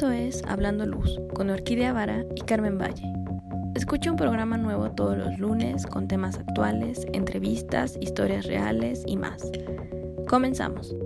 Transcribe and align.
Esto 0.00 0.12
es 0.12 0.42
Hablando 0.48 0.86
Luz 0.86 1.20
con 1.34 1.50
Orquídea 1.50 1.92
Vara 1.92 2.24
y 2.34 2.40
Carmen 2.40 2.78
Valle. 2.78 3.12
Escucha 3.74 4.10
un 4.10 4.16
programa 4.16 4.56
nuevo 4.56 4.90
todos 4.92 5.14
los 5.18 5.38
lunes 5.38 5.86
con 5.86 6.08
temas 6.08 6.38
actuales, 6.38 7.06
entrevistas, 7.12 7.98
historias 8.00 8.46
reales 8.46 9.02
y 9.04 9.18
más. 9.18 9.42
Comenzamos. 10.26 10.96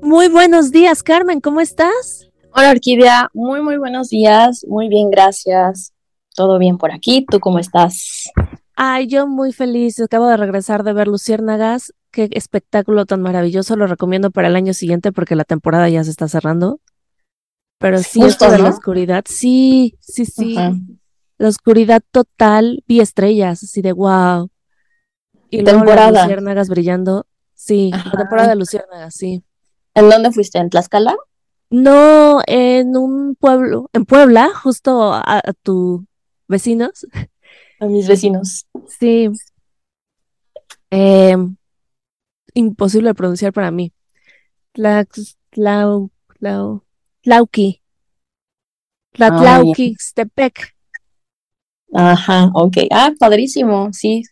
Muy 0.00 0.28
buenos 0.28 0.70
días, 0.70 1.02
Carmen, 1.02 1.40
¿cómo 1.40 1.60
estás? 1.60 2.30
Hola, 2.54 2.70
Orquídea, 2.70 3.30
muy, 3.34 3.62
muy 3.62 3.78
buenos 3.78 4.10
días, 4.10 4.64
muy 4.68 4.88
bien, 4.88 5.10
gracias. 5.10 5.92
Todo 6.36 6.60
bien 6.60 6.78
por 6.78 6.92
aquí, 6.92 7.26
¿tú 7.28 7.40
cómo 7.40 7.58
estás? 7.58 8.30
Ay, 8.76 9.08
yo 9.08 9.26
muy 9.26 9.52
feliz, 9.52 9.98
acabo 9.98 10.28
de 10.28 10.36
regresar 10.36 10.84
de 10.84 10.92
ver 10.92 11.08
Luciérnagas, 11.08 11.92
qué 12.16 12.30
espectáculo 12.32 13.04
tan 13.04 13.20
maravilloso, 13.20 13.76
lo 13.76 13.86
recomiendo 13.86 14.30
para 14.30 14.48
el 14.48 14.56
año 14.56 14.72
siguiente 14.72 15.12
porque 15.12 15.36
la 15.36 15.44
temporada 15.44 15.86
ya 15.90 16.02
se 16.02 16.10
está 16.10 16.28
cerrando. 16.28 16.80
Pero 17.78 17.98
sí, 17.98 18.22
esto 18.22 18.50
de 18.50 18.58
la 18.58 18.70
oscuridad, 18.70 19.24
sí, 19.28 19.98
sí, 20.00 20.24
sí. 20.24 20.56
La 21.36 21.48
oscuridad 21.48 22.02
total, 22.10 22.82
vi 22.88 23.00
estrellas, 23.00 23.62
así 23.62 23.82
de 23.82 23.92
wow. 23.92 24.48
Y 25.50 25.62
temporada. 25.62 26.10
Luego 26.10 26.24
luciérnagas 26.24 26.68
brillando. 26.70 27.26
Sí, 27.54 27.90
la 27.92 28.12
temporada 28.12 28.48
de 28.48 28.56
luciérnagas, 28.56 29.14
sí. 29.14 29.44
¿En 29.92 30.08
dónde 30.08 30.32
fuiste? 30.32 30.58
¿En 30.58 30.70
Tlaxcala? 30.70 31.14
No, 31.68 32.40
en 32.46 32.96
un 32.96 33.36
pueblo, 33.38 33.90
en 33.92 34.06
Puebla, 34.06 34.48
justo 34.54 35.12
a, 35.12 35.42
tus 35.62 36.00
vecinos. 36.48 37.06
A 37.78 37.84
mis 37.84 38.08
vecinos. 38.08 38.66
Sí. 38.98 39.28
Eh, 40.90 41.36
imposible 42.56 43.10
de 43.10 43.14
pronunciar 43.14 43.52
para 43.52 43.70
mí. 43.70 43.92
Tlax, 44.72 45.36
Tlau, 45.50 46.10
Tlau, 46.38 46.82
Tlauqui. 47.22 47.82
Tlatlauqui, 49.12 49.96
Stepec. 49.98 50.74
Ajá, 51.92 52.50
ok. 52.54 52.76
Ah, 52.90 53.12
padrísimo, 53.18 53.92
sí. 53.92 54.22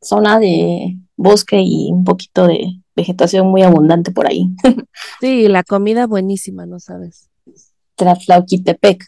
Zona 0.00 0.38
de 0.38 0.96
bosque 1.16 1.60
y 1.60 1.90
un 1.92 2.04
poquito 2.04 2.46
de 2.46 2.80
vegetación 2.96 3.48
muy 3.48 3.62
abundante 3.62 4.10
por 4.10 4.26
ahí. 4.26 4.48
sí, 5.20 5.48
la 5.48 5.62
comida 5.62 6.06
buenísima, 6.06 6.66
¿no 6.66 6.80
sabes? 6.80 7.28
Tlatlauquitepec. 7.96 9.04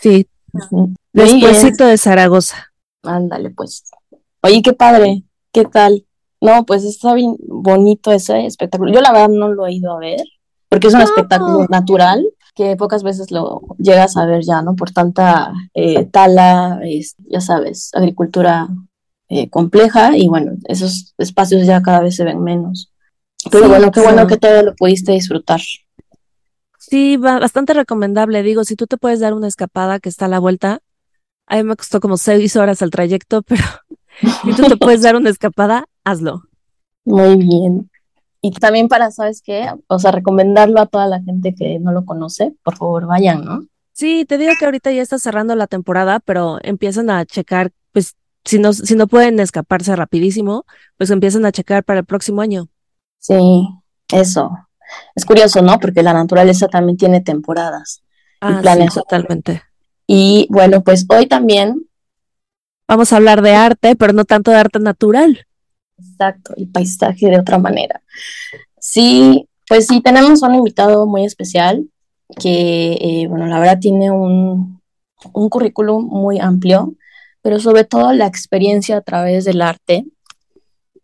Sí. 0.00 0.26
Despuésito 1.12 1.86
de 1.86 1.98
Zaragoza. 1.98 2.72
Ándale, 3.02 3.50
pues. 3.50 3.84
Oye, 4.42 4.62
qué 4.62 4.72
padre. 4.72 5.24
¿Qué 5.52 5.64
tal? 5.64 6.06
No, 6.44 6.66
pues 6.66 6.84
está 6.84 7.14
bien 7.14 7.36
bonito 7.48 8.12
ese 8.12 8.44
espectáculo. 8.44 8.92
Yo 8.92 9.00
la 9.00 9.12
verdad 9.12 9.30
no 9.30 9.48
lo 9.48 9.66
he 9.66 9.72
ido 9.72 9.96
a 9.96 9.98
ver, 9.98 10.20
porque 10.68 10.88
es 10.88 10.94
un 10.94 11.00
espectáculo 11.00 11.66
natural 11.70 12.22
que 12.54 12.76
pocas 12.76 13.02
veces 13.02 13.30
lo 13.30 13.62
llegas 13.78 14.18
a 14.18 14.26
ver 14.26 14.44
ya, 14.44 14.60
¿no? 14.60 14.76
Por 14.76 14.90
tanta 14.90 15.54
eh, 15.72 16.04
tala, 16.04 16.80
ya 17.30 17.40
sabes, 17.40 17.90
agricultura 17.94 18.68
eh, 19.30 19.48
compleja 19.48 20.18
y 20.18 20.28
bueno, 20.28 20.52
esos 20.64 21.14
espacios 21.16 21.66
ya 21.66 21.80
cada 21.80 22.00
vez 22.00 22.14
se 22.14 22.24
ven 22.24 22.42
menos. 22.42 22.92
Pero 23.50 23.70
bueno, 23.70 23.90
qué 23.90 24.02
bueno 24.02 24.26
que 24.26 24.36
todo 24.36 24.62
lo 24.64 24.74
pudiste 24.74 25.12
disfrutar. 25.12 25.62
Sí, 26.78 27.16
bastante 27.16 27.72
recomendable. 27.72 28.42
Digo, 28.42 28.64
si 28.64 28.76
tú 28.76 28.86
te 28.86 28.98
puedes 28.98 29.20
dar 29.20 29.32
una 29.32 29.48
escapada 29.48 29.98
que 29.98 30.10
está 30.10 30.26
a 30.26 30.28
la 30.28 30.40
vuelta, 30.40 30.80
a 31.46 31.56
mí 31.56 31.62
me 31.62 31.74
costó 31.74 32.00
como 32.00 32.18
seis 32.18 32.54
horas 32.56 32.82
el 32.82 32.90
trayecto, 32.90 33.40
pero 33.48 33.64
si 34.42 34.52
tú 34.52 34.64
te 34.64 34.76
puedes 34.76 35.00
dar 35.00 35.16
una 35.16 35.30
escapada, 35.30 35.86
hazlo. 36.04 36.42
Muy 37.04 37.36
bien. 37.36 37.90
Y 38.40 38.50
también 38.52 38.88
para, 38.88 39.10
¿sabes 39.10 39.40
qué? 39.42 39.70
O 39.86 39.98
sea, 39.98 40.10
recomendarlo 40.12 40.80
a 40.80 40.86
toda 40.86 41.06
la 41.06 41.22
gente 41.22 41.54
que 41.54 41.78
no 41.78 41.92
lo 41.92 42.04
conoce, 42.04 42.54
por 42.62 42.76
favor, 42.76 43.06
vayan, 43.06 43.44
¿no? 43.44 43.66
Sí, 43.92 44.24
te 44.26 44.38
digo 44.38 44.52
que 44.58 44.64
ahorita 44.64 44.92
ya 44.92 45.02
está 45.02 45.18
cerrando 45.18 45.54
la 45.54 45.66
temporada, 45.66 46.20
pero 46.20 46.58
empiezan 46.62 47.10
a 47.10 47.24
checar, 47.24 47.72
pues, 47.92 48.16
si 48.44 48.58
no, 48.58 48.72
si 48.72 48.96
no 48.96 49.06
pueden 49.06 49.40
escaparse 49.40 49.96
rapidísimo, 49.96 50.66
pues 50.98 51.10
empiezan 51.10 51.46
a 51.46 51.52
checar 51.52 51.84
para 51.84 52.00
el 52.00 52.04
próximo 52.04 52.42
año. 52.42 52.68
Sí, 53.18 53.66
eso. 54.12 54.50
Es 55.14 55.24
curioso, 55.24 55.62
¿no? 55.62 55.78
Porque 55.78 56.02
la 56.02 56.12
naturaleza 56.12 56.68
también 56.68 56.98
tiene 56.98 57.20
temporadas. 57.20 58.02
Ah, 58.40 58.58
planes. 58.60 58.92
totalmente. 58.92 59.62
Y 60.06 60.46
bueno, 60.50 60.82
pues 60.82 61.06
hoy 61.08 61.26
también 61.26 61.86
vamos 62.86 63.12
a 63.12 63.16
hablar 63.16 63.40
de 63.40 63.54
arte, 63.54 63.96
pero 63.96 64.12
no 64.12 64.24
tanto 64.24 64.50
de 64.50 64.58
arte 64.58 64.78
natural. 64.80 65.46
Exacto, 65.98 66.54
el 66.56 66.68
paisaje 66.68 67.26
de 67.26 67.38
otra 67.38 67.58
manera. 67.58 68.02
Sí, 68.78 69.48
pues 69.68 69.86
sí, 69.86 70.00
tenemos 70.00 70.42
un 70.42 70.54
invitado 70.54 71.06
muy 71.06 71.24
especial 71.24 71.88
que, 72.38 72.92
eh, 73.00 73.26
bueno, 73.28 73.46
la 73.46 73.58
verdad 73.58 73.78
tiene 73.80 74.10
un, 74.10 74.80
un 75.32 75.48
currículum 75.48 76.06
muy 76.06 76.38
amplio, 76.38 76.94
pero 77.42 77.60
sobre 77.60 77.84
todo 77.84 78.12
la 78.12 78.26
experiencia 78.26 78.96
a 78.96 79.02
través 79.02 79.44
del 79.44 79.62
arte. 79.62 80.06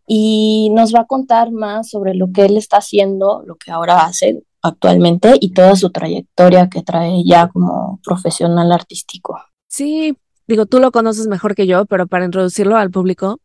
Y 0.06 0.70
nos 0.74 0.92
va 0.92 1.00
a 1.00 1.06
contar 1.06 1.52
más 1.52 1.90
sobre 1.90 2.14
lo 2.14 2.32
que 2.32 2.44
él 2.44 2.56
está 2.56 2.78
haciendo, 2.78 3.44
lo 3.46 3.54
que 3.54 3.70
ahora 3.70 4.04
hace 4.04 4.42
actualmente 4.60 5.34
y 5.40 5.52
toda 5.52 5.76
su 5.76 5.90
trayectoria 5.90 6.68
que 6.68 6.82
trae 6.82 7.22
ya 7.24 7.48
como 7.48 8.00
profesional 8.02 8.72
artístico. 8.72 9.40
Sí, 9.68 10.16
digo, 10.48 10.66
tú 10.66 10.80
lo 10.80 10.90
conoces 10.90 11.28
mejor 11.28 11.54
que 11.54 11.66
yo, 11.66 11.86
pero 11.86 12.08
para 12.08 12.24
introducirlo 12.24 12.76
al 12.76 12.90
público, 12.90 13.38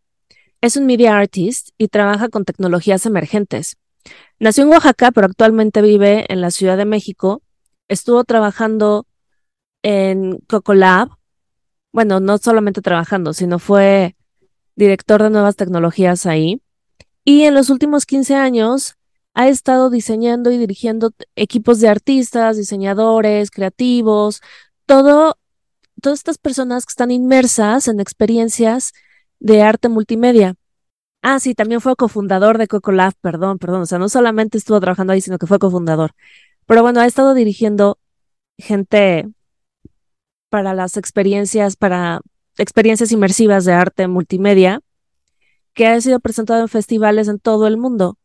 es 0.65 0.77
un 0.77 0.85
media 0.85 1.17
artist 1.17 1.69
y 1.77 1.87
trabaja 1.89 2.29
con 2.29 2.45
tecnologías 2.45 3.05
emergentes. 3.05 3.77
Nació 4.39 4.63
en 4.63 4.69
Oaxaca, 4.71 5.11
pero 5.11 5.27
actualmente 5.27 5.81
vive 5.81 6.25
en 6.29 6.41
la 6.41 6.51
Ciudad 6.51 6.77
de 6.77 6.85
México. 6.85 7.41
Estuvo 7.87 8.23
trabajando 8.23 9.05
en 9.83 10.39
Cocolab. 10.47 11.09
Bueno, 11.91 12.19
no 12.19 12.37
solamente 12.37 12.81
trabajando, 12.81 13.33
sino 13.33 13.59
fue 13.59 14.15
director 14.75 15.23
de 15.23 15.29
nuevas 15.29 15.55
tecnologías 15.55 16.25
ahí. 16.25 16.61
Y 17.23 17.43
en 17.43 17.53
los 17.53 17.69
últimos 17.69 18.05
15 18.05 18.35
años 18.35 18.95
ha 19.33 19.47
estado 19.47 19.89
diseñando 19.89 20.51
y 20.51 20.57
dirigiendo 20.57 21.11
equipos 21.35 21.79
de 21.79 21.89
artistas, 21.89 22.57
diseñadores, 22.57 23.51
creativos, 23.51 24.41
todo, 24.85 25.37
todas 26.01 26.19
estas 26.19 26.37
personas 26.37 26.85
que 26.85 26.91
están 26.91 27.11
inmersas 27.11 27.87
en 27.87 27.99
experiencias 27.99 28.93
de 29.39 29.61
arte 29.61 29.89
multimedia. 29.89 30.55
Ah, 31.21 31.39
sí, 31.39 31.55
también 31.55 31.81
fue 31.81 31.95
cofundador 31.95 32.57
de 32.57 32.67
Coco 32.67 32.91
Lab, 32.91 33.13
perdón, 33.21 33.57
perdón, 33.57 33.81
o 33.81 33.85
sea, 33.87 33.97
no 33.99 34.09
solamente 34.09 34.57
estuvo 34.57 34.79
trabajando 34.79 35.13
ahí, 35.13 35.21
sino 35.21 35.37
que 35.39 35.47
fue 35.47 35.59
cofundador. 35.59 36.11
Pero 36.67 36.81
bueno, 36.83 36.99
ha 36.99 37.05
estado 37.07 37.33
dirigiendo 37.33 37.97
gente 38.57 39.27
para 40.49 40.73
las 40.73 40.97
experiencias, 40.97 41.75
para 41.75 42.21
experiencias 42.57 43.11
inmersivas 43.11 43.65
de 43.65 43.73
arte 43.73 44.07
multimedia, 44.07 44.81
que 45.73 45.87
ha 45.87 45.99
sido 45.99 46.19
presentado 46.19 46.61
en 46.61 46.69
festivales 46.69 47.27
en 47.27 47.39
todo 47.39 47.67
el 47.67 47.77
mundo, 47.77 48.17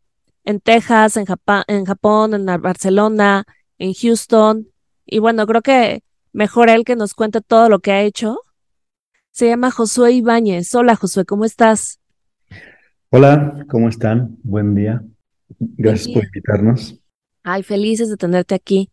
en 0.44 0.60
Texas, 0.60 1.16
en, 1.16 1.26
en 1.68 1.84
Japón, 1.84 2.34
en 2.34 2.62
Barcelona, 2.62 3.44
en 3.78 3.94
Houston. 3.94 4.68
Y 5.06 5.18
bueno, 5.18 5.46
creo 5.46 5.62
que 5.62 6.02
mejor 6.32 6.70
él 6.70 6.84
que 6.84 6.96
nos 6.96 7.14
cuente 7.14 7.40
todo 7.40 7.68
lo 7.68 7.80
que 7.80 7.92
ha 7.92 8.02
hecho 8.02 8.40
se 9.32 9.48
llama 9.48 9.70
Josué 9.70 10.12
Ibáñez. 10.12 10.74
Hola 10.74 10.96
Josué, 10.96 11.24
¿cómo 11.24 11.44
estás? 11.44 12.00
Hola, 13.10 13.64
¿cómo 13.68 13.88
están? 13.88 14.36
Buen 14.42 14.74
día. 14.74 15.02
Gracias 15.58 16.14
por 16.14 16.24
invitarnos. 16.24 17.00
Ay, 17.42 17.62
felices 17.62 18.08
de 18.08 18.16
tenerte 18.16 18.54
aquí. 18.54 18.90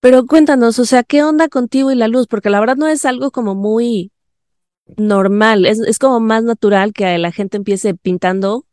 Pero 0.00 0.26
cuéntanos, 0.26 0.78
o 0.78 0.84
sea, 0.84 1.02
¿qué 1.02 1.22
onda 1.22 1.48
contigo 1.48 1.90
y 1.90 1.94
la 1.94 2.08
luz? 2.08 2.26
Porque 2.26 2.50
la 2.50 2.60
verdad 2.60 2.76
no 2.76 2.88
es 2.88 3.04
algo 3.04 3.30
como 3.30 3.54
muy 3.54 4.12
normal, 4.98 5.64
es, 5.64 5.78
es 5.80 5.98
como 5.98 6.20
más 6.20 6.44
natural 6.44 6.92
que 6.92 7.16
la 7.16 7.32
gente 7.32 7.56
empiece 7.56 7.94
pintando 7.94 8.66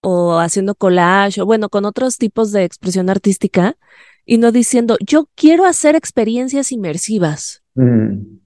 o 0.00 0.38
haciendo 0.38 0.76
collage 0.76 1.40
o 1.40 1.46
bueno, 1.46 1.68
con 1.68 1.84
otros 1.84 2.18
tipos 2.18 2.52
de 2.52 2.62
expresión 2.62 3.10
artística 3.10 3.76
y 4.24 4.38
no 4.38 4.52
diciendo, 4.52 4.96
yo 5.04 5.28
quiero 5.34 5.64
hacer 5.64 5.96
experiencias 5.96 6.70
inmersivas. 6.70 7.64
Mm. 7.74 8.38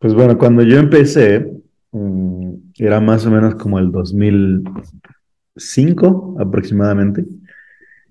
Pues 0.00 0.14
bueno, 0.14 0.38
cuando 0.38 0.62
yo 0.62 0.78
empecé, 0.78 1.52
mm, 1.92 2.54
era 2.78 3.00
más 3.00 3.26
o 3.26 3.30
menos 3.30 3.54
como 3.56 3.78
el 3.78 3.92
2005 3.92 6.36
aproximadamente. 6.40 7.26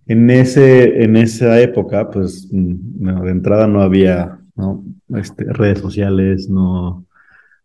En, 0.05 0.29
ese, 0.29 1.03
en 1.03 1.17
esa 1.17 1.59
época, 1.59 2.11
pues 2.11 2.47
mm, 2.51 3.23
de 3.23 3.31
entrada 3.31 3.65
no 3.67 3.81
había 3.81 4.39
este, 5.15 5.45
redes 5.45 5.79
sociales, 5.79 6.47
no 6.49 7.05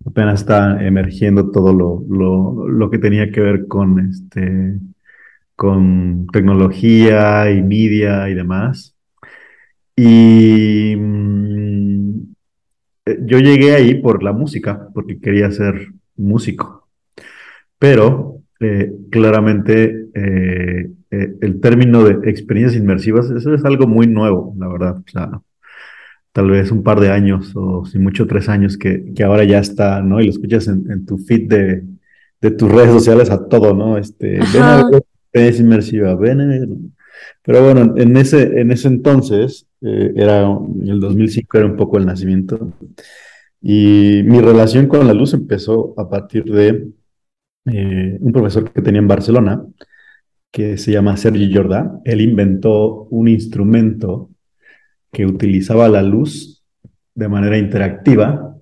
apenas 0.07 0.41
está 0.41 0.83
emergiendo 0.83 1.51
todo 1.51 1.75
lo, 1.75 2.03
lo, 2.67 2.91
que 2.91 2.99
tenía 2.99 3.31
que 3.31 3.41
ver 3.41 3.69
con, 3.69 4.01
este, 4.09 4.79
con 5.57 6.27
tecnología 6.33 7.51
y 7.51 7.63
media 7.63 8.29
y 8.31 8.35
demás. 8.35 8.95
Y 9.97 10.97
mm, 10.97 11.34
yo 13.07 13.39
llegué 13.39 13.75
ahí 13.75 13.95
por 13.95 14.23
la 14.23 14.33
música, 14.33 14.89
porque 14.95 15.21
quería 15.21 15.51
ser 15.51 15.89
músico, 16.17 16.89
pero 17.79 18.41
eh, 18.61 18.93
claramente 19.11 20.09
eh, 20.15 20.91
eh, 21.11 21.35
el 21.41 21.61
término 21.61 22.05
de 22.05 22.31
experiencias 22.31 22.81
inmersivas, 22.81 23.31
eso 23.31 23.55
es 23.55 23.65
algo 23.65 23.87
muy 23.87 24.07
nuevo, 24.07 24.55
la 24.59 24.69
verdad. 24.69 24.97
O 24.99 25.11
sea, 25.11 25.43
tal 26.33 26.51
vez 26.51 26.71
un 26.71 26.83
par 26.83 27.01
de 27.01 27.11
años 27.11 27.53
o 27.55 27.85
si 27.85 27.99
mucho 27.99 28.27
tres 28.27 28.49
años 28.49 28.79
que, 28.79 29.13
que 29.15 29.23
ahora 29.23 29.45
ya 29.45 29.59
está, 29.59 30.01
¿no? 30.03 30.21
Y 30.21 30.25
lo 30.25 30.31
escuchas 30.31 30.69
en, 30.69 31.05
tu 31.07 31.19
feed 31.19 31.49
de, 31.49 31.85
de, 32.41 32.51
tus 32.53 32.71
redes 32.71 32.91
sociales 32.91 33.31
a 33.31 33.47
todo, 33.49 33.75
¿no? 33.75 33.99
Este, 33.99 34.39
ven 34.53 34.63
a 34.63 34.89
ver 34.91 35.03
experiencia 35.33 35.63
inmersiva, 35.63 36.15
ven 36.17 36.41
a 36.41 36.47
ver. 36.47 36.69
Pero 37.43 37.63
bueno, 37.63 37.95
en 37.97 38.17
ese, 38.17 38.61
en 38.61 38.71
ese 38.73 38.89
entonces, 38.89 39.67
eh, 39.85 40.13
era, 40.17 40.43
en 40.43 40.89
el 40.89 41.01
2005 41.01 41.59
era 41.59 41.67
un 41.67 41.77
poco 41.77 41.99
el 41.99 42.07
nacimiento. 42.07 42.73
Y 43.61 44.23
mi 44.25 44.41
relación 44.41 44.89
con 44.89 45.07
la 45.07 45.15
luz 45.15 45.35
empezó 45.35 45.95
a 45.99 46.09
partir 46.09 46.45
de 46.45 46.89
eh, 47.67 48.19
un 48.21 48.33
profesor 48.33 48.71
que 48.71 48.83
tenía 48.83 49.01
en 49.01 49.09
Barcelona, 49.09 49.65
que 50.51 50.77
se 50.77 50.93
llama 50.93 51.17
Sergi 51.17 51.53
Jordá. 51.53 52.01
Él 52.05 52.21
inventó 52.21 53.05
un 53.11 53.29
instrumento 53.29 54.31
que 55.13 55.27
utilizaba 55.27 55.89
la 55.89 56.03
luz 56.03 56.63
de 57.15 57.29
manera 57.29 57.57
interactiva 57.57 58.57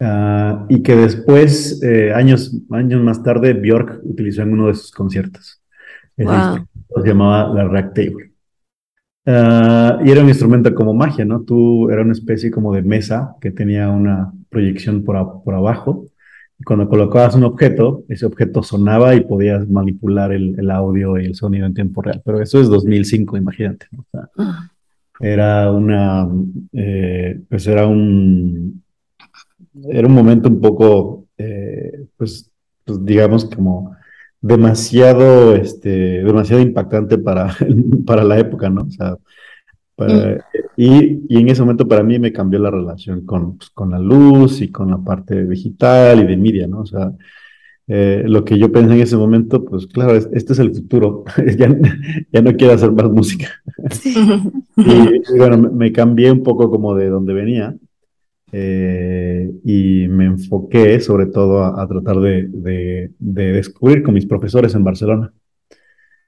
uh, 0.00 0.66
y 0.68 0.82
que 0.82 0.94
después, 0.94 1.82
eh, 1.82 2.12
años, 2.12 2.54
años 2.70 3.02
más 3.02 3.22
tarde, 3.22 3.54
Björk 3.54 4.00
utilizó 4.04 4.42
en 4.42 4.52
uno 4.52 4.68
de 4.68 4.74
sus 4.74 4.90
conciertos. 4.90 5.62
Wow. 6.16 6.66
Se 7.02 7.08
llamaba 7.08 7.52
la 7.52 7.68
Reactable. 7.68 8.35
Uh, 9.26 10.04
y 10.04 10.10
era 10.10 10.22
un 10.22 10.28
instrumento 10.28 10.72
como 10.72 10.94
magia, 10.94 11.24
¿no? 11.24 11.40
Tú 11.40 11.90
era 11.90 12.02
una 12.02 12.12
especie 12.12 12.50
como 12.50 12.72
de 12.72 12.82
mesa 12.82 13.34
que 13.40 13.50
tenía 13.50 13.90
una 13.90 14.32
proyección 14.48 15.02
por, 15.02 15.42
por 15.42 15.54
abajo. 15.54 16.06
Y 16.58 16.62
cuando 16.62 16.88
colocabas 16.88 17.34
un 17.34 17.44
objeto, 17.44 18.04
ese 18.08 18.24
objeto 18.24 18.62
sonaba 18.62 19.14
y 19.14 19.22
podías 19.22 19.68
manipular 19.68 20.32
el, 20.32 20.58
el 20.58 20.70
audio 20.70 21.18
y 21.18 21.26
el 21.26 21.34
sonido 21.34 21.66
en 21.66 21.74
tiempo 21.74 22.02
real. 22.02 22.22
Pero 22.24 22.40
eso 22.40 22.60
es 22.60 22.68
2005, 22.68 23.36
imagínate. 23.36 23.86
¿no? 23.90 24.00
O 24.00 24.06
sea, 24.10 24.28
ah. 24.38 24.70
Era 25.20 25.72
una, 25.72 26.28
eh, 26.72 27.40
pues 27.48 27.66
era 27.66 27.86
un, 27.86 28.82
era 29.88 30.06
un 30.06 30.14
momento 30.14 30.48
un 30.48 30.60
poco, 30.60 31.26
eh, 31.38 32.06
pues, 32.16 32.50
pues, 32.84 33.04
digamos 33.04 33.46
como 33.46 33.96
demasiado, 34.46 35.54
este, 35.54 36.22
demasiado 36.22 36.62
impactante 36.62 37.18
para, 37.18 37.54
para 38.06 38.24
la 38.24 38.38
época, 38.38 38.70
¿no? 38.70 38.82
O 38.82 38.90
sea, 38.90 39.16
y, 40.76 41.22
y, 41.28 41.38
en 41.38 41.48
ese 41.48 41.62
momento 41.62 41.88
para 41.88 42.02
mí 42.02 42.18
me 42.18 42.32
cambió 42.32 42.58
la 42.58 42.70
relación 42.70 43.24
con, 43.24 43.56
pues, 43.56 43.70
con 43.70 43.90
la 43.90 43.98
luz 43.98 44.60
y 44.60 44.70
con 44.70 44.90
la 44.90 44.98
parte 44.98 45.46
digital 45.46 46.20
y 46.20 46.26
de 46.26 46.36
media, 46.36 46.66
¿no? 46.66 46.80
O 46.80 46.86
sea, 46.86 47.12
eh, 47.88 48.24
lo 48.26 48.44
que 48.44 48.58
yo 48.58 48.72
pensé 48.72 48.94
en 48.94 49.00
ese 49.00 49.16
momento, 49.16 49.64
pues 49.64 49.86
claro, 49.86 50.16
este 50.16 50.52
es 50.52 50.58
el 50.58 50.74
futuro, 50.74 51.24
ya, 51.58 51.74
ya, 52.32 52.42
no 52.42 52.56
quiero 52.56 52.74
hacer 52.74 52.90
más 52.92 53.10
música. 53.10 53.48
y, 54.76 55.38
bueno, 55.38 55.70
me, 55.72 55.92
cambié 55.92 56.32
un 56.32 56.42
poco 56.42 56.70
como 56.70 56.94
de 56.94 57.08
donde 57.08 57.32
venía 57.32 57.76
eh, 58.58 59.50
y 59.64 60.08
me 60.08 60.24
enfoqué 60.24 60.98
sobre 61.00 61.26
todo 61.26 61.62
a, 61.62 61.86
tratar 61.86 62.16
de, 62.20 62.48
de, 63.18 63.52
descubrir 63.52 64.02
con 64.02 64.14
mis 64.14 64.24
profesores 64.24 64.74
en 64.74 64.82
Barcelona. 64.82 65.30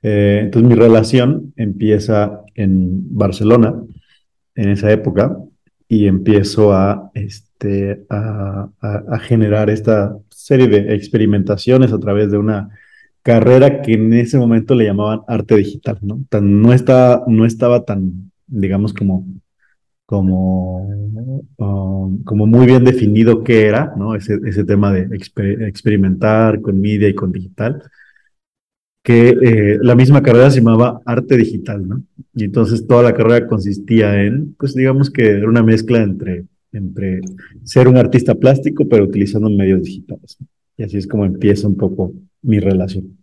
Eh, 0.03 0.41
entonces 0.43 0.69
mi 0.69 0.75
relación 0.75 1.55
empieza 1.57 2.43
en 2.55 3.17
Barcelona 3.17 3.83
en 4.57 4.69
esa 4.69 4.93
época 4.93 5.39
y 5.89 6.07
empiezo 6.07 6.75
a, 6.75 7.11
este, 7.15 8.05
a, 8.11 8.69
generar 9.21 9.71
esta 9.71 10.15
serie 10.29 10.67
de 10.69 10.95
experimentaciones 10.95 11.95
a 11.95 11.99
través 11.99 12.31
de 12.31 12.37
una 12.37 12.69
carrera 13.23 13.81
que 13.81 13.95
en 13.95 14.13
ese 14.13 14.37
momento 14.37 14.75
le 14.75 14.85
llamaban 14.85 15.23
arte 15.29 15.57
digital, 15.57 15.99
¿no? 16.03 16.21
Tan, 16.29 16.61
no, 16.61 16.75
está, 16.75 17.23
no 17.27 17.47
estaba 17.47 17.87
tan, 17.87 18.33
digamos, 18.47 18.93
como 18.93 19.27
como, 20.09 20.89
um, 21.59 22.25
como 22.25 22.47
muy 22.47 22.65
bien 22.65 22.83
definido 22.83 23.45
qué 23.45 23.67
era, 23.67 23.93
¿no? 23.95 24.15
Ese, 24.15 24.39
ese 24.47 24.65
tema 24.65 24.91
de 24.91 25.07
experimentar 25.69 26.63
con 26.63 26.81
media 26.81 27.11
y 27.11 27.15
con 27.15 27.31
digital, 27.31 27.83
que 29.03 29.29
eh, 29.29 29.79
la 29.83 29.95
misma 29.95 30.23
carrera 30.23 30.51
se 30.51 30.61
llamaba 30.61 31.03
arte 31.05 31.37
digital, 31.37 31.87
¿no? 31.87 32.03
Y 32.35 32.45
entonces 32.45 32.87
toda 32.87 33.03
la 33.03 33.13
carrera 33.13 33.47
consistía 33.47 34.25
en, 34.25 34.55
pues 34.59 34.75
digamos 34.75 35.11
que 35.11 35.29
era 35.29 35.47
una 35.47 35.63
mezcla 35.63 36.03
entre, 36.03 36.47
entre 36.73 37.21
ser 37.65 37.87
un 37.87 37.99
artista 37.99 38.35
plástico, 38.35 38.89
pero 38.89 39.05
utilizando 39.05 39.51
medios 39.51 39.83
digitales. 39.83 40.39
Y 40.79 40.85
así 40.85 40.97
es 40.97 41.07
como 41.07 41.27
empieza 41.27 41.69
un 41.69 41.77
poco 41.77 42.15
mi 42.41 42.61
relación. 42.61 43.19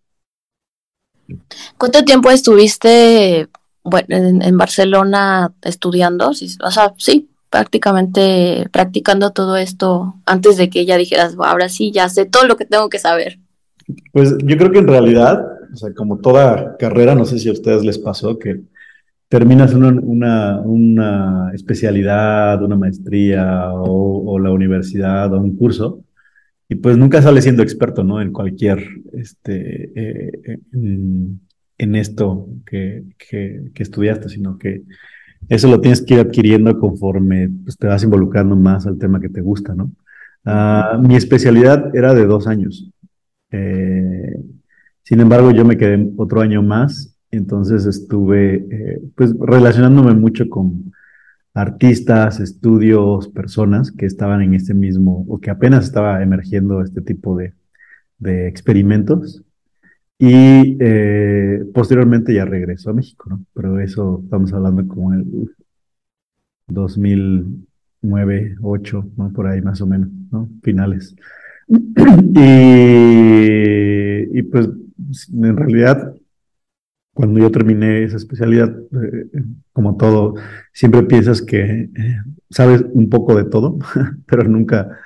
¿Cuánto 1.79 2.05
tiempo 2.05 2.29
estuviste 2.29 3.47
bueno, 3.85 4.07
en, 4.09 4.57
Barcelona 4.57 5.53
estudiando, 5.61 6.29
o 6.29 6.33
sea, 6.71 6.93
sí, 6.97 7.29
prácticamente 7.51 8.67
practicando 8.71 9.31
todo 9.31 9.55
esto 9.55 10.15
antes 10.25 10.57
de 10.57 10.69
que 10.69 10.81
ella 10.81 10.97
dijeras, 10.97 11.35
ahora 11.39 11.69
sí, 11.69 11.91
ya 11.91 12.09
sé 12.09 12.25
todo 12.25 12.45
lo 12.47 12.57
que 12.57 12.65
tengo 12.65 12.89
que 12.89 12.99
saber. 12.99 13.39
Pues 14.11 14.35
yo 14.43 14.57
creo 14.57 14.71
que 14.71 14.79
en 14.79 14.87
realidad, 14.87 15.45
o 15.71 15.77
sea, 15.77 15.93
como 15.93 16.17
toda 16.17 16.75
carrera, 16.77 17.13
no 17.13 17.25
sé 17.25 17.37
si 17.39 17.47
a 17.47 17.53
ustedes 17.53 17.85
les 17.85 17.99
pasó 17.99 18.39
que 18.39 18.61
terminas 19.29 19.73
una, 19.73 19.89
una, 19.89 20.59
una 20.61 21.51
especialidad, 21.53 22.61
una 22.63 22.75
maestría 22.75 23.71
o, 23.73 24.39
la 24.39 24.51
universidad 24.51 25.33
o 25.33 25.39
un 25.39 25.55
curso 25.55 26.03
y 26.67 26.75
pues 26.75 26.97
nunca 26.97 27.21
sales 27.21 27.43
siendo 27.43 27.61
experto, 27.61 28.03
¿no? 28.03 28.21
En 28.21 28.31
cualquier, 28.31 28.83
este, 29.13 29.91
eh, 29.95 30.59
en 30.73 31.39
esto 31.77 32.47
que, 32.65 33.03
que, 33.17 33.71
estudiaste, 33.75 34.29
sino 34.29 34.57
que 34.57 34.83
eso 35.49 35.69
lo 35.69 35.81
tienes 35.81 36.01
que 36.01 36.15
ir 36.15 36.19
adquiriendo 36.21 36.79
conforme 36.79 37.49
pues, 37.63 37.77
te 37.77 37.87
vas 37.87 38.03
involucrando 38.03 38.55
más 38.55 38.87
al 38.87 38.97
tema 38.97 39.19
que 39.19 39.29
te 39.29 39.41
gusta, 39.41 39.75
¿no? 39.75 39.91
Ah, 40.45 40.99
mi 41.01 41.15
especialidad 41.15 41.95
era 41.95 42.13
de 42.13 42.25
dos 42.25 42.47
años. 42.47 42.89
Eh, 43.51 44.35
sin 45.03 45.19
embargo, 45.19 45.51
yo 45.51 45.65
me 45.65 45.77
quedé 45.77 46.11
otro 46.17 46.41
año 46.41 46.63
más, 46.63 47.15
entonces 47.31 47.85
estuve 47.85 48.65
eh, 48.69 49.01
pues 49.15 49.33
relacionándome 49.39 50.13
mucho 50.13 50.49
con 50.49 50.93
artistas, 51.53 52.39
estudios, 52.39 53.29
personas 53.29 53.91
que 53.91 54.05
estaban 54.05 54.41
en 54.41 54.53
este 54.55 54.73
mismo, 54.73 55.25
o 55.29 55.39
que 55.39 55.49
apenas 55.51 55.85
estaba 55.85 56.21
emergiendo 56.21 56.81
este 56.81 57.01
tipo 57.01 57.37
de, 57.37 57.53
de 58.19 58.47
experimentos. 58.47 59.43
Y 60.17 60.77
eh, 60.79 61.65
posteriormente 61.73 62.33
ya 62.33 62.45
regresó 62.45 62.91
a 62.91 62.93
México, 62.93 63.29
¿no? 63.29 63.45
Pero 63.53 63.79
eso 63.79 64.21
estamos 64.23 64.53
hablando 64.53 64.87
como 64.87 65.13
el 65.13 65.53
2009, 66.67 68.55
2008, 68.61 69.09
¿no? 69.17 69.33
Por 69.33 69.47
ahí 69.47 69.61
más 69.61 69.81
o 69.81 69.87
menos, 69.87 70.09
¿no? 70.31 70.49
Finales. 70.63 71.15
Y, 72.37 74.39
y 74.39 74.43
pues 74.43 74.69
en 75.33 75.57
realidad, 75.57 76.13
cuando 77.13 77.39
yo 77.39 77.51
terminé 77.51 78.03
esa 78.03 78.17
especialidad, 78.17 78.69
eh, 78.79 79.29
como 79.73 79.97
todo, 79.97 80.35
siempre 80.73 81.03
piensas 81.03 81.41
que 81.41 81.61
eh, 81.61 81.89
sabes 82.49 82.85
un 82.93 83.09
poco 83.09 83.35
de 83.35 83.45
todo, 83.45 83.79
pero 84.27 84.43
nunca, 84.43 84.97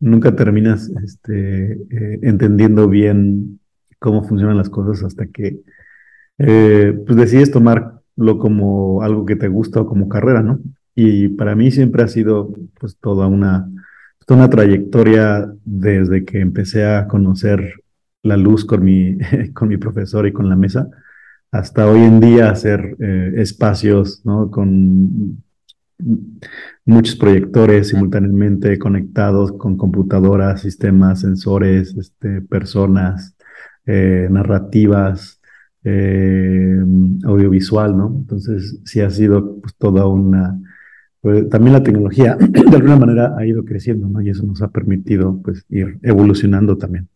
nunca 0.00 0.34
terminas 0.36 0.90
este, 1.02 1.78
entendiendo 2.22 2.88
bien 2.88 3.60
cómo 4.02 4.24
funcionan 4.24 4.58
las 4.58 4.68
cosas 4.68 5.02
hasta 5.04 5.26
que 5.26 5.60
eh, 6.38 6.92
pues 7.06 7.16
decides 7.16 7.50
tomarlo 7.50 8.38
como 8.38 9.02
algo 9.02 9.24
que 9.24 9.36
te 9.36 9.48
gusta 9.48 9.80
o 9.80 9.86
como 9.86 10.08
carrera, 10.08 10.42
¿no? 10.42 10.60
Y 10.94 11.28
para 11.28 11.54
mí 11.54 11.70
siempre 11.70 12.02
ha 12.02 12.08
sido 12.08 12.52
pues 12.78 12.98
toda 12.98 13.26
una, 13.28 13.70
toda 14.26 14.40
una 14.40 14.50
trayectoria 14.50 15.50
desde 15.64 16.24
que 16.24 16.40
empecé 16.40 16.84
a 16.84 17.06
conocer 17.08 17.80
la 18.22 18.36
luz 18.36 18.64
con 18.64 18.84
mi, 18.84 19.16
con 19.54 19.68
mi 19.68 19.78
profesor 19.78 20.26
y 20.26 20.32
con 20.32 20.48
la 20.48 20.56
mesa, 20.56 20.90
hasta 21.52 21.86
hoy 21.86 22.00
en 22.00 22.20
día 22.20 22.50
hacer 22.50 22.96
eh, 23.00 23.34
espacios, 23.36 24.22
¿no? 24.24 24.50
Con 24.50 25.42
muchos 26.84 27.16
proyectores 27.16 27.88
simultáneamente 27.88 28.78
conectados 28.78 29.52
con 29.52 29.76
computadoras, 29.76 30.62
sistemas, 30.62 31.20
sensores, 31.20 31.94
este, 31.96 32.40
personas, 32.42 33.36
eh, 33.86 34.28
narrativas, 34.30 35.40
eh, 35.84 36.78
audiovisual, 37.24 37.96
¿no? 37.96 38.14
Entonces, 38.18 38.78
sí 38.84 39.00
ha 39.00 39.10
sido 39.10 39.60
pues, 39.60 39.74
toda 39.76 40.06
una... 40.06 40.58
Pues, 41.20 41.48
también 41.48 41.72
la 41.72 41.82
tecnología, 41.82 42.36
de 42.40 42.76
alguna 42.76 42.96
manera, 42.96 43.34
ha 43.38 43.46
ido 43.46 43.64
creciendo, 43.64 44.08
¿no? 44.08 44.20
Y 44.20 44.30
eso 44.30 44.44
nos 44.44 44.62
ha 44.62 44.68
permitido, 44.68 45.40
pues, 45.42 45.64
ir 45.68 45.98
evolucionando 46.02 46.76
también. 46.76 47.08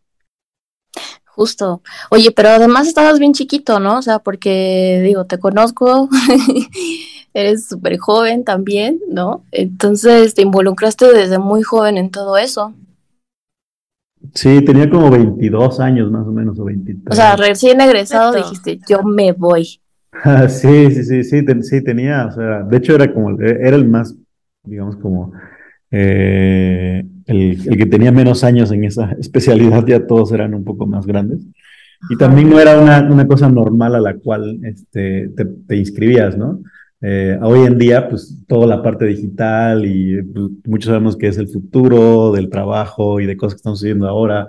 Justo. 1.36 1.82
Oye, 2.10 2.30
pero 2.30 2.48
además 2.48 2.88
estabas 2.88 3.18
bien 3.18 3.34
chiquito, 3.34 3.78
¿no? 3.78 3.98
O 3.98 4.02
sea, 4.02 4.20
porque, 4.20 5.02
digo, 5.04 5.26
te 5.26 5.38
conozco, 5.38 6.08
eres 7.34 7.68
súper 7.68 7.98
joven 7.98 8.42
también, 8.42 9.00
¿no? 9.10 9.44
Entonces, 9.52 10.32
te 10.32 10.40
involucraste 10.40 11.12
desde 11.12 11.38
muy 11.38 11.62
joven 11.62 11.98
en 11.98 12.10
todo 12.10 12.38
eso. 12.38 12.72
Sí, 14.34 14.62
tenía 14.64 14.88
como 14.88 15.10
22 15.10 15.80
años 15.80 16.10
más 16.10 16.26
o 16.26 16.32
menos, 16.32 16.58
o 16.58 16.64
23. 16.64 17.06
O 17.10 17.14
sea, 17.14 17.36
recién 17.36 17.80
egresado 17.80 18.32
dijiste, 18.32 18.78
yo 18.88 19.02
me 19.02 19.32
voy. 19.32 19.80
sí, 20.48 20.90
sí, 20.90 21.04
sí, 21.04 21.24
sí, 21.24 21.44
sí, 21.62 21.84
tenía, 21.84 22.26
o 22.26 22.32
sea, 22.32 22.62
de 22.62 22.76
hecho 22.76 22.94
era 22.94 23.12
como, 23.12 23.38
era 23.40 23.76
el 23.76 23.86
más, 23.88 24.14
digamos, 24.62 24.96
como 24.96 25.32
eh, 25.90 27.04
el, 27.26 27.58
el, 27.66 27.76
que 27.76 27.86
tenía 27.86 28.12
menos 28.12 28.44
años 28.44 28.70
en 28.72 28.84
esa 28.84 29.12
especialidad, 29.20 29.84
ya 29.86 30.06
todos 30.06 30.32
eran 30.32 30.54
un 30.54 30.64
poco 30.64 30.86
más 30.86 31.06
grandes. 31.06 31.40
Y 32.10 32.16
también 32.16 32.50
no 32.50 32.60
era 32.60 32.78
una, 32.78 33.00
una 33.10 33.26
cosa 33.26 33.48
normal 33.48 33.94
a 33.94 34.00
la 34.00 34.14
cual 34.14 34.60
este, 34.64 35.30
te, 35.34 35.44
te 35.44 35.76
inscribías, 35.76 36.36
¿no? 36.36 36.60
Eh, 37.08 37.38
hoy 37.40 37.60
en 37.60 37.78
día, 37.78 38.08
pues 38.08 38.36
toda 38.48 38.66
la 38.66 38.82
parte 38.82 39.04
digital 39.04 39.86
y 39.86 40.20
pues, 40.24 40.50
muchos 40.64 40.86
sabemos 40.86 41.16
que 41.16 41.28
es 41.28 41.38
el 41.38 41.46
futuro 41.46 42.32
del 42.32 42.50
trabajo 42.50 43.20
y 43.20 43.26
de 43.26 43.36
cosas 43.36 43.54
que 43.54 43.58
están 43.58 43.76
sucediendo 43.76 44.08
ahora. 44.08 44.48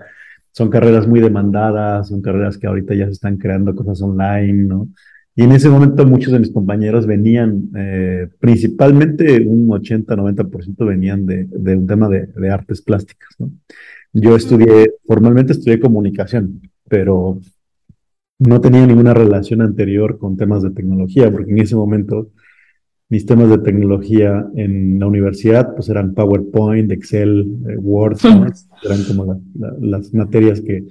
Son 0.53 0.67
carreras 0.71 1.07
muy 1.07 1.19
demandadas, 1.19 2.07
son 2.07 2.19
carreras 2.19 2.57
que 2.57 2.65
ahorita 2.65 2.95
ya 2.95 3.05
se 3.05 3.11
están 3.11 3.37
creando 3.37 3.75
cosas 3.75 4.01
online, 4.01 4.63
¿no? 4.63 4.87
Y 5.35 5.43
en 5.43 5.51
ese 5.51 5.69
momento 5.69 6.03
muchos 6.07 6.33
de 6.33 6.39
mis 6.39 6.51
compañeros 6.51 7.05
venían, 7.05 7.69
eh, 7.75 8.27
principalmente 8.39 9.39
un 9.45 9.67
80-90% 9.69 10.83
venían 10.83 11.27
de, 11.27 11.45
de, 11.45 11.75
un 11.75 11.85
tema 11.85 12.09
de, 12.09 12.25
de 12.25 12.49
artes 12.49 12.81
plásticas, 12.81 13.35
¿no? 13.37 13.51
Yo 14.13 14.35
estudié, 14.35 14.95
formalmente 15.05 15.53
estudié 15.53 15.79
comunicación, 15.79 16.59
pero 16.89 17.39
no 18.39 18.61
tenía 18.61 18.87
ninguna 18.87 19.13
relación 19.13 19.61
anterior 19.61 20.17
con 20.17 20.37
temas 20.37 20.63
de 20.63 20.71
tecnología, 20.71 21.31
porque 21.31 21.51
en 21.51 21.59
ese 21.59 21.75
momento 21.75 22.31
mis 23.09 23.25
temas 23.25 23.49
de 23.49 23.59
tecnología 23.59 24.45
en 24.55 24.99
la 24.99 25.07
universidad 25.07 25.73
pues 25.75 25.89
eran 25.89 26.13
PowerPoint, 26.13 26.91
Excel, 26.91 27.47
eh, 27.69 27.77
Word, 27.77 28.17
eran 28.83 29.03
como 29.07 29.41
las 29.79 30.13
materias 30.13 30.61
que, 30.61 30.85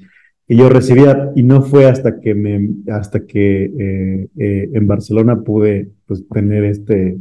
yo 0.49 0.69
recibía 0.69 1.33
y 1.35 1.43
no 1.43 1.61
fue 1.63 1.87
hasta 1.87 2.21
que 2.21 2.33
me 2.33 2.69
hasta 2.93 3.27
que 3.27 3.65
eh, 3.65 4.29
eh, 4.39 4.71
en 4.73 4.87
Barcelona 4.87 5.43
pude 5.43 5.91
pues 6.07 6.25
tener 6.29 6.63
este 6.63 7.19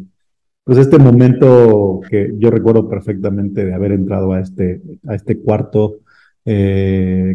pues 0.64 0.78
este 0.78 1.00
momento 1.00 2.02
que 2.08 2.36
yo 2.38 2.52
recuerdo 2.52 2.88
perfectamente 2.88 3.66
de 3.66 3.74
haber 3.74 3.94
entrado 3.94 4.34
a 4.34 4.42
este 4.42 4.80
a 5.08 5.16
este 5.16 5.40
cuarto 5.40 6.02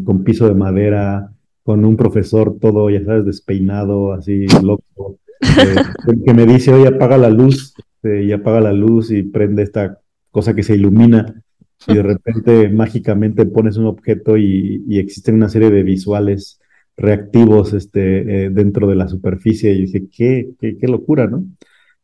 con 0.04 0.22
piso 0.22 0.46
de 0.46 0.54
madera 0.54 1.32
con 1.64 1.84
un 1.84 1.96
profesor 1.96 2.56
todo, 2.60 2.90
ya 2.90 3.04
sabes, 3.04 3.24
despeinado, 3.24 4.12
así 4.12 4.46
loco, 4.62 5.18
eh, 5.40 6.22
que 6.24 6.34
me 6.34 6.46
dice, 6.46 6.72
oye, 6.72 6.88
apaga 6.88 7.16
la 7.16 7.30
luz, 7.30 7.74
eh, 8.02 8.24
y 8.24 8.32
apaga 8.32 8.60
la 8.60 8.72
luz 8.72 9.10
y 9.10 9.22
prende 9.22 9.62
esta 9.62 9.98
cosa 10.30 10.54
que 10.54 10.62
se 10.62 10.74
ilumina, 10.74 11.42
y 11.86 11.94
de 11.94 12.02
repente 12.02 12.68
mágicamente 12.68 13.46
pones 13.46 13.76
un 13.76 13.86
objeto 13.86 14.36
y, 14.36 14.98
existen 14.98 15.36
una 15.36 15.48
serie 15.48 15.70
de 15.70 15.82
visuales 15.82 16.60
reactivos 16.96 17.72
este, 17.72 18.46
eh, 18.46 18.50
dentro 18.50 18.86
de 18.86 18.96
la 18.96 19.08
superficie, 19.08 19.72
y 19.72 19.82
dije, 19.82 20.08
qué, 20.10 20.50
qué, 20.58 20.76
qué 20.78 20.86
locura, 20.88 21.26
¿no? 21.26 21.44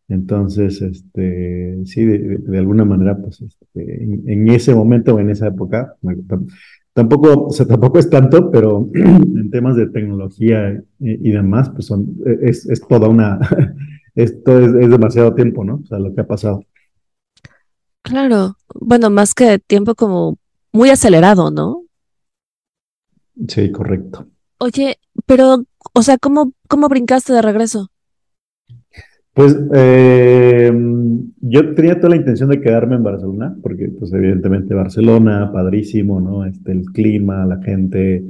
Entonces, 0.09 0.83
este, 0.83 1.79
sí, 1.85 2.05
de, 2.05 2.59
alguna 2.59 2.85
manera, 2.85 3.17
pues, 3.17 3.41
este, 3.41 4.05
en, 4.05 4.23
en, 4.29 4.49
ese 4.49 4.75
momento, 4.75 5.19
en 5.19 5.31
esa 5.31 5.49
época, 5.49 5.97
Tampoco, 6.97 7.49
o 7.49 7.51
sea, 7.51 7.67
tampoco 7.67 7.99
es 7.99 8.09
tanto, 8.09 8.51
pero 8.51 8.89
en 8.95 9.51
temas 9.51 9.77
de 9.77 9.87
tecnología 9.89 10.83
y, 10.99 11.31
demás, 11.31 11.69
pues 11.69 11.85
son, 11.85 12.17
es, 12.41 12.65
es 12.71 12.81
toda 12.89 13.07
una, 13.07 13.39
esto 14.15 14.59
es, 14.59 14.75
es, 14.83 14.91
demasiado 14.91 15.35
tiempo, 15.35 15.63
¿no? 15.63 15.81
O 15.85 15.87
sea, 15.87 15.99
lo 15.99 16.15
que 16.15 16.23
ha 16.23 16.27
pasado. 16.27 16.65
Claro, 18.01 18.57
bueno, 18.75 19.11
más 19.11 19.35
que 19.35 19.59
tiempo 19.59 19.95
como 19.95 20.39
muy 20.73 20.89
acelerado, 20.89 21.51
¿no? 21.51 21.83
Sí, 23.47 23.71
correcto. 23.71 24.29
Oye, 24.59 24.97
pero, 25.27 25.65
o 25.93 26.03
sea, 26.03 26.17
¿cómo, 26.17 26.55
cómo 26.67 26.89
brincaste 26.89 27.35
de 27.35 27.43
regreso? 27.43 27.91
Pues 29.37 29.55
eh, 29.75 30.73
yo 31.43 31.75
tenía 31.75 31.97
toda 31.97 32.09
la 32.09 32.17
intención 32.17 32.49
de 32.49 32.59
quedarme 32.59 32.97
en 32.97 33.03
Barcelona, 33.03 33.55
porque 33.63 33.89
pues 33.91 34.11
evidentemente 34.15 34.73
Barcelona, 34.73 35.51
padrísimo, 35.53 36.23
¿no? 36.23 36.47
Este, 36.47 36.73
el 36.73 36.87
clima, 36.87 37.45
la 37.45 37.61
gente, 37.63 38.25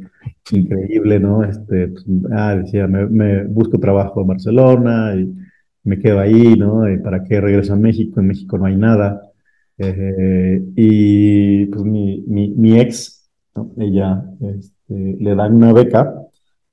increíble, 0.51 1.21
¿no? 1.21 1.45
Este, 1.45 1.89
pues, 1.89 2.05
ah, 2.33 2.57
decía, 2.57 2.89
me, 2.89 3.45
busco 3.45 3.79
trabajo 3.79 4.21
en 4.21 4.27
Barcelona 4.27 5.15
y 5.15 5.33
me 5.85 6.01
quedo 6.01 6.19
ahí, 6.19 6.57
¿no? 6.57 6.93
¿Y 6.93 6.99
¿Para 6.99 7.23
qué 7.23 7.41
regreso 7.41 7.75
a 7.75 7.77
México? 7.77 8.19
En 8.19 8.27
México 8.27 8.59
no 8.59 8.65
hay 8.65 8.77
nada. 8.77 9.23
Eh, 9.79 10.61
y 10.75 11.67
pues 11.67 11.85
mi, 11.85 12.25
mi, 12.27 12.81
ex, 12.81 13.31
¿no? 13.55 13.71
ella 13.79 14.25
este, 14.41 15.17
le 15.21 15.35
dan 15.37 15.55
una 15.55 15.73
beca 15.73 16.13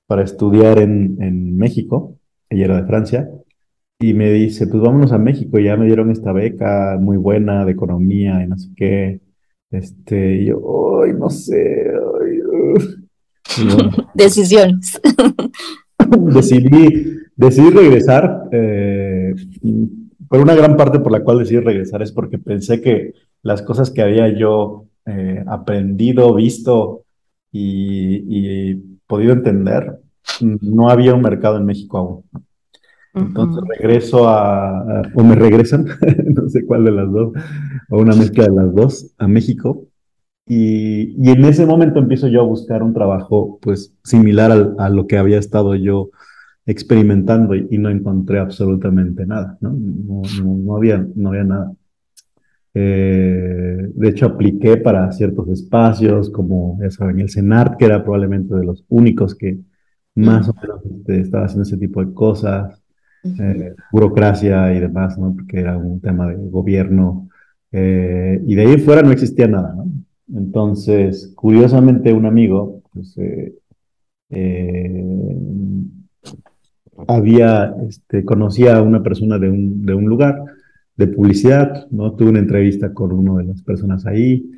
para 0.07 0.23
estudiar 0.23 0.79
en, 0.79 1.21
en 1.21 1.55
México, 1.55 2.17
ella 2.49 2.65
era 2.65 2.81
de 2.81 2.87
Francia 2.87 3.29
y 4.03 4.13
me 4.13 4.29
dice, 4.33 4.67
pues 4.67 4.83
vámonos 4.83 5.13
a 5.13 5.17
México, 5.17 5.59
ya 5.59 5.77
me 5.77 5.85
dieron 5.85 6.11
esta 6.11 6.33
beca 6.33 6.97
muy 6.99 7.15
buena 7.15 7.63
de 7.63 7.71
economía 7.71 8.43
y 8.43 8.47
no 8.47 8.57
sé 8.57 8.67
qué. 8.75 9.21
Este, 9.71 10.41
y 10.41 10.45
yo, 10.47 11.01
ay, 11.01 11.13
no 11.13 11.29
sé. 11.29 11.89
Decisiones. 14.13 14.99
decidí, 16.35 17.15
decidí 17.37 17.69
regresar. 17.69 18.49
Eh, 18.51 19.35
por 20.27 20.41
una 20.41 20.53
gran 20.53 20.75
parte 20.75 20.99
por 20.99 21.13
la 21.13 21.23
cual 21.23 21.39
decidí 21.39 21.61
regresar 21.61 22.01
es 22.01 22.11
porque 22.11 22.39
pensé 22.39 22.81
que 22.81 23.13
las 23.41 23.61
cosas 23.61 23.89
que 23.89 24.01
había 24.01 24.27
yo 24.37 24.87
eh, 25.05 25.45
aprendido, 25.47 26.35
visto 26.35 27.05
y, 27.53 28.25
y 28.27 28.75
podido 29.07 29.31
entender, 29.31 30.01
no 30.41 30.89
había 30.89 31.13
un 31.13 31.21
mercado 31.21 31.55
en 31.55 31.65
México 31.65 31.97
aún. 31.97 32.43
Entonces 33.13 33.63
regreso 33.77 34.27
a, 34.27 35.03
o 35.13 35.23
me 35.23 35.35
regresan, 35.35 35.85
no 36.35 36.49
sé 36.49 36.65
cuál 36.65 36.85
de 36.85 36.91
las 36.91 37.11
dos, 37.11 37.33
o 37.89 37.99
una 37.99 38.15
mezcla 38.15 38.45
de 38.45 38.51
las 38.51 38.73
dos, 38.73 39.13
a 39.17 39.27
México. 39.27 39.87
Y, 40.45 41.15
y 41.23 41.31
en 41.31 41.45
ese 41.45 41.65
momento 41.65 41.99
empiezo 41.99 42.27
yo 42.27 42.41
a 42.41 42.45
buscar 42.45 42.83
un 42.83 42.93
trabajo 42.93 43.59
pues 43.61 43.95
similar 44.03 44.51
al, 44.51 44.75
a 44.77 44.89
lo 44.89 45.07
que 45.07 45.17
había 45.17 45.37
estado 45.37 45.75
yo 45.75 46.09
experimentando 46.65 47.55
y, 47.55 47.77
no 47.77 47.89
encontré 47.89 48.39
absolutamente 48.39 49.25
nada, 49.25 49.57
¿no? 49.61 49.71
No, 49.71 50.21
no, 50.43 50.75
había, 50.75 51.05
no 51.15 51.29
había 51.29 51.43
nada. 51.43 51.73
Eh, 52.73 53.91
de 53.93 54.09
hecho, 54.09 54.25
apliqué 54.25 54.77
para 54.77 55.11
ciertos 55.11 55.49
espacios, 55.49 56.29
como 56.29 56.79
ya 56.81 56.89
saben, 56.89 57.19
el 57.19 57.29
CENART, 57.29 57.77
que 57.77 57.85
era 57.85 58.03
probablemente 58.03 58.55
de 58.55 58.65
los 58.65 58.85
únicos 58.89 59.35
que 59.35 59.59
más 60.15 60.47
o 60.47 60.53
menos 60.61 60.85
este, 60.85 61.21
estaba 61.21 61.45
haciendo 61.45 61.63
ese 61.63 61.77
tipo 61.77 62.03
de 62.03 62.13
cosas. 62.13 62.82
Eh, 63.23 63.73
burocracia 63.91 64.73
y 64.73 64.79
demás, 64.79 65.17
¿no? 65.17 65.33
Porque 65.33 65.59
era 65.59 65.77
un 65.77 66.01
tema 66.01 66.27
de 66.27 66.35
gobierno. 66.35 67.29
Eh, 67.71 68.41
y 68.45 68.55
de 68.55 68.61
ahí 68.61 68.77
fuera 68.77 69.01
no 69.01 69.11
existía 69.11 69.47
nada, 69.47 69.73
¿no? 69.75 69.85
Entonces, 70.35 71.31
curiosamente, 71.35 72.13
un 72.13 72.25
amigo, 72.25 72.81
pues, 72.91 73.17
eh, 73.17 73.53
había, 77.07 77.75
este, 77.87 78.25
conocía 78.25 78.77
a 78.77 78.81
una 78.81 79.01
persona 79.03 79.39
de 79.39 79.49
un, 79.49 79.85
de 79.85 79.93
un 79.93 80.05
lugar 80.05 80.43
de 80.95 81.07
publicidad, 81.07 81.87
¿no? 81.91 82.13
Tuve 82.13 82.29
una 82.29 82.39
entrevista 82.39 82.93
con 82.93 83.11
una 83.11 83.41
de 83.41 83.45
las 83.45 83.61
personas 83.61 84.05
ahí. 84.05 84.49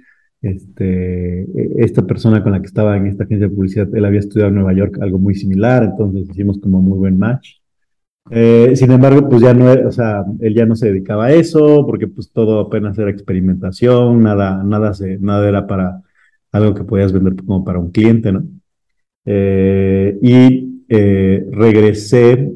Este, 0.41 1.41
e, 1.41 1.75
esta 1.77 2.05
persona 2.05 2.43
con 2.43 2.51
la 2.51 2.61
que 2.61 2.67
estaba 2.67 2.97
en 2.97 3.07
esta 3.07 3.23
agencia 3.23 3.47
de 3.47 3.55
publicidad, 3.55 3.95
él 3.95 4.05
había 4.05 4.19
estudiado 4.19 4.49
en 4.49 4.55
Nueva 4.55 4.73
York 4.73 4.99
algo 5.01 5.19
muy 5.19 5.35
similar, 5.35 5.83
entonces 5.83 6.29
hicimos 6.29 6.59
como 6.59 6.81
muy 6.81 6.97
buen 6.97 7.17
match. 7.17 7.57
Eh, 8.31 8.75
sin 8.75 8.91
embargo, 8.91 9.29
pues 9.29 9.41
ya 9.41 9.53
no, 9.53 9.71
o 9.87 9.91
sea, 9.91 10.25
él 10.39 10.55
ya 10.55 10.65
no 10.65 10.75
se 10.75 10.87
dedicaba 10.87 11.25
a 11.25 11.33
eso, 11.33 11.85
porque 11.85 12.07
pues 12.07 12.31
todo 12.31 12.59
apenas 12.59 12.97
era 12.97 13.11
experimentación, 13.11 14.23
nada, 14.23 14.63
nada, 14.63 14.93
se, 14.93 15.19
nada 15.19 15.47
era 15.47 15.67
para 15.67 16.01
algo 16.51 16.73
que 16.73 16.83
podías 16.83 17.13
vender 17.13 17.35
como 17.35 17.63
para 17.63 17.79
un 17.79 17.91
cliente, 17.91 18.31
¿no? 18.31 18.43
Eh, 19.25 20.17
y 20.21 20.85
eh, 20.89 21.45
regresé 21.51 22.51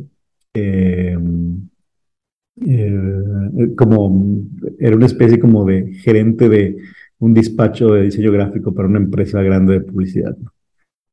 como, 3.75 4.43
era 4.79 4.95
una 4.95 5.05
especie 5.05 5.39
como 5.39 5.65
de 5.65 5.93
gerente 5.93 6.49
de 6.49 6.77
un 7.19 7.33
despacho 7.33 7.93
de 7.93 8.03
diseño 8.03 8.31
gráfico 8.31 8.73
para 8.73 8.87
una 8.87 8.99
empresa 8.99 9.41
grande 9.41 9.73
de 9.73 9.81
publicidad, 9.81 10.37
¿no? 10.37 10.51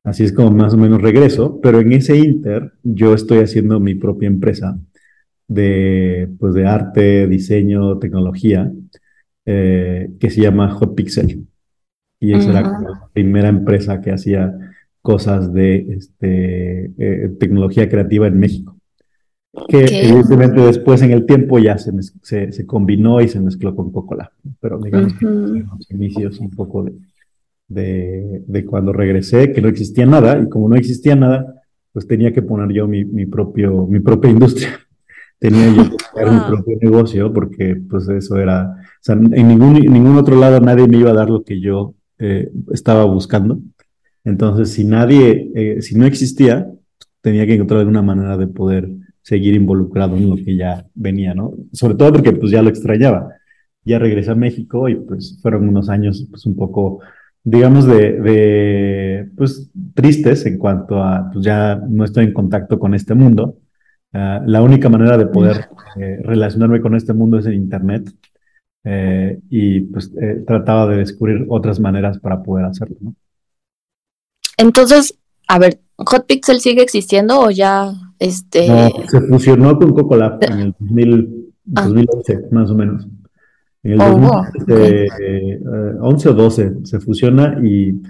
Así 0.06 0.22
es 0.22 0.32
como 0.32 0.52
más 0.52 0.72
o 0.72 0.76
menos 0.76 1.02
regreso, 1.02 1.60
pero 1.60 1.80
en 1.80 1.92
ese 1.92 2.16
inter 2.16 2.74
yo 2.84 3.12
estoy 3.12 3.38
haciendo 3.38 3.80
mi 3.80 3.96
propia 3.96 4.28
empresa 4.28 4.78
de, 5.48 6.28
pues 6.38 6.54
de 6.54 6.64
arte, 6.64 7.26
diseño, 7.26 7.98
tecnología, 7.98 8.72
eh, 9.46 10.10
que 10.20 10.30
se 10.30 10.42
llama 10.42 10.70
Hot 10.70 10.94
Pixel. 10.94 11.48
Y 12.20 12.34
esa 12.34 12.50
era 12.50 12.62
la 12.62 13.08
primera 13.12 13.48
empresa 13.48 14.00
que 14.00 14.12
hacía 14.12 14.56
cosas 15.02 15.52
de 15.52 15.94
este, 15.98 16.92
eh, 16.98 17.28
tecnología 17.40 17.88
creativa 17.88 18.28
en 18.28 18.38
México. 18.38 18.76
Que 19.68 19.86
evidentemente 19.86 20.60
después 20.60 21.02
en 21.02 21.10
el 21.10 21.26
tiempo 21.26 21.58
ya 21.58 21.78
se, 21.78 21.90
se, 22.52 22.64
combinó 22.64 23.20
y 23.20 23.26
se 23.26 23.40
mezcló 23.40 23.74
con 23.74 23.90
Coca-Cola. 23.90 24.30
Pero 24.60 24.78
digamos 24.78 25.14
que 25.14 25.26
en 25.26 25.66
los 25.66 25.90
inicios 25.90 26.38
un 26.38 26.50
poco 26.50 26.84
de, 26.84 26.92
de, 27.68 28.42
de, 28.46 28.64
cuando 28.64 28.92
regresé, 28.92 29.52
que 29.52 29.60
no 29.60 29.68
existía 29.68 30.06
nada, 30.06 30.40
y 30.40 30.48
como 30.48 30.68
no 30.68 30.76
existía 30.76 31.16
nada, 31.16 31.62
pues 31.92 32.06
tenía 32.06 32.32
que 32.32 32.42
poner 32.42 32.74
yo 32.74 32.86
mi, 32.86 33.04
mi 33.04 33.26
propio, 33.26 33.86
mi 33.86 34.00
propia 34.00 34.30
industria. 34.30 34.68
tenía 35.38 35.68
yo 35.68 35.90
que 35.90 35.96
crear 36.12 36.32
mi 36.32 36.40
propio 36.40 36.78
negocio, 36.80 37.32
porque 37.32 37.76
pues 37.88 38.08
eso 38.08 38.36
era, 38.36 38.76
o 38.80 39.00
sea, 39.00 39.14
en 39.14 39.48
ningún, 39.48 39.74
ningún 39.74 40.16
otro 40.16 40.36
lado 40.36 40.60
nadie 40.60 40.88
me 40.88 40.98
iba 40.98 41.10
a 41.10 41.14
dar 41.14 41.30
lo 41.30 41.42
que 41.42 41.60
yo 41.60 41.94
eh, 42.18 42.50
estaba 42.72 43.04
buscando. 43.04 43.60
Entonces, 44.24 44.72
si 44.72 44.84
nadie, 44.84 45.50
eh, 45.54 45.82
si 45.82 45.96
no 45.96 46.06
existía, 46.06 46.68
tenía 47.20 47.46
que 47.46 47.54
encontrar 47.54 47.80
alguna 47.80 48.02
manera 48.02 48.36
de 48.36 48.46
poder 48.46 48.88
seguir 49.22 49.54
involucrado 49.54 50.16
en 50.16 50.30
lo 50.30 50.36
que 50.36 50.56
ya 50.56 50.86
venía, 50.94 51.34
¿no? 51.34 51.54
Sobre 51.72 51.94
todo 51.94 52.12
porque 52.12 52.32
pues 52.32 52.52
ya 52.52 52.62
lo 52.62 52.68
extrañaba. 52.68 53.28
Ya 53.84 53.98
regresé 53.98 54.30
a 54.32 54.34
México 54.34 54.88
y 54.88 54.96
pues 54.96 55.38
fueron 55.42 55.68
unos 55.68 55.88
años 55.88 56.26
pues 56.30 56.46
un 56.46 56.56
poco 56.56 57.00
digamos, 57.46 57.86
de, 57.86 58.20
de, 58.20 59.30
pues, 59.36 59.70
tristes 59.94 60.44
en 60.46 60.58
cuanto 60.58 61.00
a, 61.00 61.30
pues 61.32 61.44
ya 61.44 61.76
no 61.76 62.04
estoy 62.04 62.24
en 62.24 62.32
contacto 62.32 62.76
con 62.80 62.92
este 62.92 63.14
mundo. 63.14 63.58
Uh, 64.12 64.42
la 64.46 64.62
única 64.62 64.88
manera 64.88 65.16
de 65.16 65.26
poder 65.26 65.68
eh, 66.00 66.18
relacionarme 66.24 66.80
con 66.80 66.96
este 66.96 67.12
mundo 67.12 67.38
es 67.38 67.46
en 67.46 67.54
Internet. 67.54 68.12
Eh, 68.82 69.38
y 69.48 69.80
pues 69.80 70.12
eh, 70.20 70.44
trataba 70.46 70.86
de 70.88 70.98
descubrir 70.98 71.44
otras 71.48 71.78
maneras 71.78 72.18
para 72.18 72.42
poder 72.42 72.66
hacerlo, 72.66 72.96
¿no? 73.00 73.14
Entonces, 74.58 75.18
a 75.46 75.58
ver, 75.60 75.80
¿Hot 75.98 76.26
Pixel 76.26 76.60
sigue 76.60 76.82
existiendo 76.82 77.40
o 77.40 77.50
ya 77.50 77.92
este... 78.18 78.68
No, 78.68 78.88
se 79.08 79.20
fusionó 79.22 79.78
con 79.78 79.92
Cocolab 79.92 80.42
en 80.42 80.58
el 80.58 80.74
2000, 80.78 81.52
2011, 81.64 82.34
ah. 82.34 82.48
más 82.50 82.70
o 82.70 82.74
menos. 82.74 83.06
En 83.86 83.92
el 83.92 83.98
2011 83.98 86.28
eh, 86.28 86.30
o 86.30 86.34
12 86.34 86.74
se 86.82 86.98
fusiona 86.98 87.60
y 87.62 88.02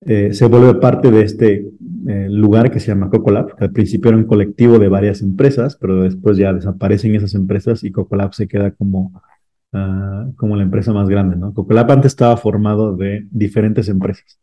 eh, 0.00 0.32
se 0.32 0.46
vuelve 0.46 0.80
parte 0.80 1.10
de 1.10 1.20
este 1.22 1.70
eh, 2.06 2.28
lugar 2.30 2.70
que 2.70 2.80
se 2.80 2.86
llama 2.88 3.10
Cocolab, 3.10 3.56
que 3.56 3.64
al 3.64 3.72
principio 3.72 4.08
era 4.08 4.16
un 4.16 4.24
colectivo 4.24 4.78
de 4.78 4.88
varias 4.88 5.20
empresas, 5.20 5.76
pero 5.78 6.02
después 6.02 6.38
ya 6.38 6.54
desaparecen 6.54 7.14
esas 7.14 7.34
empresas 7.34 7.84
y 7.84 7.92
Cocolab 7.92 8.32
se 8.32 8.48
queda 8.48 8.70
como, 8.70 9.12
uh, 9.72 10.32
como 10.36 10.56
la 10.56 10.62
empresa 10.62 10.94
más 10.94 11.10
grande, 11.10 11.36
¿no? 11.36 11.52
Cocolab 11.52 11.90
antes 11.90 12.12
estaba 12.12 12.38
formado 12.38 12.96
de 12.96 13.26
diferentes 13.30 13.90
empresas. 13.90 14.38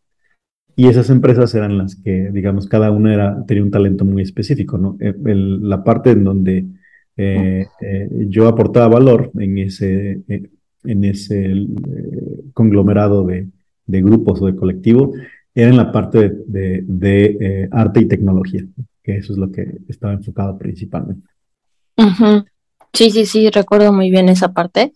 Y 0.75 0.87
esas 0.87 1.09
empresas 1.09 1.55
eran 1.55 1.79
las 1.79 1.95
que, 1.95 2.29
digamos, 2.31 2.67
cada 2.67 2.91
una 2.91 3.11
era, 3.13 3.43
tenía 3.47 3.63
un 3.63 3.71
talento 3.71 4.05
muy 4.05 4.21
específico, 4.21 4.77
¿no? 4.77 4.97
la 4.99 5.83
parte 5.83 6.11
en 6.11 6.23
donde 6.23 6.67
eh, 7.15 7.67
eh, 7.81 8.09
yo 8.27 8.47
aportaba 8.47 8.87
valor 8.87 9.31
en 9.37 9.57
ese, 9.59 10.23
eh, 10.27 10.49
en 10.83 11.03
ese 11.03 11.53
conglomerado 12.53 13.25
de, 13.25 13.47
grupos 13.85 14.41
o 14.41 14.47
de 14.47 14.55
colectivo, 14.55 15.13
era 15.53 15.69
en 15.69 15.77
la 15.77 15.91
parte 15.91 16.31
de, 16.47 17.69
arte 17.71 18.01
y 18.01 18.07
tecnología, 18.07 18.63
que 19.03 19.17
eso 19.17 19.33
es 19.33 19.39
lo 19.39 19.51
que 19.51 19.79
estaba 19.87 20.13
enfocado 20.13 20.57
principalmente. 20.57 21.27
Sí, 22.93 23.11
sí, 23.11 23.25
sí, 23.25 23.49
recuerdo 23.49 23.93
muy 23.93 24.09
bien 24.09 24.29
esa 24.29 24.53
parte. 24.53 24.93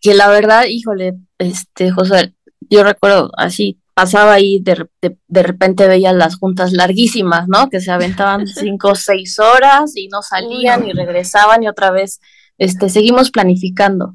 Que 0.00 0.14
la 0.14 0.28
verdad, 0.28 0.64
híjole, 0.68 1.14
este, 1.38 1.90
José, 1.90 2.34
yo 2.68 2.84
recuerdo 2.84 3.30
así 3.36 3.78
pasaba 3.96 4.34
ahí, 4.34 4.60
de, 4.60 4.90
de, 5.00 5.42
repente 5.42 5.88
veía 5.88 6.12
las 6.12 6.36
juntas 6.36 6.72
larguísimas, 6.72 7.48
¿no? 7.48 7.70
Que 7.70 7.80
se 7.80 7.90
aventaban 7.90 8.46
cinco 8.46 8.90
o 8.90 8.94
seis 8.94 9.38
horas 9.38 9.96
y 9.96 10.08
no 10.08 10.20
salían 10.20 10.86
y 10.86 10.92
regresaban 10.92 11.62
y 11.62 11.68
otra 11.68 11.90
vez, 11.90 12.20
este, 12.58 12.90
seguimos 12.90 13.30
planificando. 13.30 14.12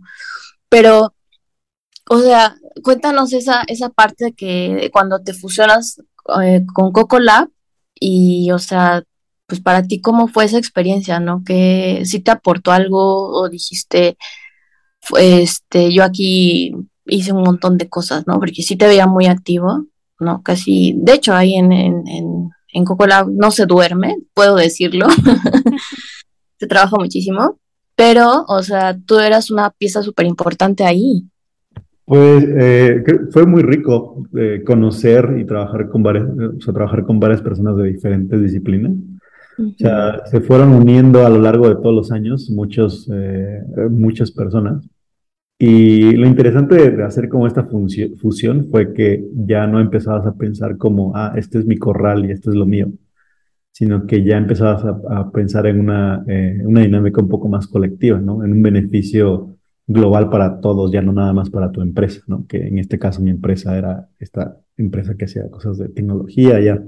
Pero, 0.69 1.15
o 2.07 2.19
sea, 2.19 2.55
cuéntanos 2.83 3.33
esa, 3.33 3.63
esa 3.63 3.89
parte 3.89 4.33
que 4.37 4.91
cuando 4.93 5.23
te 5.23 5.33
fusionas 5.33 5.99
eh, 6.43 6.63
con 6.75 6.91
Coco 6.91 7.19
Lab 7.19 7.49
y, 7.99 8.51
o 8.51 8.59
sea, 8.59 9.01
pues 9.47 9.61
para 9.61 9.81
ti, 9.81 9.99
¿cómo 9.99 10.27
fue 10.27 10.45
esa 10.45 10.59
experiencia, 10.59 11.19
no? 11.19 11.43
Que 11.43 12.03
si 12.05 12.19
te 12.19 12.29
aportó 12.29 12.71
algo 12.71 13.31
o 13.31 13.49
dijiste, 13.49 14.15
este, 15.17 15.91
yo 15.91 16.03
aquí 16.03 16.75
hice 17.11 17.33
un 17.33 17.43
montón 17.43 17.77
de 17.77 17.89
cosas, 17.89 18.25
¿no? 18.27 18.39
Porque 18.39 18.63
sí 18.63 18.75
te 18.75 18.87
veía 18.87 19.07
muy 19.07 19.27
activo, 19.27 19.85
¿no? 20.19 20.41
Casi, 20.41 20.95
de 20.97 21.13
hecho, 21.13 21.33
ahí 21.33 21.55
en, 21.55 21.71
en, 21.71 22.07
en, 22.07 22.49
en 22.73 22.85
Cocolab 22.85 23.29
no 23.29 23.51
se 23.51 23.65
duerme, 23.65 24.17
puedo 24.33 24.55
decirlo. 24.55 25.07
se 26.59 26.67
trabaja 26.67 26.95
muchísimo, 26.97 27.59
pero, 27.95 28.45
o 28.47 28.63
sea, 28.63 28.97
tú 29.05 29.19
eras 29.19 29.51
una 29.51 29.71
pieza 29.71 30.01
súper 30.01 30.25
importante 30.25 30.83
ahí. 30.83 31.25
Pues 32.05 32.43
eh, 32.47 33.03
fue 33.31 33.45
muy 33.45 33.63
rico 33.63 34.23
eh, 34.37 34.63
conocer 34.65 35.35
y 35.39 35.45
trabajar 35.45 35.89
con 35.89 36.03
varias, 36.03 36.25
o 36.25 36.61
sea, 36.61 36.73
trabajar 36.73 37.03
con 37.03 37.19
varias 37.19 37.41
personas 37.41 37.77
de 37.77 37.85
diferentes 37.85 38.41
disciplinas. 38.41 38.93
O 39.57 39.77
sea, 39.77 40.25
se 40.25 40.41
fueron 40.41 40.73
uniendo 40.73 41.25
a 41.25 41.29
lo 41.29 41.39
largo 41.39 41.69
de 41.69 41.75
todos 41.75 41.93
los 41.93 42.11
años 42.11 42.49
muchos, 42.49 43.09
eh, 43.13 43.61
muchas 43.89 44.31
personas. 44.31 44.87
Y 45.63 46.13
lo 46.13 46.25
interesante 46.25 46.89
de 46.89 47.03
hacer 47.03 47.29
como 47.29 47.45
esta 47.45 47.65
fusión 47.65 48.69
fue 48.71 48.93
que 48.93 49.23
ya 49.45 49.67
no 49.67 49.79
empezabas 49.79 50.25
a 50.25 50.33
pensar 50.33 50.75
como, 50.75 51.15
ah, 51.15 51.33
este 51.35 51.59
es 51.59 51.67
mi 51.67 51.77
corral 51.77 52.25
y 52.25 52.31
esto 52.31 52.49
es 52.49 52.55
lo 52.55 52.65
mío, 52.65 52.91
sino 53.71 54.07
que 54.07 54.23
ya 54.23 54.37
empezabas 54.37 54.83
a, 54.83 55.31
pensar 55.31 55.67
en 55.67 55.79
una, 55.81 56.23
eh, 56.27 56.63
una 56.65 56.81
dinámica 56.81 57.21
un 57.21 57.29
poco 57.29 57.47
más 57.47 57.67
colectiva, 57.67 58.19
¿no? 58.19 58.43
En 58.43 58.53
un 58.53 58.63
beneficio 58.63 59.55
global 59.85 60.31
para 60.31 60.59
todos, 60.61 60.91
ya 60.91 61.03
no 61.03 61.13
nada 61.13 61.31
más 61.31 61.51
para 61.51 61.71
tu 61.71 61.81
empresa, 61.81 62.21
¿no? 62.25 62.47
Que 62.47 62.67
en 62.67 62.79
este 62.79 62.97
caso 62.97 63.21
mi 63.21 63.29
empresa 63.29 63.77
era 63.77 64.09
esta 64.17 64.57
empresa 64.77 65.13
que 65.15 65.25
hacía 65.25 65.47
cosas 65.51 65.77
de 65.77 65.89
tecnología, 65.89 66.59
ya 66.59 66.83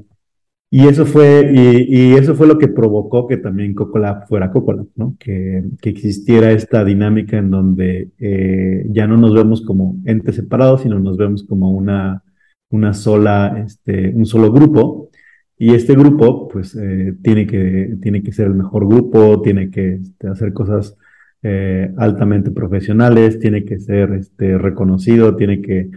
y 0.75 0.87
eso 0.87 1.05
fue, 1.05 1.51
y, 1.53 2.13
eso 2.15 2.33
fue 2.33 2.47
lo 2.47 2.57
que 2.57 2.67
provocó 2.67 3.27
que 3.27 3.37
también 3.37 3.75
Cocolab 3.75 4.27
fuera 4.27 4.49
Cocolab, 4.49 4.87
¿no? 4.95 5.15
Que, 5.19 5.63
que 5.79 5.91
existiera 5.91 6.51
esta 6.51 6.83
dinámica 6.83 7.37
en 7.37 7.51
donde 7.51 8.09
eh, 8.17 8.83
ya 8.89 9.05
no 9.05 9.15
nos 9.17 9.35
vemos 9.35 9.61
como 9.61 10.01
entes 10.05 10.35
separados, 10.35 10.81
sino 10.81 10.97
nos 10.97 11.15
vemos 11.15 11.43
como 11.43 11.69
una, 11.73 12.23
una 12.71 12.95
sola, 12.95 13.63
este, 13.63 14.09
un 14.15 14.25
solo 14.25 14.51
grupo. 14.51 15.11
Y 15.59 15.75
este 15.75 15.93
grupo, 15.93 16.47
pues, 16.47 16.75
eh, 16.75 17.13
tiene, 17.21 17.45
que, 17.45 17.95
tiene 18.01 18.23
que 18.23 18.31
ser 18.31 18.47
el 18.47 18.55
mejor 18.55 18.87
grupo, 18.87 19.43
tiene 19.43 19.69
que 19.69 19.97
este, 19.97 20.27
hacer 20.27 20.53
cosas 20.53 20.97
eh, 21.43 21.93
altamente 21.97 22.49
profesionales, 22.49 23.37
tiene 23.37 23.63
que 23.63 23.79
ser 23.79 24.13
este, 24.13 24.57
reconocido, 24.57 25.35
tiene 25.35 25.61
que 25.61 25.91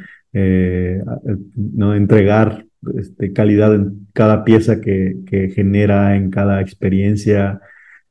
¿no? 1.54 1.94
entregar 1.94 2.66
este, 2.98 3.32
calidad 3.32 3.74
en 3.74 4.06
cada 4.12 4.44
pieza 4.44 4.80
que, 4.80 5.52
genera, 5.54 6.16
en 6.16 6.30
cada 6.30 6.60
experiencia, 6.60 7.60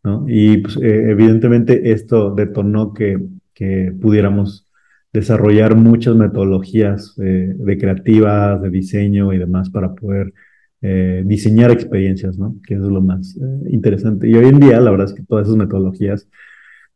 ¿no? 0.03 0.25
Y 0.27 0.57
pues, 0.57 0.77
eh, 0.77 1.11
evidentemente 1.11 1.91
esto 1.91 2.33
detonó 2.33 2.93
que, 2.93 3.19
que, 3.53 3.93
pudiéramos 3.99 4.67
desarrollar 5.13 5.75
muchas 5.75 6.15
metodologías 6.15 7.15
eh, 7.21 7.53
de 7.57 7.77
creativas, 7.77 8.61
de 8.61 8.69
diseño 8.69 9.33
y 9.33 9.37
demás 9.37 9.69
para 9.69 9.95
poder 9.95 10.33
eh, 10.81 11.23
diseñar 11.25 11.71
experiencias, 11.71 12.37
¿no? 12.37 12.57
Que 12.67 12.75
es 12.75 12.81
lo 12.81 13.01
más 13.01 13.37
interesante. 13.69 14.27
Y 14.29 14.35
hoy 14.35 14.45
en 14.45 14.59
día, 14.59 14.79
la 14.79 14.91
verdad 14.91 15.07
es 15.07 15.13
que 15.13 15.23
todas 15.23 15.47
esas 15.47 15.57
metodologías 15.57 16.27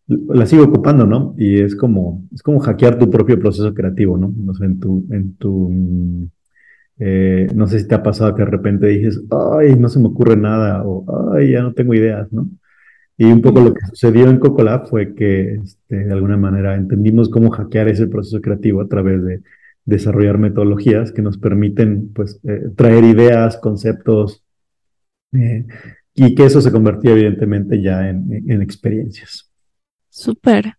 las 0.10 0.50
sigo 0.50 0.64
ocupando, 0.64 1.06
¿no? 1.06 1.36
Y 1.38 1.60
es 1.60 1.76
como, 1.76 2.28
es 2.34 2.42
como 2.42 2.60
hackear 2.60 2.98
tu 2.98 3.10
propio 3.10 3.40
proceso 3.40 3.74
creativo, 3.74 4.18
¿no? 4.18 4.34
en 4.62 4.80
tu, 4.80 5.06
en 5.12 5.36
tu 5.36 6.30
eh, 7.00 7.48
no 7.56 7.68
sé 7.68 7.80
si 7.80 7.88
te 7.88 7.96
ha 7.96 8.04
pasado 8.04 8.36
que 8.36 8.44
de 8.44 8.52
repente 8.52 8.88
dices, 8.88 9.22
ay, 9.32 9.76
no 9.76 9.88
se 9.90 10.00
me 10.00 10.08
ocurre 10.08 10.36
nada, 10.36 10.84
o 10.86 11.34
ay, 11.34 11.52
ya 11.52 11.62
no 11.62 11.74
tengo 11.74 11.94
ideas, 11.94 12.32
¿no? 12.32 12.50
Y 13.18 13.26
un 13.26 13.42
poco 13.42 13.60
lo 13.62 13.74
que 13.74 13.86
sucedió 13.88 14.30
en 14.30 14.40
Cocolab 14.40 14.88
fue 14.88 15.14
que 15.14 15.56
este, 15.56 16.06
de 16.06 16.14
alguna 16.14 16.38
manera 16.38 16.76
entendimos 16.76 17.30
cómo 17.30 17.50
hackear 17.52 17.90
ese 17.90 18.08
proceso 18.08 18.40
creativo 18.42 18.82
a 18.82 18.88
través 18.88 19.24
de 19.24 19.42
desarrollar 19.84 20.38
metodologías 20.38 21.12
que 21.12 21.22
nos 21.22 21.38
permiten 21.38 22.14
pues, 22.14 22.40
eh, 22.44 22.70
traer 22.76 23.04
ideas, 23.04 23.58
conceptos, 23.58 24.46
eh, 25.34 25.66
y 26.16 26.36
que 26.36 26.46
eso 26.46 26.62
se 26.62 26.72
convertía 26.72 27.12
evidentemente 27.12 27.82
ya 27.82 28.10
en, 28.10 28.44
en 28.48 28.62
experiencias. 28.62 29.50
Súper. 30.10 30.79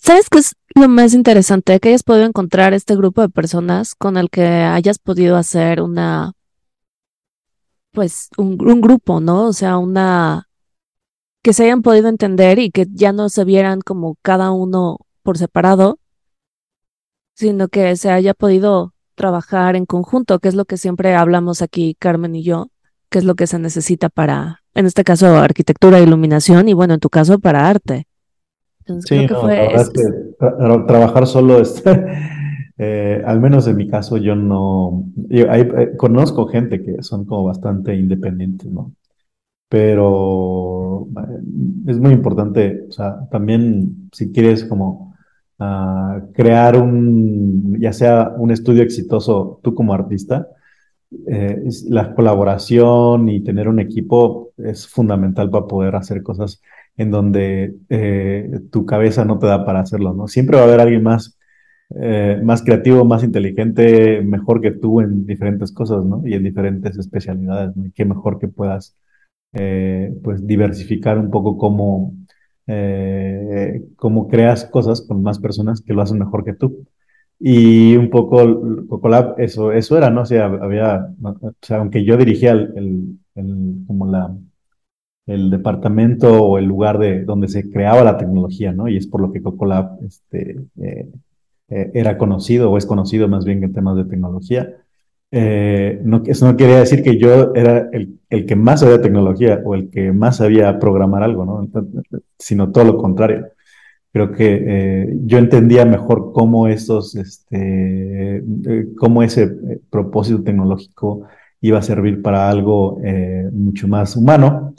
¿Sabes 0.00 0.28
qué 0.28 0.38
es 0.38 0.56
lo 0.74 0.88
más 0.88 1.14
interesante? 1.14 1.78
Que 1.78 1.90
hayas 1.90 2.02
podido 2.02 2.26
encontrar 2.26 2.74
este 2.74 2.96
grupo 2.96 3.22
de 3.22 3.28
personas 3.28 3.94
con 3.94 4.16
el 4.16 4.28
que 4.30 4.44
hayas 4.44 4.98
podido 4.98 5.36
hacer 5.36 5.80
una, 5.80 6.32
pues, 7.92 8.28
un, 8.36 8.56
grupo, 8.56 9.20
¿no? 9.20 9.46
O 9.46 9.52
sea, 9.52 9.78
una, 9.78 10.48
que 11.42 11.52
se 11.52 11.64
hayan 11.64 11.82
podido 11.82 12.08
entender 12.08 12.58
y 12.58 12.70
que 12.70 12.86
ya 12.90 13.12
no 13.12 13.28
se 13.28 13.44
vieran 13.44 13.80
como 13.80 14.16
cada 14.22 14.50
uno 14.50 14.98
por 15.22 15.38
separado, 15.38 15.98
sino 17.34 17.68
que 17.68 17.96
se 17.96 18.10
haya 18.10 18.34
podido 18.34 18.94
trabajar 19.14 19.76
en 19.76 19.86
conjunto, 19.86 20.40
que 20.40 20.48
es 20.48 20.54
lo 20.54 20.64
que 20.64 20.76
siempre 20.76 21.14
hablamos 21.14 21.62
aquí, 21.62 21.96
Carmen 21.98 22.34
y 22.34 22.42
yo, 22.42 22.70
que 23.10 23.18
es 23.18 23.24
lo 23.24 23.34
que 23.36 23.46
se 23.46 23.58
necesita 23.58 24.08
para, 24.08 24.64
en 24.74 24.86
este 24.86 25.04
caso, 25.04 25.36
arquitectura 25.36 25.98
e 25.98 26.02
iluminación 26.02 26.68
y 26.68 26.74
bueno, 26.74 26.94
en 26.94 27.00
tu 27.00 27.10
caso, 27.10 27.38
para 27.38 27.68
arte 27.68 28.08
sí, 29.00 29.26
no, 29.26 29.40
fue, 29.40 29.68
trabajar 30.86 31.26
solo 31.26 31.60
es, 31.60 31.82
eh, 32.78 33.22
al 33.24 33.40
menos 33.40 33.66
en 33.66 33.76
mi 33.76 33.88
caso, 33.88 34.16
yo 34.16 34.34
no, 34.34 35.04
conozco 35.96 36.46
gente 36.46 36.82
que 36.82 37.02
son 37.02 37.24
como 37.24 37.44
bastante 37.44 37.94
independientes, 37.94 38.70
¿no? 38.70 38.92
Pero 39.68 41.08
es 41.86 41.98
muy 41.98 42.12
importante, 42.12 42.84
o 42.88 42.92
sea, 42.92 43.26
también 43.30 44.10
si 44.12 44.30
quieres 44.30 44.64
como 44.64 45.14
ah, 45.58 46.20
crear 46.34 46.76
un, 46.76 47.78
ya 47.80 47.92
sea 47.92 48.34
un 48.36 48.50
estudio 48.50 48.82
exitoso 48.82 49.60
tú 49.62 49.74
como 49.74 49.94
artista, 49.94 50.48
eh, 51.26 51.62
la 51.88 52.14
colaboración 52.14 53.28
y 53.28 53.42
tener 53.42 53.68
un 53.68 53.80
equipo 53.80 54.52
es 54.56 54.86
fundamental 54.86 55.50
para 55.50 55.66
poder 55.66 55.96
hacer 55.96 56.22
cosas 56.22 56.62
en 56.96 57.10
donde 57.10 57.76
eh, 57.88 58.60
tu 58.70 58.86
cabeza 58.86 59.24
no 59.24 59.38
te 59.38 59.46
da 59.46 59.64
para 59.64 59.80
hacerlo, 59.80 60.14
¿no? 60.14 60.28
Siempre 60.28 60.56
va 60.56 60.64
a 60.64 60.66
haber 60.66 60.80
alguien 60.80 61.02
más, 61.02 61.38
eh, 62.00 62.40
más 62.42 62.62
creativo, 62.62 63.04
más 63.04 63.24
inteligente, 63.24 64.22
mejor 64.22 64.60
que 64.60 64.72
tú 64.72 65.00
en 65.00 65.26
diferentes 65.26 65.72
cosas, 65.72 66.04
¿no? 66.04 66.22
Y 66.26 66.34
en 66.34 66.44
diferentes 66.44 66.98
especialidades, 66.98 67.76
¿no? 67.76 67.86
Y 67.86 67.92
qué 67.92 68.04
mejor 68.04 68.38
que 68.38 68.48
puedas, 68.48 68.96
pues, 70.22 70.46
diversificar 70.46 71.18
un 71.18 71.30
poco 71.30 71.58
cómo, 71.58 72.14
cómo 73.96 74.28
creas 74.28 74.64
cosas 74.66 75.02
con 75.02 75.22
más 75.22 75.38
personas 75.38 75.80
que 75.82 75.92
lo 75.94 76.02
hacen 76.02 76.18
mejor 76.18 76.44
que 76.44 76.54
tú. 76.54 76.86
Y 77.44 77.96
un 77.96 78.08
poco 78.08 78.86
Cocolab, 78.88 79.34
eso, 79.40 79.72
eso 79.72 79.98
era, 79.98 80.10
¿no? 80.10 80.22
O 80.22 80.26
sea, 80.26 80.46
había, 80.46 81.08
o 81.22 81.52
sea, 81.60 81.78
aunque 81.78 82.04
yo 82.04 82.16
dirigía 82.16 82.52
el, 82.52 83.18
el, 83.34 83.84
como 83.86 84.06
la, 84.06 84.32
el 85.26 85.50
departamento 85.50 86.42
o 86.42 86.58
el 86.58 86.64
lugar 86.66 86.98
de 86.98 87.24
donde 87.24 87.48
se 87.48 87.70
creaba 87.70 88.02
la 88.02 88.18
tecnología, 88.18 88.72
¿no? 88.72 88.88
Y 88.88 88.96
es 88.96 89.06
por 89.06 89.20
lo 89.20 89.32
que 89.32 89.42
Cocolab 89.42 89.98
este, 90.04 90.58
eh, 90.80 91.08
eh, 91.68 91.90
era 91.94 92.18
conocido 92.18 92.70
o 92.70 92.78
es 92.78 92.86
conocido 92.86 93.28
más 93.28 93.44
bien 93.44 93.62
en 93.62 93.72
temas 93.72 93.96
de 93.96 94.04
tecnología. 94.04 94.76
Eh, 95.30 96.00
no, 96.04 96.22
eso 96.26 96.46
no 96.46 96.56
quería 96.56 96.80
decir 96.80 97.02
que 97.02 97.18
yo 97.18 97.54
era 97.54 97.88
el, 97.92 98.18
el, 98.28 98.44
que 98.46 98.56
más 98.56 98.80
sabía 98.80 99.00
tecnología 99.00 99.60
o 99.64 99.74
el 99.74 99.88
que 99.90 100.12
más 100.12 100.38
sabía 100.38 100.78
programar 100.78 101.22
algo, 101.22 101.44
¿no? 101.46 101.66
sino 102.38 102.70
todo 102.70 102.84
lo 102.84 102.96
contrario 102.98 103.46
creo 104.12 104.30
que 104.32 105.16
yo 105.24 105.38
entendía 105.38 105.86
mejor 105.86 106.32
cómo 106.34 106.68
estos, 106.68 107.14
este, 107.14 108.44
cómo 108.98 109.22
ese 109.22 109.56
propósito 109.88 110.42
tecnológico 110.42 111.22
iba 111.62 111.78
a 111.78 111.82
servir 111.82 112.20
para 112.20 112.50
algo 112.50 113.00
mucho 113.52 113.88
más 113.88 114.14
humano. 114.14 114.74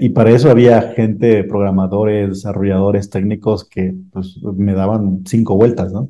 Y 0.00 0.08
para 0.10 0.30
eso 0.30 0.50
había 0.50 0.80
gente, 0.92 1.44
programadores, 1.44 2.28
desarrolladores 2.30 3.10
técnicos 3.10 3.68
que 3.68 3.94
pues, 4.10 4.38
me 4.56 4.72
daban 4.72 5.24
cinco 5.26 5.56
vueltas, 5.56 5.92
¿no? 5.92 6.08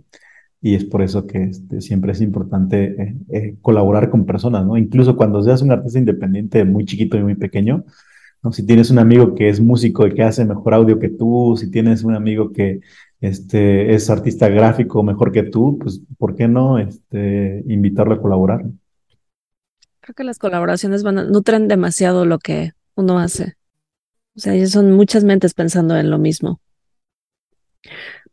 Y 0.61 0.77
es 0.77 0.85
por 0.85 1.03
eso 1.03 1.27
que 1.27 1.43
este, 1.45 1.81
siempre 1.81 2.13
es 2.13 2.21
importante 2.21 3.17
colaborar 3.61 4.11
con 4.11 4.27
personas, 4.27 4.65
¿no? 4.65 4.77
Incluso 4.77 5.17
cuando 5.17 5.43
seas 5.43 5.63
un 5.63 5.73
artista 5.73 5.99
independiente 5.99 6.65
muy 6.65 6.85
chiquito 6.85 7.17
y 7.17 7.23
muy 7.25 7.35
pequeño, 7.35 7.85
¿no? 8.45 8.53
Si 8.53 8.65
tienes 8.65 8.91
un 8.91 9.01
amigo 9.01 9.35
que 9.35 9.49
es 9.49 9.61
músico 9.61 10.07
y 10.07 10.15
que 10.15 10.23
hace 10.23 10.45
mejor 10.45 10.75
audio 10.75 11.01
que 11.01 11.09
tú, 11.09 11.57
si 11.59 11.69
tienes 11.69 12.05
un 12.05 12.15
amigo 12.15 12.53
que 12.53 12.81
este, 13.21 13.93
es 13.93 14.09
artista 14.09 14.49
gráfico 14.49 15.03
mejor 15.03 15.33
que 15.33 15.43
tú, 15.43 15.79
pues 15.81 16.01
¿por 16.17 16.37
qué 16.37 16.47
no 16.47 16.79
este, 16.79 17.65
invitarlo 17.67 18.15
a 18.15 18.23
colaborar? 18.23 18.65
Creo 20.01 20.15
que 20.15 20.25
las 20.25 20.39
colaboraciones 20.39 21.03
van 21.03 21.33
nutren 21.33 21.67
demasiado 21.67 22.25
lo 22.25 22.39
que 22.39 22.73
uno 22.99 23.19
hace. 23.19 23.57
O 24.37 24.41
sea, 24.41 24.67
son 24.67 24.93
muchas 24.93 25.25
mentes 25.25 25.55
pensando 25.55 25.97
en 25.97 26.11
lo 26.11 26.19
mismo. 26.19 26.61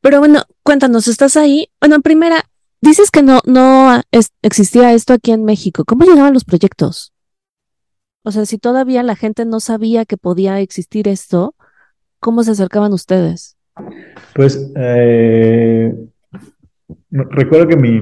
Pero 0.02 0.20
bueno, 0.20 0.44
cuéntanos, 0.64 1.08
¿estás 1.08 1.38
ahí? 1.38 1.70
Bueno, 1.80 1.96
en 1.96 2.02
primera, 2.02 2.44
dices 2.82 3.12
que 3.12 3.24
no, 3.24 3.42
no 3.46 4.02
existía 4.42 4.94
esto 4.94 5.14
aquí 5.14 5.32
en 5.32 5.46
México. 5.46 5.84
¿Cómo 5.86 6.06
llegaban 6.06 6.34
los 6.34 6.44
proyectos? 6.44 7.14
O 8.24 8.32
sea, 8.32 8.46
si 8.46 8.58
todavía 8.58 9.04
la 9.04 9.16
gente 9.16 9.46
no 9.46 9.60
sabía 9.60 10.06
que 10.06 10.18
podía 10.18 10.60
existir 10.60 11.08
esto, 11.08 11.56
¿cómo 12.20 12.44
se 12.44 12.52
acercaban 12.52 12.94
ustedes? 12.94 13.58
Pues 14.34 14.72
eh, 14.76 15.94
recuerdo 17.12 17.68
que 17.68 17.78
mi, 17.78 18.02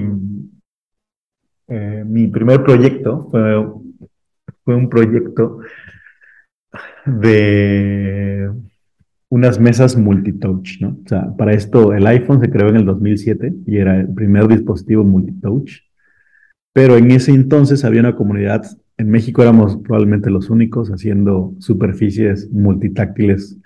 eh, 1.68 2.04
mi 2.06 2.28
primer 2.28 2.64
proyecto 2.64 3.30
fue 3.32 4.76
un 4.76 4.90
proyecto 4.90 5.60
de 7.06 8.52
unas 9.30 9.60
mesas 9.60 9.98
multitouch, 9.98 10.80
¿no? 10.82 11.00
O 11.06 11.08
sea, 11.08 11.36
para 11.36 11.54
esto 11.54 11.94
el 11.94 12.06
iPhone 12.08 12.40
se 12.42 12.50
creó 12.50 12.70
en 12.70 12.78
el 12.78 12.86
2007 12.86 13.54
y 13.66 13.78
era 13.78 14.00
el 14.00 14.14
primer 14.14 14.48
dispositivo 14.48 15.04
multitouch, 15.04 15.82
pero 16.74 16.98
en 16.98 17.12
ese 17.12 17.32
entonces 17.32 17.84
había 17.84 18.02
una 18.02 18.16
comunidad 18.16 18.64
en 18.98 19.10
México 19.10 19.42
éramos 19.42 19.78
probablemente 19.78 20.30
los 20.30 20.50
únicos 20.50 20.90
haciendo 20.90 21.54
superficies 21.60 22.50
multitáctiles 22.52 23.58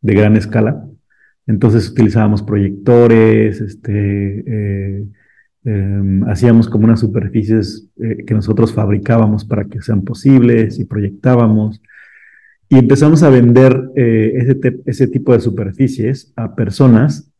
de 0.00 0.14
gran 0.14 0.36
escala. 0.36 0.86
Entonces 1.46 1.90
utilizábamos 1.90 2.42
proyectores, 2.42 3.60
este, 3.60 4.44
eh, 4.46 5.06
em, 5.64 6.24
hacíamos 6.28 6.68
como 6.68 6.84
unas 6.84 7.00
superficies 7.00 7.88
eh, 7.96 8.24
que 8.26 8.34
nosotros 8.34 8.72
fabricábamos 8.72 9.44
para 9.44 9.64
que 9.64 9.80
sean 9.80 10.02
posibles 10.02 10.78
y 10.78 10.84
proyectábamos. 10.84 11.80
Y 12.68 12.78
empezamos 12.78 13.22
a 13.22 13.30
vender 13.30 13.90
eh, 13.96 14.32
ese, 14.36 14.80
ese, 14.84 15.08
tipo 15.08 15.32
de 15.32 15.40
superficies 15.40 16.32
a 16.36 16.54
personas 16.54 17.32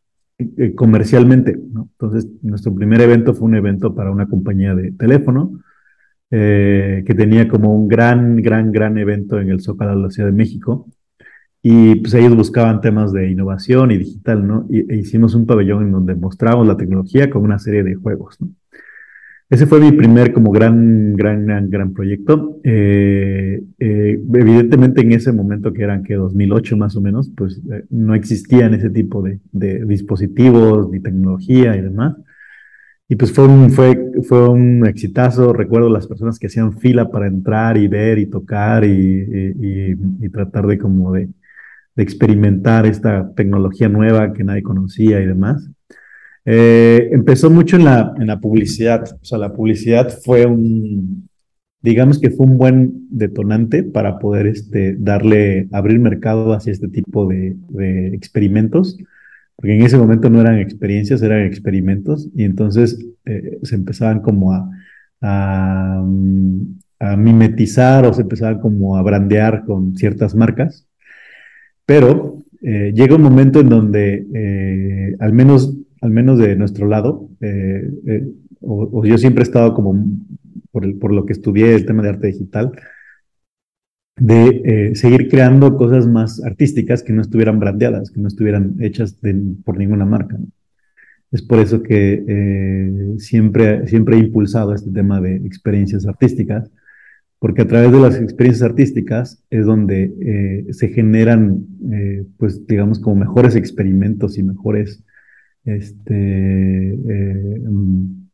comercialmente. 0.75 1.51
Entonces, 1.51 2.27
nuestro 2.41 2.73
primer 2.73 3.01
evento 3.01 3.33
fue 3.33 3.47
un 3.47 3.55
evento 3.55 3.93
para 3.93 4.11
una 4.11 4.27
compañía 4.27 4.73
de 4.73 4.91
teléfono 4.91 5.59
eh, 6.31 7.03
que 7.07 7.15
tenía 7.15 7.47
como 7.47 7.73
un 7.75 7.87
gran, 7.87 8.35
gran, 8.37 8.71
gran 8.71 8.99
evento 8.99 9.39
en 9.39 9.49
el 9.49 9.61
Zócalo 9.61 9.95
de 9.95 10.03
la 10.03 10.09
Ciudad 10.11 10.29
de 10.29 10.35
México. 10.35 10.87
Y 11.61 11.95
pues 11.95 12.13
ellos 12.13 12.35
buscaban 12.35 12.81
temas 12.81 13.11
de 13.11 13.29
innovación 13.29 13.91
y 13.91 13.97
digital, 13.97 14.47
¿no? 14.47 14.65
Y, 14.69 14.91
e 14.91 14.97
hicimos 14.97 15.35
un 15.35 15.45
pabellón 15.45 15.83
en 15.83 15.91
donde 15.91 16.15
mostramos 16.15 16.67
la 16.67 16.77
tecnología 16.77 17.29
con 17.29 17.43
una 17.43 17.59
serie 17.59 17.83
de 17.83 17.95
juegos, 17.95 18.39
¿no? 18.39 18.49
Ese 19.49 19.65
fue 19.65 19.79
mi 19.79 19.91
primer 19.91 20.31
como 20.31 20.51
gran, 20.51 21.15
gran, 21.15 21.69
gran, 21.71 21.93
proyecto. 21.93 22.59
Eh, 22.63 23.63
eh, 23.79 24.23
evidentemente 24.33 25.01
en 25.01 25.11
ese 25.11 25.31
momento 25.31 25.73
que 25.73 25.81
eran 25.81 26.03
que 26.03 26.13
2008 26.13 26.77
más 26.77 26.95
o 26.95 27.01
menos, 27.01 27.31
pues 27.35 27.59
no 27.89 28.13
existían 28.13 28.75
ese 28.75 28.91
tipo 28.91 29.23
de, 29.23 29.39
dispositivos 29.85 30.91
ni 30.91 30.99
tecnología 30.99 31.75
y 31.75 31.81
demás. 31.81 32.15
Y 33.07 33.15
pues 33.15 33.33
fue 33.33 33.47
un, 33.47 33.71
fue, 33.71 34.11
fue 34.21 34.49
un 34.49 34.85
exitazo. 34.85 35.51
Recuerdo 35.51 35.89
las 35.89 36.05
personas 36.05 36.37
que 36.37 36.45
hacían 36.45 36.77
fila 36.77 37.09
para 37.09 37.27
entrar 37.27 37.75
y 37.77 37.87
ver 37.87 38.19
y 38.19 38.27
tocar 38.27 38.85
y, 38.85 39.95
tratar 40.31 40.67
de 40.67 40.77
como 40.77 41.13
de, 41.13 41.29
experimentar 41.95 42.85
esta 42.85 43.33
tecnología 43.33 43.89
nueva 43.89 44.31
que 44.33 44.43
nadie 44.43 44.63
conocía 44.63 45.21
y 45.21 45.25
demás. 45.25 45.69
Eh, 46.51 47.09
empezó 47.11 47.51
mucho 47.51 47.75
en 47.75 47.85
la, 47.85 48.11
en 48.19 48.25
la 48.25 48.39
publicidad. 48.39 49.03
O 49.21 49.23
sea, 49.23 49.37
la 49.37 49.53
publicidad 49.53 50.09
fue 50.23 50.47
un, 50.47 51.29
digamos 51.81 52.17
que 52.19 52.31
fue 52.31 52.47
un 52.47 52.57
buen 52.57 53.07
detonante 53.11 53.83
para 53.83 54.17
poder 54.17 54.47
este, 54.47 54.95
darle, 54.97 55.67
abrir 55.71 55.99
mercado 55.99 56.51
hacia 56.53 56.71
este 56.71 56.87
tipo 56.87 57.27
de, 57.27 57.55
experimentos 58.13 58.97
porque 59.55 59.75
en 59.75 59.83
ese 59.83 59.97
momento 59.97 60.29
no 60.29 60.39
eran 60.41 60.57
experiencias, 60.57 61.21
eran 61.21 61.45
experimentos, 61.45 62.29
y 62.33 62.45
entonces 62.45 62.97
eh, 63.25 63.59
se 63.63 63.75
empezaban 63.75 64.21
como 64.21 64.53
a, 64.53 64.69
a, 65.19 66.01
mimetizar 67.17 68.05
o 68.05 68.13
se 68.13 68.21
empezaban 68.21 68.59
como 68.61 68.95
a 68.95 69.01
brandear 69.03 69.65
con 69.65 69.97
ciertas 69.97 70.33
marcas, 70.33 70.87
pero 71.85 72.37
eh, 72.61 72.93
llega 72.95 73.15
un 73.15 73.21
momento 73.21 73.59
en 73.59 73.69
donde, 73.69 74.25
eh, 74.33 75.15
al, 75.19 75.33
menos, 75.33 75.75
al 76.01 76.11
menos 76.11 76.39
de 76.39 76.55
nuestro 76.55 76.87
lado, 76.87 77.29
o, 78.61 79.05
yo 79.05 79.17
siempre 79.17 79.41
he 79.41 79.47
estado 79.47 79.73
como, 79.73 80.05
por, 80.71 81.13
lo 81.13 81.25
que 81.25 81.33
estudié 81.33 81.75
el 81.75 81.85
tema 81.85 82.03
de 82.03 82.09
arte 82.09 82.27
digital, 82.27 82.71
de 84.17 84.61
eh, 84.65 84.95
seguir 84.95 85.29
creando 85.29 85.77
cosas 85.77 86.07
más 86.07 86.43
artísticas 86.43 87.03
que 87.03 87.13
no 87.13 87.21
estuvieran 87.21 87.59
brandeadas, 87.59 88.11
que 88.11 88.19
no 88.19 88.27
estuvieran 88.27 88.75
hechas 88.79 89.17
por 89.63 89.77
ninguna 89.77 90.05
marca. 90.05 90.37
Es 91.31 91.41
por 91.41 91.59
eso 91.59 91.83
que 91.83 92.25
eh, 92.27 93.13
siempre, 93.17 93.87
siempre 93.87 94.17
he 94.17 94.19
impulsado 94.19 94.73
este 94.73 94.91
tema 94.91 95.21
de 95.21 95.35
experiencias 95.37 96.05
artísticas, 96.05 96.69
porque 97.37 97.61
a 97.61 97.67
través 97.67 97.93
de 97.93 97.99
las 97.99 98.19
experiencias 98.19 98.69
artísticas 98.69 99.41
es 99.49 99.65
donde 99.65 100.13
eh, 100.19 100.73
se 100.73 100.89
generan, 100.89 101.65
pues 102.37 102.67
digamos, 102.67 102.99
como 102.99 103.15
mejores 103.15 103.55
experimentos 103.55 104.37
y 104.37 104.43
mejores, 104.43 105.05
este, 105.75 106.97
mm, 107.69 108.29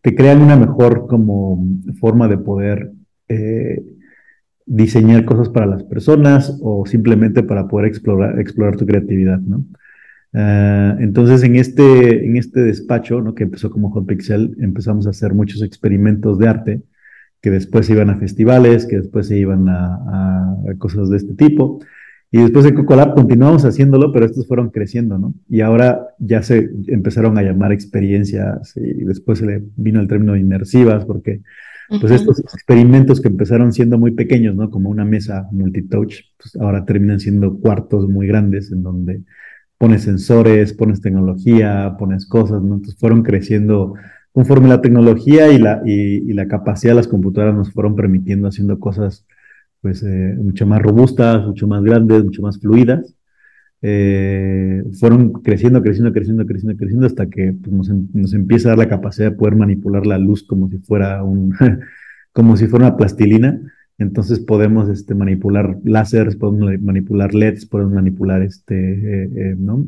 te 0.00 0.14
crean 0.14 0.42
una 0.42 0.56
mejor 0.56 1.06
como 1.06 1.64
forma 2.00 2.28
de 2.28 2.38
poder 2.38 2.92
diseñar 4.66 5.24
cosas 5.24 5.48
para 5.48 5.66
las 5.66 5.84
personas 5.84 6.58
o 6.62 6.86
simplemente 6.86 7.42
para 7.42 7.68
poder 7.68 7.86
explorar, 7.88 8.38
explorar 8.40 8.76
tu 8.76 8.86
creatividad, 8.86 9.38
¿no? 9.40 9.64
Ah, 10.34 10.96
entonces, 11.00 11.42
en 11.42 11.56
este, 11.56 12.24
en 12.24 12.36
este 12.36 12.60
despacho, 12.60 13.20
¿no? 13.20 13.34
que 13.34 13.44
empezó 13.44 13.70
como 13.70 13.90
Hot 13.90 14.06
Pixel, 14.06 14.56
empezamos 14.60 15.06
a 15.06 15.10
hacer 15.10 15.34
muchos 15.34 15.62
experimentos 15.62 16.38
de 16.38 16.48
arte 16.48 16.82
que 17.42 17.50
después 17.50 17.86
se 17.86 17.92
iban 17.94 18.08
a 18.10 18.16
festivales, 18.16 18.86
que 18.86 18.98
después 18.98 19.26
se 19.28 19.36
iban 19.36 19.68
a 19.68 20.56
cosas 20.78 21.10
de 21.10 21.16
este 21.16 21.34
tipo. 21.34 21.80
Y 22.34 22.38
después 22.38 22.64
de 22.64 22.72
Cocolab 22.72 23.14
continuamos 23.14 23.62
haciéndolo, 23.66 24.10
pero 24.10 24.24
estos 24.24 24.48
fueron 24.48 24.70
creciendo, 24.70 25.18
¿no? 25.18 25.34
Y 25.50 25.60
ahora 25.60 26.08
ya 26.18 26.42
se 26.42 26.70
empezaron 26.86 27.36
a 27.36 27.42
llamar 27.42 27.72
experiencias 27.72 28.74
y 28.74 29.04
después 29.04 29.40
se 29.40 29.46
le 29.46 29.62
vino 29.76 30.00
el 30.00 30.08
término 30.08 30.34
inmersivas, 30.34 31.04
porque 31.04 31.42
pues 32.00 32.10
estos 32.10 32.40
experimentos 32.40 33.20
que 33.20 33.28
empezaron 33.28 33.74
siendo 33.74 33.98
muy 33.98 34.12
pequeños, 34.12 34.56
¿no? 34.56 34.70
Como 34.70 34.88
una 34.88 35.04
mesa 35.04 35.46
multitouch, 35.52 36.22
pues 36.38 36.56
ahora 36.56 36.86
terminan 36.86 37.20
siendo 37.20 37.58
cuartos 37.58 38.08
muy 38.08 38.26
grandes 38.26 38.72
en 38.72 38.82
donde 38.82 39.20
pones 39.76 40.04
sensores, 40.04 40.72
pones 40.72 41.02
tecnología, 41.02 41.96
pones 41.98 42.24
cosas, 42.24 42.62
¿no? 42.62 42.76
Entonces 42.76 42.98
fueron 42.98 43.22
creciendo 43.22 43.92
conforme 44.32 44.70
la 44.70 44.80
tecnología 44.80 45.52
y 45.52 45.58
la, 45.58 45.82
y 45.84 46.32
la 46.32 46.48
capacidad 46.48 46.92
de 46.92 46.96
las 46.96 47.08
computadoras 47.08 47.54
nos 47.54 47.72
fueron 47.72 47.94
permitiendo 47.94 48.48
haciendo 48.48 48.80
cosas 48.80 49.26
pues 49.82 50.02
eh, 50.04 50.34
mucho 50.38 50.66
más 50.66 50.80
robustas, 50.80 51.44
mucho 51.44 51.66
más 51.66 51.82
grandes, 51.82 52.24
mucho 52.24 52.40
más 52.40 52.58
fluidas. 52.58 53.14
Eh, 53.82 54.84
fueron 55.00 55.32
creciendo, 55.32 55.82
creciendo, 55.82 56.12
creciendo, 56.12 56.46
creciendo, 56.46 56.78
creciendo 56.78 57.06
hasta 57.06 57.28
que 57.28 57.52
pues, 57.52 57.72
nos, 57.72 57.90
em, 57.90 58.06
nos, 58.14 58.32
empieza 58.32 58.68
a 58.68 58.70
dar 58.70 58.78
la 58.78 58.88
capacidad 58.88 59.30
de 59.32 59.36
poder 59.36 59.56
manipular 59.56 60.06
la 60.06 60.18
luz 60.18 60.44
como 60.44 60.70
si 60.70 60.78
fuera 60.78 61.24
un, 61.24 61.52
como 62.32 62.56
si 62.56 62.68
fuera 62.68 62.86
una 62.86 62.96
plastilina. 62.96 63.60
Entonces 63.98 64.38
podemos 64.38 64.88
este, 64.88 65.14
manipular 65.16 65.76
láseres, 65.84 66.36
podemos 66.36 66.80
manipular 66.80 67.34
LEDs, 67.34 67.66
podemos 67.66 67.92
manipular 67.92 68.42
este, 68.42 69.24
eh, 69.24 69.56
¿no? 69.58 69.84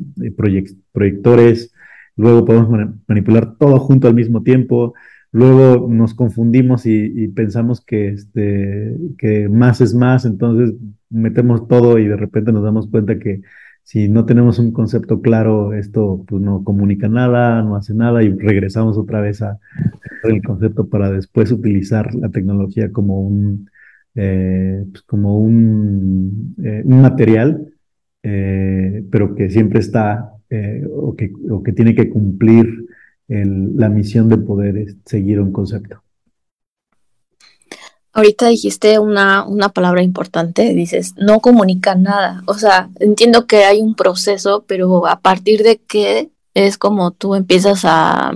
proyectores, 0.93 1.73
luego 2.17 2.45
podemos 2.45 2.91
manipular 3.07 3.57
todo 3.57 3.79
junto 3.79 4.09
al 4.09 4.15
mismo 4.15 4.43
tiempo. 4.43 4.95
Luego 5.35 5.89
nos 5.89 6.15
confundimos 6.15 6.87
y, 6.87 7.27
pensamos 7.27 7.85
que, 7.85 8.07
este, 8.11 8.97
que 9.19 9.49
más 9.49 9.81
es 9.81 9.93
más, 9.93 10.25
entonces 10.27 10.77
metemos 11.11 11.67
todo 11.67 11.99
y 11.99 12.07
de 12.07 12.17
repente 12.17 12.53
nos 12.53 12.63
damos 12.63 12.89
cuenta 12.89 13.19
que 13.19 13.41
si 13.83 14.09
no 14.09 14.27
tenemos 14.27 14.61
un 14.61 14.71
concepto 14.71 15.23
claro, 15.23 15.73
esto 15.75 16.25
pues 16.29 16.41
no 16.41 16.63
comunica 16.63 17.09
nada, 17.09 17.63
no 17.63 17.75
hace 17.75 17.95
nada 17.95 18.23
y 18.23 18.31
regresamos 18.33 18.97
otra 18.97 19.21
vez 19.21 19.43
a 19.43 19.59
el 20.23 20.41
concepto 20.41 20.89
para 20.89 21.11
después 21.11 21.51
utilizar 21.51 22.15
la 22.15 22.29
tecnología 22.29 22.93
como 22.93 23.21
un, 23.21 23.69
eh, 24.15 24.85
pues 24.89 25.03
como 25.03 25.41
un, 25.41 26.55
eh, 26.63 26.85
material, 26.87 27.75
eh, 28.23 29.05
pero 29.11 29.35
que 29.35 29.51
siempre 29.51 29.81
está 29.81 30.31
o 30.95 31.17
que, 31.17 31.33
o, 31.51 31.65
que, 31.65 31.73
tiene 31.73 31.97
que 31.97 32.09
cumplir 32.09 32.87
la 33.29 33.89
misión 33.89 34.29
de 34.29 34.39
poder 34.39 34.97
seguir 35.05 35.41
un 35.41 35.53
concepto. 35.53 36.03
Ahorita 38.13 38.49
dijiste 38.49 38.99
una, 39.01 39.45
una 39.45 39.71
palabra 39.71 40.03
importante, 40.03 40.73
dices, 40.73 41.15
no 41.17 41.41
comunica 41.41 41.97
nada. 41.97 42.43
O 42.47 42.55
sea, 42.55 42.91
entiendo 43.01 43.47
que 43.47 43.65
hay 43.65 43.81
un 43.81 43.97
proceso, 43.97 44.65
pero 44.69 45.07
a 45.07 45.19
partir 45.21 45.65
de 45.65 45.79
qué 45.79 46.31
es 46.55 46.79
como 46.79 47.11
tú 47.11 47.35
empiezas 47.35 47.85
a, 47.85 48.33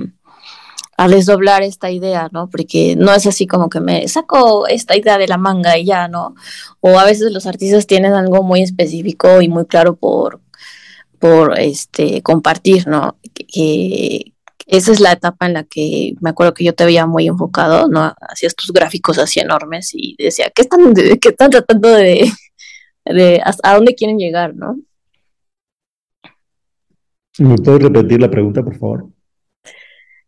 a 0.98 1.08
desdoblar 1.08 1.62
esta 1.62 1.92
idea, 1.92 2.28
¿no? 2.32 2.50
Porque 2.50 2.96
no 2.96 3.14
es 3.14 3.24
así 3.24 3.46
como 3.46 3.70
que 3.70 3.78
me 3.78 4.08
saco 4.08 4.66
esta 4.66 4.96
idea 4.96 5.16
de 5.16 5.28
la 5.28 5.38
manga 5.38 5.78
y 5.78 5.84
ya, 5.84 6.08
¿no? 6.08 6.34
O 6.80 6.98
a 6.98 7.04
veces 7.04 7.30
los 7.30 7.46
artistas 7.46 7.86
tienen 7.86 8.14
algo 8.14 8.42
muy 8.42 8.62
específico 8.62 9.40
y 9.40 9.48
muy 9.48 9.66
claro 9.66 9.94
por, 9.94 10.40
por 11.20 11.56
este, 11.56 12.20
compartir, 12.22 12.88
¿no? 12.88 13.16
Que, 13.32 14.32
esa 14.68 14.92
es 14.92 15.00
la 15.00 15.12
etapa 15.12 15.46
en 15.46 15.54
la 15.54 15.64
que 15.64 16.12
me 16.20 16.28
acuerdo 16.28 16.52
que 16.52 16.62
yo 16.62 16.74
te 16.74 16.84
veía 16.84 17.06
muy 17.06 17.26
enfocado, 17.26 17.88
¿no? 17.88 18.14
Hacías 18.20 18.54
tus 18.54 18.70
gráficos 18.70 19.18
así 19.18 19.40
enormes 19.40 19.92
y 19.94 20.14
decía, 20.18 20.52
¿qué 20.54 20.60
están, 20.60 20.92
qué 20.94 21.28
están 21.30 21.50
tratando 21.50 21.88
de, 21.88 22.30
de, 23.06 23.42
a 23.62 23.74
dónde 23.74 23.94
quieren 23.94 24.18
llegar, 24.18 24.54
¿no? 24.54 24.76
¿Me 27.38 27.56
puedes 27.56 27.82
repetir 27.82 28.20
la 28.20 28.30
pregunta, 28.30 28.62
por 28.62 28.76
favor? 28.76 29.08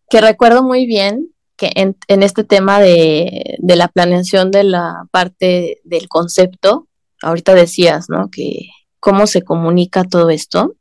Que 0.09 0.23
recuerdo 0.23 0.63
muy 0.63 0.87
bien 0.87 1.35
que 1.59 1.73
en, 1.75 1.95
en 2.09 2.23
este 2.23 2.43
tema 2.43 2.81
de, 2.81 3.57
de, 3.59 3.77
la 3.77 3.89
planeación 3.89 4.51
de 4.51 4.65
la 4.65 5.07
parte 5.11 5.83
del 5.85 6.09
concepto, 6.09 6.89
ahorita 7.23 7.55
decías, 7.55 8.09
¿no? 8.09 8.31
Que 8.31 8.71
cómo 9.01 9.27
se 9.27 9.43
comunica 9.43 10.05
todo 10.05 10.31
esto. 10.31 10.77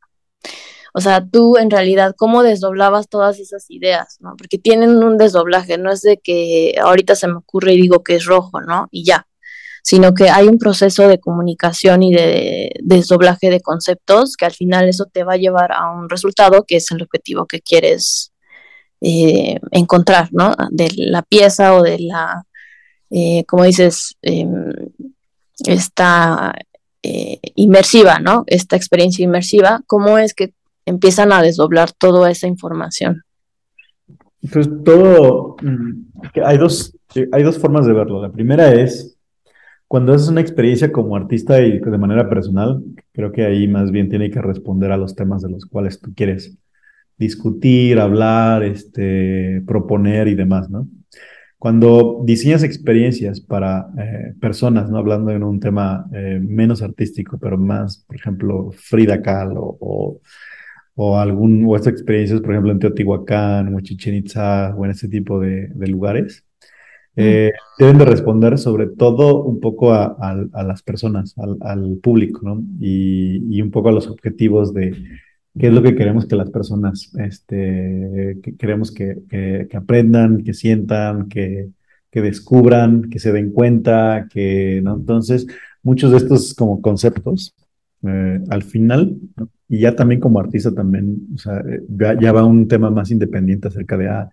O 0.94 1.02
sea, 1.02 1.26
tú 1.26 1.58
en 1.58 1.70
realidad, 1.70 2.16
¿cómo 2.18 2.44
desdoblabas 2.44 3.10
todas 3.10 3.40
esas 3.40 3.70
ideas? 3.70 4.18
¿no? 4.20 4.36
Porque 4.38 4.58
tienen 4.58 5.04
un 5.04 5.18
desdoblaje, 5.18 5.78
no 5.78 5.92
es 5.92 6.02
de 6.02 6.18
que 6.18 6.76
ahorita 6.82 7.16
se 7.16 7.28
me 7.28 7.36
ocurre 7.36 7.74
y 7.74 7.82
digo 7.82 8.04
que 8.04 8.16
es 8.16 8.26
rojo, 8.26 8.62
¿no? 8.62 8.88
Y 8.92 9.04
ya, 9.06 9.28
sino 9.84 10.14
que 10.14 10.30
hay 10.30 10.48
un 10.48 10.58
proceso 10.58 11.08
de 11.08 11.20
comunicación 11.20 12.04
y 12.04 12.14
de, 12.14 12.72
desdoblaje 12.82 13.50
de 13.50 13.62
conceptos 13.62 14.36
que 14.36 14.46
al 14.46 14.54
final 14.54 14.90
eso 14.90 15.06
te 15.12 15.24
va 15.24 15.34
a 15.34 15.38
llevar 15.38 15.72
a 15.72 15.92
un 15.92 16.10
resultado 16.10 16.64
que 16.68 16.78
es 16.78 16.92
el 16.92 17.02
objetivo 17.02 17.46
que 17.46 17.62
quieres 17.62 18.32
eh, 19.02 19.60
encontrar, 19.72 20.30
¿no? 20.32 20.56
De 20.72 20.90
la 20.96 21.22
pieza 21.22 21.74
o 21.76 21.84
de 21.84 22.00
la, 22.00 22.44
eh, 23.10 23.46
como 23.46 23.64
dices, 23.64 24.16
em, 24.22 24.74
esta 25.66 26.54
eh, 27.02 27.40
inmersiva, 27.56 28.20
¿no? 28.20 28.44
Esta 28.48 28.76
experiencia 28.76 29.24
inmersiva, 29.24 29.82
¿cómo 29.88 30.18
es 30.18 30.34
que 30.34 30.54
empiezan 30.90 31.32
a 31.32 31.42
desdoblar 31.42 31.92
toda 31.92 32.30
esa 32.32 32.48
información. 32.48 33.24
Pues 34.52 34.70
todo, 34.84 35.56
mm, 35.62 36.42
hay 36.44 36.58
dos, 36.58 36.96
hay 37.32 37.44
dos 37.44 37.58
formas 37.58 37.86
de 37.86 37.94
verlo. 37.94 38.22
La 38.22 38.32
primera 38.32 38.74
es 38.74 39.18
cuando 39.88 40.14
es 40.14 40.28
una 40.28 40.42
experiencia 40.42 40.92
como 40.92 41.16
artista 41.16 41.62
y 41.62 41.80
de 41.80 41.98
manera 41.98 42.30
personal, 42.30 42.84
creo 43.12 43.32
que 43.32 43.46
ahí 43.46 43.68
más 43.68 43.92
bien 43.92 44.08
tiene 44.08 44.30
que 44.30 44.42
responder 44.42 44.92
a 44.92 44.98
los 44.98 45.16
temas 45.16 45.42
de 45.42 45.50
los 45.50 45.66
cuales 45.66 46.00
tú 46.00 46.14
quieres 46.16 46.58
discutir, 47.18 48.00
hablar, 48.00 48.64
este, 48.64 49.62
proponer 49.68 50.28
y 50.28 50.36
demás, 50.36 50.70
¿no? 50.70 50.88
Cuando 51.58 52.22
diseñas 52.24 52.64
experiencias 52.64 53.42
para 53.42 53.90
eh, 53.98 54.34
personas, 54.40 54.90
¿no? 54.90 54.98
Hablando 55.00 55.32
en 55.32 55.44
un 55.44 55.60
tema 55.60 56.06
eh, 56.14 56.40
menos 56.42 56.82
artístico, 56.82 57.38
pero 57.38 57.58
más, 57.58 58.06
por 58.08 58.16
ejemplo, 58.16 58.70
Frida 58.72 59.22
Kahlo 59.22 59.78
o 59.82 60.22
algún 61.18 61.66
o 61.66 61.76
estas 61.76 61.94
experiencias, 61.94 62.42
por 62.42 62.52
ejemplo, 62.52 62.72
en 62.72 62.80
Teotihuacán 62.80 63.74
o 63.74 63.80
Chichen 63.80 64.16
Itza 64.16 64.76
o 64.76 64.86
en 64.86 64.92
ese 64.92 65.08
tipo 65.08 65.40
de, 65.40 65.72
lugares, 65.88 66.44
eh, 67.16 67.52
deben 67.78 67.98
de 67.98 68.06
responder 68.06 68.58
sobre 68.58 68.88
todo 68.88 69.44
un 69.44 69.60
poco 69.60 69.94
a, 69.94 70.36
las 70.66 70.84
personas, 70.84 71.36
al, 71.38 71.98
público, 72.02 72.42
¿no? 72.44 72.64
Y, 72.80 73.62
un 73.62 73.72
poco 73.72 73.90
a 73.90 73.92
los 73.94 74.08
objetivos 74.08 74.74
de 74.74 74.92
qué 75.58 75.68
es 75.68 75.74
lo 75.74 75.82
que 75.82 75.96
queremos 75.96 76.26
que 76.26 76.36
las 76.36 76.50
personas, 76.50 77.12
este, 77.18 78.38
que 78.44 78.56
queremos 78.58 78.92
que, 78.92 79.18
que, 79.30 79.78
aprendan, 79.78 80.44
que 80.44 80.54
sientan, 80.54 81.30
que, 81.30 81.70
que 82.12 82.22
descubran, 82.22 83.10
que 83.10 83.20
se 83.20 83.32
den 83.32 83.52
cuenta, 83.52 84.28
que, 84.32 84.82
¿no? 84.84 84.96
Entonces, 84.96 85.48
muchos 85.84 86.12
de 86.12 86.18
estos 86.18 86.54
como 86.54 86.82
conceptos, 86.82 87.56
eh, 88.04 88.40
al 88.50 88.64
final, 88.64 89.18
y 89.68 89.80
ya 89.80 89.96
también 89.96 90.20
como 90.20 90.40
artista 90.40 90.74
también, 90.74 91.28
o 91.36 91.38
sea, 91.38 91.60
eh, 91.60 91.82
ya, 92.20 92.32
va 92.32 92.44
un 92.44 92.68
tema 92.68 92.90
más 92.90 93.12
independiente 93.12 93.68
acerca 93.68 93.98
de, 93.98 94.10
ah, 94.10 94.30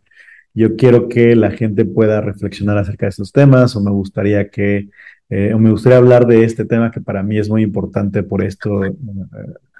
yo 0.54 0.76
quiero 0.76 1.08
que 1.08 1.36
la 1.36 1.50
gente 1.50 1.84
pueda 1.84 2.20
reflexionar 2.22 2.78
acerca 2.78 3.06
de 3.06 3.10
estos 3.10 3.32
temas 3.32 3.76
o 3.76 3.82
me 3.82 3.90
gustaría 3.90 4.48
que, 4.48 4.88
eh, 5.28 5.52
o 5.52 5.58
me 5.58 5.70
gustaría 5.70 5.98
hablar 5.98 6.26
de 6.26 6.44
este 6.44 6.64
tema 6.64 6.90
que 6.90 7.02
para 7.02 7.22
mí 7.22 7.38
es 7.38 7.50
muy 7.50 7.62
importante 7.62 8.22
por 8.22 8.42
esto 8.42 8.84
eh, 8.84 8.94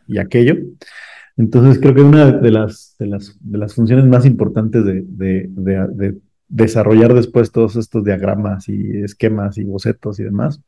y 0.06 0.18
aquello. 0.18 0.56
Entonces 1.38 1.80
creo 1.80 1.94
que 1.94 2.02
una 2.02 2.32
de 2.32 2.50
las, 2.50 2.94
de 2.98 3.06
las, 3.06 3.38
de 3.40 3.58
las 3.58 3.74
funciones 3.74 4.04
más 4.06 4.26
importantes 4.26 4.84
de, 4.84 5.02
de, 5.06 5.48
de 5.48 6.18
desarrollar 6.48 7.14
después 7.14 7.52
todos 7.52 7.76
estos 7.76 8.04
diagramas 8.04 8.68
y 8.68 9.02
esquemas 9.02 9.58
y 9.58 9.64
bocetos 9.64 10.20
y 10.20 10.24
demás, 10.24 10.60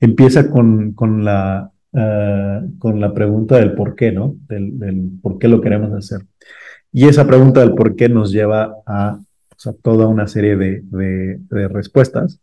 empieza 0.00 0.50
con, 0.50 0.92
con 0.92 1.24
la 1.24 1.72
Ah, 1.96 2.60
con 2.78 3.00
la 3.00 3.14
pregunta 3.14 3.56
del 3.56 3.74
por 3.74 3.94
qué, 3.94 4.10
¿no? 4.10 4.36
Del, 4.48 4.78
del, 4.80 5.10
por 5.22 5.38
qué 5.38 5.46
lo 5.48 5.60
queremos 5.60 5.92
hacer. 5.92 6.26
Y 6.92 7.06
esa 7.08 7.26
pregunta 7.26 7.60
del 7.60 7.74
por 7.74 7.94
qué 7.96 8.08
nos 8.08 8.32
lleva 8.32 8.76
a, 8.86 9.20
toda 9.82 10.08
una 10.08 10.26
serie 10.26 10.56
de, 10.56 10.82
de, 10.90 11.68
respuestas, 11.68 12.40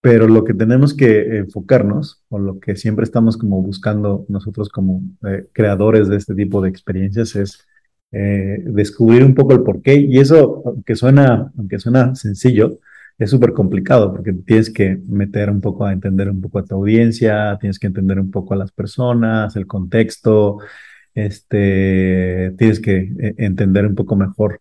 pero 0.00 0.28
lo 0.28 0.44
que 0.44 0.54
tenemos 0.54 0.94
que 0.94 1.38
enfocarnos, 1.38 2.22
o 2.28 2.38
lo 2.38 2.60
que 2.60 2.76
siempre 2.76 3.04
estamos 3.04 3.36
como 3.36 3.62
buscando 3.62 4.24
nosotros 4.28 4.68
como 4.68 5.02
eh, 5.26 5.46
creadores 5.52 6.08
de 6.08 6.16
este 6.16 6.34
tipo 6.34 6.60
de 6.60 6.68
experiencias, 6.68 7.34
es 7.36 7.66
eh, 8.12 8.58
descubrir 8.66 9.24
un 9.24 9.34
poco 9.34 9.54
el 9.54 9.62
por 9.62 9.82
qué. 9.82 9.94
Y 9.96 10.18
eso, 10.18 10.62
aunque 10.66 10.94
suena, 10.94 11.52
aunque 11.58 11.78
suena 11.78 12.14
sencillo, 12.14 12.78
es 13.18 13.30
súper 13.30 13.52
complicado 13.52 14.12
porque 14.12 14.32
tienes 14.32 14.70
que 14.70 14.98
meter 15.08 15.50
un 15.50 15.60
poco 15.60 15.86
a 15.86 15.92
entender 15.92 16.28
un 16.30 16.40
poco 16.40 16.58
a 16.58 16.64
tu 16.64 16.74
audiencia, 16.74 17.56
tienes 17.60 17.78
que 17.78 17.86
entender 17.86 18.20
un 18.20 18.30
poco 18.30 18.54
a 18.54 18.56
las 18.56 18.72
personas, 18.72 19.56
el 19.56 19.66
contexto, 19.66 20.58
este, 21.14 22.54
tienes 22.58 22.80
que 22.80 22.96
eh, 23.18 23.34
entender 23.38 23.86
un 23.86 23.94
poco 23.94 24.16
mejor 24.16 24.60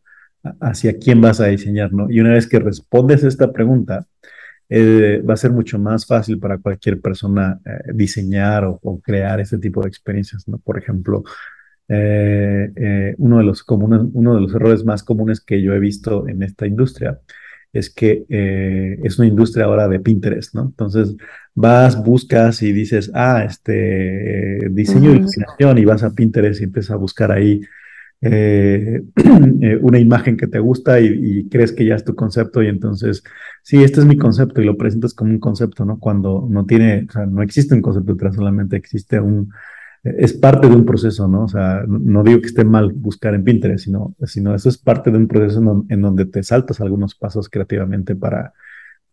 hacia 0.62 0.98
quién 1.00 1.22
vas 1.22 1.42
a 1.42 1.48
diseñar, 1.48 1.92
¿no? 1.94 2.10
Y 2.10 2.20
una 2.22 2.34
vez 2.34 2.48
que 2.48 2.60
respondes 2.60 3.24
esta 3.24 3.52
pregunta, 3.52 4.08
eh, 4.70 5.22
va 5.28 5.34
a 5.36 5.38
ser 5.38 5.52
mucho 5.52 5.80
más 5.80 6.06
fácil 6.08 6.40
para 6.40 6.58
cualquier 6.60 7.02
persona 7.02 7.60
eh, 7.66 7.92
diseñar 7.94 8.66
o, 8.66 9.00
crear 9.02 9.40
ese 9.40 9.58
tipo 9.60 9.82
de 9.82 9.90
experiencias, 9.90 10.48
¿no? 10.48 10.60
Por 10.60 10.78
ejemplo, 10.78 11.24
uno, 11.88 13.38
de 13.38 13.44
los 13.44 13.64
comunes, 13.64 14.02
uno 14.14 14.36
de 14.36 14.42
los 14.42 14.56
errores 14.56 14.84
más 14.86 15.04
comunes 15.04 15.40
que 15.42 15.62
yo 15.62 15.74
he 15.74 15.80
visto 15.80 16.28
en 16.28 16.42
esta 16.44 16.66
industria 16.68 17.20
es 17.76 17.90
que 17.94 18.26
es 19.04 19.20
una 19.20 19.28
industria 19.28 19.66
ahora 19.66 19.88
de 19.88 20.00
Pinterest, 20.00 20.56
¿no? 20.56 20.64
Entonces, 20.64 21.16
vas, 21.54 22.04
buscas 22.04 22.62
y 22.62 22.72
dices, 22.72 23.12
ah, 23.14 23.44
este, 23.48 24.70
diseño 24.72 25.12
de 25.12 25.18
iluminación 25.18 25.78
y 25.78 25.86
vas 25.86 26.04
a 26.04 26.14
Pinterest 26.14 26.62
y 26.62 26.66
empiezas 26.66 26.92
a 26.92 26.98
buscar 26.98 27.32
ahí 27.32 27.62
eh, 28.22 29.04
eh, 29.62 29.78
una 29.82 30.00
imagen 30.00 30.38
que 30.38 30.48
te 30.48 30.60
gusta 30.60 31.00
y, 31.00 31.48
crees 31.50 31.72
que 31.72 31.86
ya 31.86 31.96
es 31.96 32.04
tu 32.04 32.16
concepto 32.16 32.64
y 32.64 32.68
entonces, 32.68 33.24
sí, 33.62 33.84
este 33.84 34.00
es 34.00 34.06
mi 34.06 34.18
concepto 34.18 34.62
y 34.62 34.66
lo 34.66 34.78
presentas 34.78 35.14
como 35.14 35.32
un 35.32 35.40
concepto, 35.40 35.86
¿no? 35.86 36.00
Cuando 36.00 36.48
no 36.50 36.66
tiene, 36.66 37.06
o 37.08 37.12
sea, 37.12 37.26
no 37.26 37.42
existe 37.44 37.76
un 37.76 37.82
concepto 37.82 38.14
detrás, 38.14 38.36
solamente 38.36 38.78
existe 38.78 39.20
un, 39.20 39.52
es 40.06 40.34
parte 40.34 40.70
de 40.70 40.76
un 40.76 40.86
proceso, 40.86 41.28
¿no? 41.28 41.44
O 41.44 41.48
sea, 41.48 41.84
no, 41.88 42.24
digo 42.24 42.40
que 42.40 42.48
esté 42.48 42.64
mal 42.64 42.94
buscar 42.94 43.34
en 43.34 43.44
Pinterest, 43.44 43.86
sino, 43.86 44.16
sino 44.26 44.56
eso 44.56 44.70
es 44.70 44.78
parte 44.78 45.12
de 45.12 45.18
un 45.18 45.28
proceso 45.28 45.86
en 45.90 46.02
donde 46.02 46.26
te 46.26 46.44
saltas 46.44 46.80
algunos 46.80 47.16
pasos 47.16 47.50
creativamente 47.50 48.16
para 48.16 48.54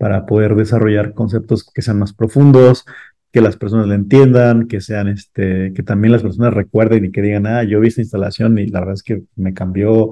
para 0.03 0.27
poder 0.27 0.57
desarrollar 0.57 1.15
conceptos 1.15 1.65
que 1.65 1.81
sean 1.81 2.01
más 2.01 2.13
profundos, 2.13 2.85
que 3.31 3.41
las 3.41 3.57
personas 3.57 3.87
le 3.87 3.95
entiendan, 3.95 4.67
que 4.67 4.81
sean, 4.81 5.07
este, 5.07 5.73
que 5.75 5.85
también 5.85 6.11
las 6.11 6.23
personas 6.23 6.53
recuerden 6.53 7.05
y 7.05 7.13
que 7.13 7.23
digan, 7.23 7.47
ah, 7.47 7.63
yo 7.63 7.79
vi 7.79 7.87
esta 7.87 8.01
instalación 8.01 8.59
y 8.59 8.67
la 8.67 8.81
verdad 8.81 8.95
es 8.95 9.05
que 9.05 9.23
me 9.37 9.55
cambió, 9.55 10.11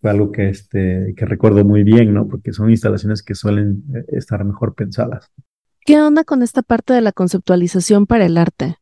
fue 0.00 0.10
algo 0.12 0.30
que, 0.30 0.48
este, 0.48 1.14
que 1.16 1.26
recuerdo 1.26 1.64
muy 1.64 1.82
bien, 1.82 2.14
¿no? 2.14 2.28
Porque 2.28 2.52
son 2.52 2.70
instalaciones 2.70 3.24
que 3.24 3.34
suelen 3.34 3.82
eh, 3.92 4.04
estar 4.12 4.44
mejor 4.44 4.76
pensadas. 4.76 5.28
¿Qué 5.84 6.00
onda 6.00 6.22
con 6.22 6.44
esta 6.44 6.62
parte 6.62 6.92
de 6.92 7.00
la 7.00 7.10
conceptualización 7.10 8.06
para 8.06 8.26
el 8.26 8.38
arte? 8.38 8.76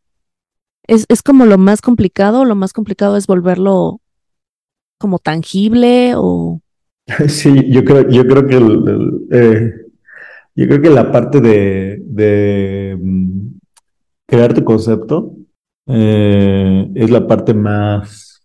¿Es, 0.91 1.07
es 1.09 1.23
como 1.23 1.47
lo 1.47 1.57
más 1.57 1.83
complicado? 1.83 2.45
¿Lo 2.45 2.57
más 2.57 2.73
complicado 2.73 3.17
es 3.17 3.29
volverlo 3.29 4.01
como 4.99 5.21
tangible 5.21 6.15
o...? 6.17 6.61
Sí, 7.29 7.71
yo 7.71 7.85
creo, 7.85 8.09
yo 8.09 8.27
creo 8.27 8.47
que 8.47 8.57
eh, 9.31 9.73
yo 10.57 10.67
creo 10.67 10.83
que 10.83 10.91
la 10.91 11.13
parte 11.13 11.41
de, 11.41 12.99
mm, 13.01 13.59
crear 14.27 14.53
tu 14.53 14.65
concepto 14.65 15.37
eh, 15.87 16.91
es 16.97 17.11
la 17.11 17.25
parte 17.25 17.55
más 17.55 18.43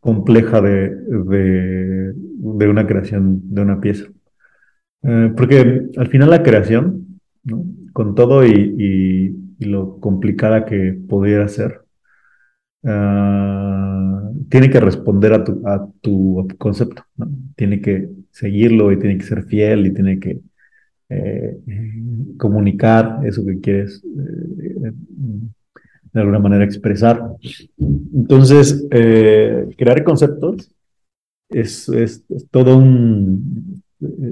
compleja 0.00 0.60
de, 0.60 0.94
de, 0.94 2.68
una 2.68 2.86
creación, 2.86 3.40
de 3.54 3.62
una 3.62 3.80
pieza. 3.80 4.04
Eh, 5.02 5.32
porque 5.34 5.88
al 5.96 6.08
final 6.08 6.28
la 6.28 6.42
creación, 6.42 7.20
con 7.94 8.14
todo 8.14 8.46
y, 8.46 9.34
lo 9.66 9.98
complicada 10.00 10.64
que 10.64 10.98
pudiera 11.08 11.48
ser, 11.48 11.82
ah, 12.84 14.30
tiene 14.48 14.70
que 14.70 14.80
responder 14.80 15.32
a 15.34 15.44
tu, 15.44 15.66
a 15.66 15.88
tu 16.00 16.48
concepto, 16.58 17.04
tiene 17.56 17.80
que 17.80 18.08
seguirlo 18.30 18.92
y 18.92 18.98
tiene 18.98 19.18
que 19.18 19.24
ser 19.24 19.44
fiel 19.44 19.86
y 19.86 19.94
tiene 19.94 20.18
que 20.18 20.40
eh, 21.08 21.58
comunicar 22.38 23.20
eso 23.26 23.44
que 23.44 23.60
quieres 23.60 24.02
eh, 24.04 24.92
de 26.12 26.20
alguna 26.20 26.38
manera 26.38 26.64
expresar. 26.64 27.34
Entonces, 27.78 28.86
eh, 28.90 29.66
crear 29.76 30.02
conceptos 30.04 30.70
es, 31.48 31.88
es, 31.88 32.24
todo 32.50 32.78
un, 32.78 33.82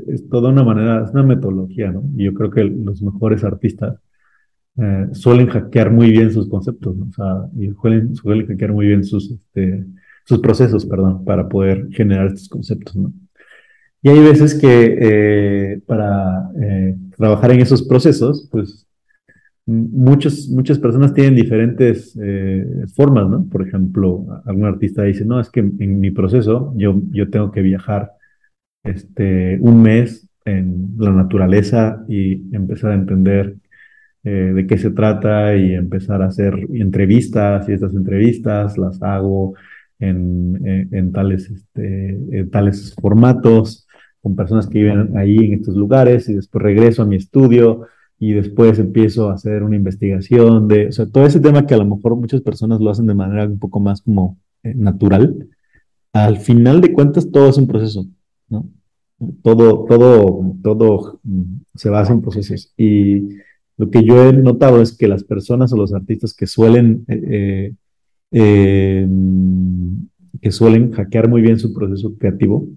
es 0.09 0.29
toda 0.29 0.51
una 0.51 0.65
manera, 0.65 1.05
es 1.05 1.11
una 1.11 1.23
metodología. 1.23 1.93
Y 2.17 2.25
yo 2.25 2.35
creo 2.35 2.51
que 2.51 2.65
los 2.65 3.03
mejores 3.03 3.45
artistas 3.45 3.99
suelen 5.13 5.49
hackear 5.49 5.91
muy 5.91 6.11
bien 6.11 6.31
sus 6.31 6.49
conceptos, 6.49 6.97
¿no? 6.97 7.07
O 7.07 7.13
sea, 7.13 7.49
y 7.59 7.73
suelen, 7.81 8.15
suelen 8.15 8.47
hackear 8.47 8.73
muy 8.73 8.87
bien 8.87 9.03
sus, 9.05 9.31
este, 9.31 9.85
sus 10.25 10.39
procesos, 10.41 10.87
perdón, 10.87 11.25
para 11.25 11.49
poder 11.49 11.89
generar 11.91 12.27
estos 12.27 12.49
conceptos, 12.49 12.95
¿no? 12.95 13.13
Y 14.03 14.11
hay 14.11 14.21
veces 14.21 14.55
que 14.55 14.99
eh, 15.01 15.81
para 15.87 16.51
eh, 16.61 16.97
trabajar 17.17 17.51
en 17.51 17.61
esos 17.61 17.83
procesos, 17.83 18.49
pues 18.51 18.87
muchos, 19.67 20.49
muchas 20.49 20.79
personas 20.79 21.13
tienen 21.13 21.35
diferentes 21.35 22.17
eh, 22.23 22.65
formas, 22.95 23.29
¿no? 23.29 23.45
Por 23.49 23.67
ejemplo, 23.67 24.43
algún 24.45 24.67
artista 24.67 25.03
dice, 25.03 25.25
no, 25.25 25.41
es 25.41 25.51
que 25.51 25.61
en 25.61 26.01
mi 26.01 26.11
proceso 26.11 26.73
yo, 26.77 27.03
yo 27.11 27.29
tengo 27.29 27.51
que 27.51 27.63
viajar 27.63 28.13
este, 28.85 29.59
un 29.61 29.83
mes 29.83 30.29
en 30.45 30.95
la 30.99 31.11
naturaleza 31.11 32.05
y 32.09 32.55
empezar 32.55 32.93
a 32.93 32.95
entender 32.95 33.57
de 34.25 34.67
qué 34.67 34.77
se 34.77 34.91
trata 34.91 35.57
y 35.57 35.75
empezar 35.75 36.21
a 36.21 36.27
hacer 36.27 36.55
entrevistas 36.75 37.69
y 37.69 37.73
estas 37.73 37.95
entrevistas 37.95 38.77
las 38.77 39.03
hago 39.03 39.55
en, 39.99 40.89
en, 40.93 41.13
tales, 41.13 41.51
este, 41.51 42.11
en 42.39 42.51
tales 42.51 42.95
formatos 43.01 43.87
con 44.21 44.37
personas 44.37 44.67
que 44.67 44.81
viven 44.81 45.17
ahí 45.17 45.37
en 45.37 45.55
estos 45.55 45.77
lugares 45.77 46.29
y 46.29 46.35
después 46.35 46.63
regreso 46.63 47.03
a 47.03 47.07
mi 47.07 47.17
estudio 47.17 47.87
y 48.19 48.33
después 48.33 48.79
empiezo 48.79 49.31
a 49.31 49.35
hacer 49.35 49.63
una 49.63 49.77
investigación 49.77 50.67
de, 50.67 50.89
o 50.89 50.93
sea, 50.93 51.07
todo 51.07 51.25
ese 51.25 51.41
tema 51.41 51.67
que 51.67 51.75
a 51.75 51.79
lo 51.79 51.87
mejor 51.87 52.17
muchas 52.17 52.41
personas 52.41 52.81
lo 52.81 52.91
hacen 52.91 53.07
de 53.07 53.15
manera 53.15 53.47
un 53.47 53.59
poco 53.59 53.81
más 53.81 54.03
como 54.03 54.39
eh, 54.65 54.75
natural, 54.75 55.49
al 56.13 56.39
final 56.39 56.81
de 56.81 56.93
cuentas 56.93 57.31
todo 57.31 57.49
es 57.49 57.59
un 57.59 57.69
proceso, 57.69 58.07
¿no? 58.49 58.69
Todo, 59.43 59.85
todo, 59.85 60.55
todo 60.63 61.21
se 61.75 61.91
basa 61.91 62.13
en 62.13 62.23
procesos. 62.23 62.73
Y 62.77 63.29
lo 63.79 63.91
que 63.91 64.05
yo 64.05 64.29
he 64.29 64.33
notado 64.33 64.83
es 64.83 64.97
que 64.97 65.07
las 65.07 65.23
personas 65.23 65.73
o 65.73 65.77
los 65.77 65.95
artistas 65.95 66.35
que 66.35 66.49
suelen, 66.49 67.05
eh, 67.07 67.73
eh, 68.33 69.09
que 70.43 70.51
suelen 70.51 70.91
hackear 70.91 71.29
muy 71.29 71.41
bien 71.43 71.61
su 71.61 71.73
proceso 71.73 72.19
creativo, 72.19 72.69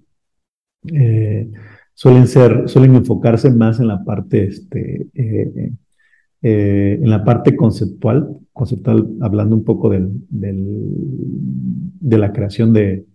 eh, 0.92 1.50
suelen 1.92 2.28
ser, 2.28 2.68
suelen 2.68 2.94
enfocarse 2.94 3.50
más 3.50 3.80
en 3.80 3.88
la 3.88 4.04
parte, 4.04 4.44
este, 4.44 5.08
en 5.14 7.10
la 7.10 7.24
parte 7.24 7.56
conceptual, 7.56 8.38
conceptual, 8.52 9.08
hablando 9.20 9.56
un 9.56 9.64
poco 9.64 9.90
del, 9.90 10.12
de 10.28 12.18
la 12.18 12.32
creación 12.32 12.72
de, 12.72 13.06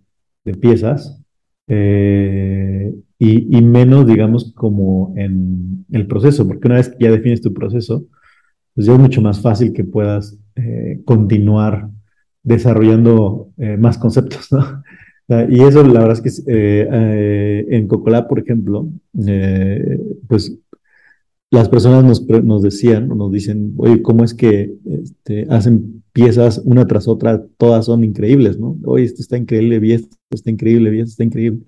piezas, 0.60 1.22
y, 1.68 3.62
menos, 3.62 4.06
digamos, 4.06 4.52
como 4.54 5.12
en 5.16 5.84
el 5.92 6.06
proceso, 6.06 6.46
porque 6.46 6.68
una 6.68 6.76
vez 6.76 6.88
que 6.88 7.04
ya 7.04 7.10
defines 7.10 7.40
tu 7.40 7.52
proceso, 7.52 8.06
pues 8.74 8.86
ya 8.86 8.94
es 8.94 8.98
mucho 8.98 9.20
más 9.20 9.40
fácil 9.40 9.72
que 9.72 9.84
puedas 9.84 10.38
continuar 11.04 11.90
desarrollando 12.42 13.50
más 13.78 13.98
conceptos, 13.98 14.52
¿no? 14.52 14.82
Y 15.50 15.60
eso 15.62 15.82
la 15.84 16.00
verdad 16.00 16.18
es 16.24 16.42
que 16.42 16.52
eh, 16.52 16.88
eh, 16.90 17.66
en 17.68 17.86
Cocolá, 17.86 18.26
por 18.26 18.38
ejemplo, 18.38 18.88
eh, 19.26 20.00
pues 20.26 20.58
las 21.50 21.68
personas 21.68 22.04
nos, 22.04 22.26
nos 22.44 22.62
decían, 22.62 23.08
nos 23.08 23.30
dicen, 23.30 23.74
oye, 23.76 24.00
¿cómo 24.00 24.24
es 24.24 24.32
que 24.32 24.74
este, 24.86 25.46
hacen 25.50 26.02
piezas 26.18 26.60
una 26.64 26.84
tras 26.86 27.06
otra? 27.06 27.40
Todas 27.56 27.86
son 27.86 28.02
increíbles, 28.02 28.58
¿no? 28.58 28.76
Oye, 28.84 29.04
esto 29.04 29.22
está 29.22 29.36
increíble, 29.36 29.78
vi 29.78 29.92
esto 29.92 30.16
está 30.30 30.50
increíble, 30.50 30.90
vi 30.90 31.00
esto 31.00 31.10
está 31.10 31.24
increíble. 31.24 31.60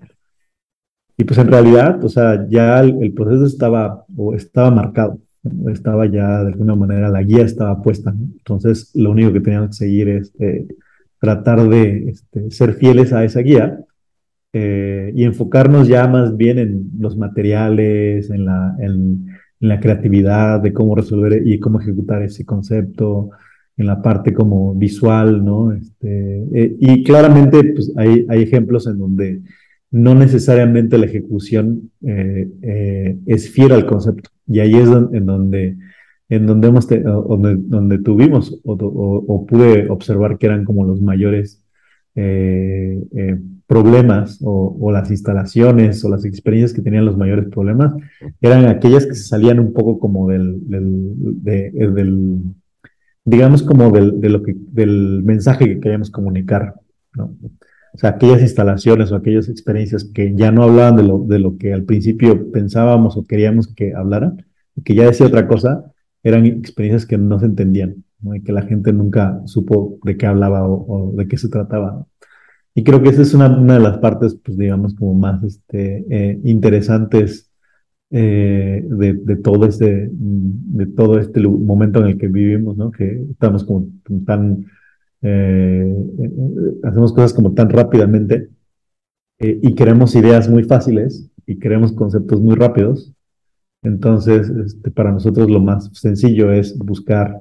Y 1.17 1.25
pues 1.25 1.39
en 1.39 1.49
realidad, 1.49 2.03
o 2.05 2.09
sea, 2.09 2.49
ya 2.49 2.81
el, 2.81 3.13
proceso 3.13 3.47
estaba, 3.47 4.05
o 4.17 4.35
estaba 4.35 4.73
marcado, 4.73 5.21
estaba 5.71 6.07
ya 6.07 6.43
de 6.43 6.49
alguna 6.49 6.75
manera, 6.75 7.11
la 7.11 7.23
guía 7.23 7.45
estaba 7.45 7.81
puesta, 7.81 8.11
¿no? 8.11 8.25
Entonces, 8.39 8.91
lo 8.95 9.13
único 9.13 9.33
que 9.33 9.41
teníamos 9.41 9.71
que 9.71 9.85
seguir 9.85 10.09
es 10.09 10.33
tratar 11.21 11.69
de 11.69 12.09
este, 12.09 12.51
ser 12.51 12.75
fieles 12.75 13.13
a 13.13 13.25
esa 13.25 13.41
guía 13.41 13.85
eh, 14.53 15.13
y 15.15 15.23
enfocarnos 15.25 15.87
ya 15.87 16.09
más 16.09 16.37
bien 16.37 16.59
en 16.59 16.91
los 16.99 17.17
materiales, 17.17 18.31
en 18.31 18.47
la, 18.47 18.75
en, 18.81 19.27
la 19.61 19.79
creatividad 19.79 20.61
de 20.61 20.73
cómo 20.73 20.95
resolver 20.97 21.47
y 21.47 21.61
cómo 21.61 21.81
ejecutar 21.81 22.23
ese 22.23 22.47
concepto, 22.47 23.31
en 23.77 23.87
la 23.87 24.03
parte 24.03 24.33
como 24.33 24.75
visual, 24.75 25.45
¿no? 25.45 25.73
Este, 25.73 26.45
eh, 26.55 26.77
y 26.79 27.03
claramente 27.05 27.65
pues, 27.75 27.93
hay, 27.97 28.27
hay 28.29 28.43
ejemplos 28.43 28.87
en 28.87 28.99
donde 28.99 29.41
no 29.91 30.15
necesariamente 30.15 30.99
la 30.99 31.07
ejecución 31.07 31.91
eh, 32.03 33.19
es 33.27 33.51
fiel 33.51 33.73
al 33.73 33.87
concepto. 33.87 34.31
Y 34.47 34.61
ahí 34.61 34.75
es 34.75 34.89
en 35.13 35.27
donde 35.27 35.77
en 36.31 36.47
donde, 36.47 36.69
hemos 36.69 36.89
donde, 36.89 37.57
donde, 37.57 37.99
tuvimos 37.99 38.61
o, 38.65 39.47
pude 39.47 39.89
observar 39.91 40.39
que 40.39 40.47
eran 40.47 40.65
como 40.65 40.85
los 40.85 41.03
mayores 41.03 41.65
eh, 42.15 43.03
eh, 43.17 43.39
problemas 43.67 44.39
o, 44.43 44.91
las 44.93 45.11
instalaciones 45.11 46.05
o 46.05 46.09
las 46.09 46.25
experiencias 46.25 46.73
que 46.73 46.83
tenían 46.83 47.05
los 47.05 47.17
mayores 47.17 47.47
problemas, 47.49 47.95
eran 48.41 48.67
aquellas 48.67 49.07
que 49.07 49.15
se 49.15 49.25
salían 49.25 49.59
un 49.59 49.73
poco 49.73 49.99
como 49.99 50.29
del, 50.29 50.61
digamos 53.25 53.63
como 53.63 53.91
del, 53.91 54.21
de 54.21 54.29
lo 54.29 54.43
que, 54.43 54.55
del 54.57 55.23
mensaje 55.25 55.67
que 55.67 55.81
queríamos 55.81 56.11
comunicar 56.11 56.75
¿no? 57.15 57.37
O 57.93 57.99
sea, 57.99 58.11
aquellas 58.11 58.41
instalaciones 58.41 59.11
o 59.11 59.17
aquellas 59.17 59.49
experiencias 59.49 60.05
que 60.05 60.35
ya 60.35 60.53
no 60.53 60.63
hablaban 60.63 60.97
de 60.97 61.03
lo, 61.03 61.19
de 61.27 61.39
lo 61.39 61.59
que 61.59 61.73
al 61.73 61.85
principio 61.85 62.51
pensábamos 62.53 63.17
o 63.17 63.25
queríamos 63.25 63.73
que 63.75 63.95
hablaran, 63.95 64.47
que 64.85 64.95
ya 64.95 65.07
decía 65.07 65.27
otra 65.27 65.49
cosa, 65.49 65.93
eran 66.23 66.47
experiencias 66.47 67.07
que 67.07 67.19
no 67.19 67.41
se 67.41 67.47
entendían, 67.47 68.05
¿no? 68.21 68.35
y 68.35 68.43
que 68.43 68.53
la 68.53 68.63
gente 68.63 68.93
nunca 68.93 69.41
supo 69.47 69.99
de 70.05 70.17
qué 70.17 70.27
hablaba 70.27 70.67
o, 70.67 71.13
de 71.17 71.27
qué 71.27 71.37
se 71.37 71.49
trataba. 71.49 72.07
Y 72.75 72.85
creo 72.85 73.03
que 73.03 73.09
esa 73.09 73.23
es 73.23 73.35
una, 73.35 73.49
una, 73.59 73.75
de 73.75 73.81
las 73.81 73.99
partes, 73.99 74.37
pues 74.37 74.57
digamos, 74.57 74.95
como 74.95 75.15
más 75.15 75.43
este, 75.43 76.07
eh, 76.11 76.41
interesantes 76.45 77.50
eh, 78.11 78.85
de, 78.89 79.15
de, 79.15 79.37
todo 79.37 79.67
este, 79.67 80.09
de 80.11 80.87
todo 80.87 81.19
este 81.19 81.41
momento 81.41 82.01
en 82.01 82.07
el 82.07 82.19
que 82.19 82.29
vivimos, 82.29 82.77
¿no? 82.77 82.91
Que 82.91 83.25
estamos 83.31 83.65
como 83.65 83.87
tan 84.27 84.67
eh, 85.23 85.95
hacemos 86.83 87.13
cosas 87.13 87.35
como 87.35 87.53
tan 87.53 87.69
rápidamente 87.69 88.49
eh, 89.39 89.59
y 89.63 89.75
queremos 89.75 90.15
ideas 90.15 90.49
muy 90.49 90.65
fáciles 90.65 91.29
y 91.47 91.59
queremos 91.59 91.93
conceptos 91.93 92.41
muy 92.41 92.57
rápidos. 92.57 93.13
Entonces, 93.83 94.51
este, 94.51 94.91
para 94.91 95.13
nosotros 95.13 95.51
lo 95.51 95.61
más 95.61 95.91
sencillo 95.95 96.53
es 96.53 96.77
buscar 96.79 97.41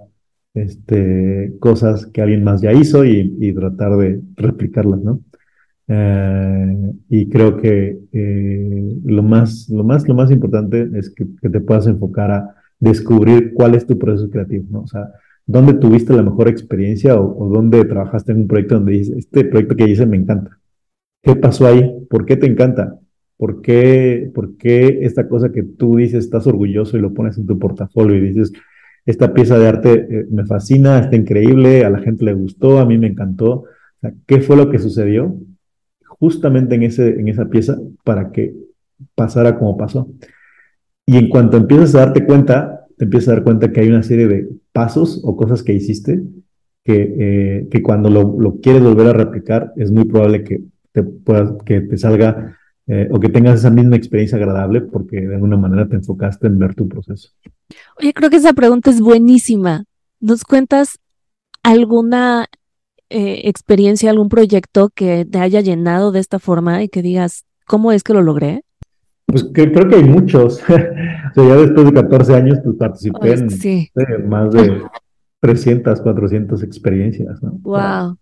este, 0.54 1.54
cosas 1.60 2.06
que 2.06 2.22
alguien 2.22 2.44
más 2.44 2.62
ya 2.62 2.74
hizo 2.74 3.06
y, 3.06 3.54
tratar 3.54 3.98
de 3.98 4.22
replicarlas, 4.36 5.02
¿no? 5.02 5.22
Eh, 5.90 6.94
y 7.10 7.28
creo 7.30 7.58
que 7.58 8.00
lo, 9.04 9.24
más, 9.24 9.68
lo, 9.70 9.84
más, 9.84 10.08
lo 10.08 10.14
más 10.14 10.32
importante 10.32 10.88
es 10.94 11.10
que, 11.10 11.26
que, 11.42 11.50
te 11.50 11.60
puedas 11.60 11.88
enfocar 11.88 12.32
a 12.32 12.56
descubrir 12.80 13.54
cuál 13.54 13.76
es 13.76 13.86
tu 13.86 13.98
proceso 13.98 14.30
creativo, 14.30 14.66
¿no? 14.70 14.82
O 14.82 14.88
sea, 14.88 15.10
¿Dónde 15.50 15.74
tuviste 15.74 16.14
la 16.14 16.22
mejor 16.22 16.48
experiencia 16.48 17.20
o, 17.20 17.50
dónde 17.50 17.84
trabajaste 17.84 18.34
en 18.34 18.42
un 18.42 18.48
proyecto 18.48 18.76
donde 18.76 18.92
dices, 18.92 19.18
este 19.18 19.44
proyecto 19.46 19.76
que 19.76 19.90
hice 19.90 20.06
me 20.06 20.16
encanta? 20.16 20.60
¿Qué 21.24 21.36
pasó 21.36 21.66
ahí? 21.66 21.92
¿Por 22.08 22.28
qué 22.28 22.38
te 22.38 22.46
encanta? 22.46 23.00
¿Por 23.36 23.64
qué, 23.64 24.30
¿Por 24.32 24.58
qué 24.58 25.00
esta 25.02 25.28
cosa 25.28 25.52
que 25.52 25.64
tú 25.64 25.96
dices 25.96 26.26
estás 26.26 26.46
orgulloso 26.46 26.98
y 26.98 27.02
lo 27.02 27.16
pones 27.16 27.40
en 27.40 27.48
tu 27.48 27.58
portafolio 27.58 28.16
y 28.16 28.22
dices, 28.22 28.54
esta 29.08 29.34
pieza 29.34 29.58
de 29.58 29.68
arte 29.68 30.08
eh, 30.08 30.28
me 30.30 30.46
fascina, 30.46 31.00
está 31.00 31.16
increíble, 31.16 31.84
a 31.84 31.90
la 31.90 31.98
gente 31.98 32.26
le 32.26 32.34
gustó, 32.34 32.78
a 32.78 32.86
mí 32.86 33.00
me 33.00 33.08
encantó? 33.08 33.64
¿Qué 34.28 34.42
fue 34.42 34.56
lo 34.56 34.70
que 34.70 34.78
sucedió 34.78 35.36
justamente 36.20 36.76
en, 36.76 36.84
ese, 36.84 37.20
en 37.20 37.28
esa 37.28 37.46
pieza 37.46 37.78
para 38.04 38.32
que 38.32 38.54
pasara 39.16 39.58
como 39.58 39.78
pasó? 39.78 40.12
Y 41.06 41.18
en 41.18 41.30
cuanto 41.30 41.58
empiezas 41.58 41.96
a 41.96 42.00
darte 42.00 42.26
cuenta, 42.26 42.86
te 42.98 43.06
empiezas 43.06 43.30
a 43.30 43.32
dar 43.34 43.44
cuenta 43.44 43.72
que 43.72 43.80
hay 43.80 43.88
una 43.88 44.04
serie 44.04 44.28
de 44.28 44.50
pasos 44.72 45.22
o 45.24 45.36
cosas 45.36 45.64
que 45.64 45.74
hiciste 45.74 46.22
que, 46.84 47.16
eh, 47.20 47.68
que 47.70 47.82
cuando 47.82 48.10
lo, 48.10 48.40
lo, 48.40 48.60
quieres 48.60 48.84
volver 48.84 49.08
a 49.08 49.14
replicar 49.14 49.74
es 49.76 49.92
muy 49.92 50.06
probable 50.06 50.44
que 50.44 50.62
te, 50.92 51.04
que 51.66 51.82
te 51.82 51.98
salga 51.98 52.58
eh, 52.88 53.08
o 53.12 53.20
que 53.20 53.30
tengas 53.30 53.60
esa 53.60 53.70
misma 53.70 53.96
experiencia 53.96 54.38
agradable 54.38 54.82
porque 54.82 55.22
de 55.22 55.36
alguna 55.36 55.58
manera 55.58 55.88
te 55.88 55.96
enfocaste 55.96 56.48
en 56.48 56.58
ver 56.58 56.76
tu 56.76 56.88
proceso. 56.88 57.30
Oye, 58.00 58.14
creo 58.14 58.30
que 58.30 58.38
esa 58.38 58.54
pregunta 58.54 58.90
es 58.90 59.02
buenísima. 59.02 59.86
¿Nos 60.20 60.44
cuentas 60.44 61.00
alguna 61.64 62.48
eh, 63.10 63.42
experiencia, 63.46 64.10
algún 64.10 64.30
proyecto 64.30 64.90
que 64.90 65.26
te 65.26 65.40
haya 65.40 65.62
llenado 65.62 66.12
de 66.12 66.20
esta 66.20 66.40
forma 66.40 66.84
y 66.84 66.90
que 66.90 67.02
digas, 67.02 67.46
¿cómo 67.66 67.92
es 67.92 68.04
que 68.04 68.14
lo 68.14 68.22
logré? 68.22 68.64
Pues 69.26 69.48
creo 69.54 69.88
que 69.88 69.96
hay 69.96 70.04
muchos. 70.04 70.62
o 70.64 70.66
sea, 70.66 70.84
ya 71.36 71.56
después 71.56 71.86
de 71.86 71.94
14 71.94 72.36
años, 72.36 72.60
pues 72.64 72.76
participé 72.78 73.34
en 73.34 74.30
más 74.30 74.52
de 74.52 74.84
300, 75.42 76.02
400 76.02 76.64
experiencias, 76.64 77.42
¿no? 77.42 77.52
Wow. 77.62 78.18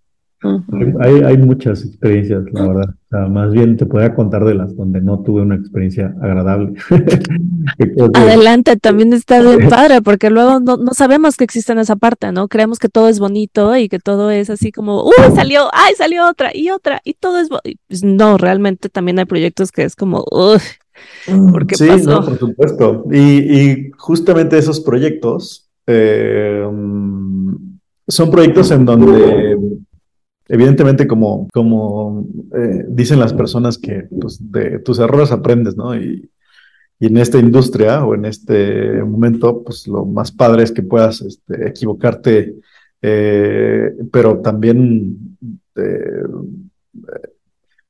Hay, 1.00 1.22
hay, 1.24 1.38
muchas 1.38 1.84
experiencias, 1.84 2.44
la 2.52 2.68
verdad. 2.68 2.90
O 2.90 3.10
sea, 3.10 3.28
más 3.28 3.52
bien 3.52 3.76
te 3.76 3.88
podría 3.88 4.14
contar 4.14 4.46
de 4.46 4.54
las 4.54 4.76
donde 4.76 5.02
no 5.02 5.24
tuve 5.24 5.42
una 5.42 5.56
experiencia 5.56 6.14
agradable. 6.22 6.74
Adelante, 8.14 8.78
también 8.78 9.14
está 9.14 9.42
bien 9.56 9.68
padre, 9.68 10.04
porque 10.04 10.30
luego 10.30 10.60
no, 10.60 10.78
no, 10.78 10.94
sabemos 10.94 11.38
que 11.38 11.44
existe 11.44 11.72
en 11.72 11.80
esa 11.80 11.96
parte, 11.96 12.32
¿no? 12.32 12.48
Creemos 12.48 12.78
que 12.78 12.88
todo 12.88 13.10
es 13.10 13.20
bonito 13.20 13.76
y 13.76 13.90
que 13.90 13.98
todo 13.98 14.30
es 14.30 14.52
así 14.52 14.72
como, 14.72 15.04
¡uy, 15.04 15.14
salió! 15.36 15.70
¡Ay, 15.74 15.96
salió 15.98 16.30
otra! 16.30 16.52
Y 16.54 16.70
otra, 16.70 17.02
y 17.04 17.16
todo 17.16 17.40
es. 17.40 17.50
Pues 17.88 18.04
no, 18.04 18.38
realmente 18.38 18.90
también 18.90 19.18
hay 19.18 19.26
proyectos 19.26 19.72
que 19.72 19.84
es 19.84 19.96
como, 19.96 20.24
¡uy! 20.32 20.60
Mm, 21.28 21.56
sí, 21.74 21.90
No, 22.06 22.24
por 22.24 22.38
supuesto. 22.38 23.06
Y, 23.12 23.20
y, 23.20 23.92
justamente 23.98 24.58
esos 24.58 24.80
proyectos 24.82 25.68
eh, 25.88 26.64
son 28.08 28.32
proyectos 28.32 28.72
en 28.72 28.86
donde, 28.86 29.58
evidentemente, 30.48 31.08
como, 31.08 31.48
eh, 32.56 32.86
dicen 32.90 33.20
las 33.20 33.34
personas 33.34 33.78
que 33.78 34.08
pues, 34.20 34.40
de 34.52 34.80
tus 34.80 35.00
errores 35.00 35.32
aprendes, 35.32 35.76
¿no? 35.76 35.96
Y, 35.96 36.30
y, 37.00 37.08
en 37.08 37.18
esta 37.18 37.38
industria 37.38 38.06
o 38.06 38.16
en 38.16 38.26
este 38.26 39.04
momento, 39.04 39.64
pues 39.64 39.88
lo 39.88 40.06
más 40.06 40.32
padre 40.32 40.64
es 40.64 40.72
que 40.72 40.84
puedas 40.84 41.22
este, 41.22 41.68
equivocarte, 41.68 42.56
eh, 43.02 43.92
pero 44.12 44.40
también 44.40 45.38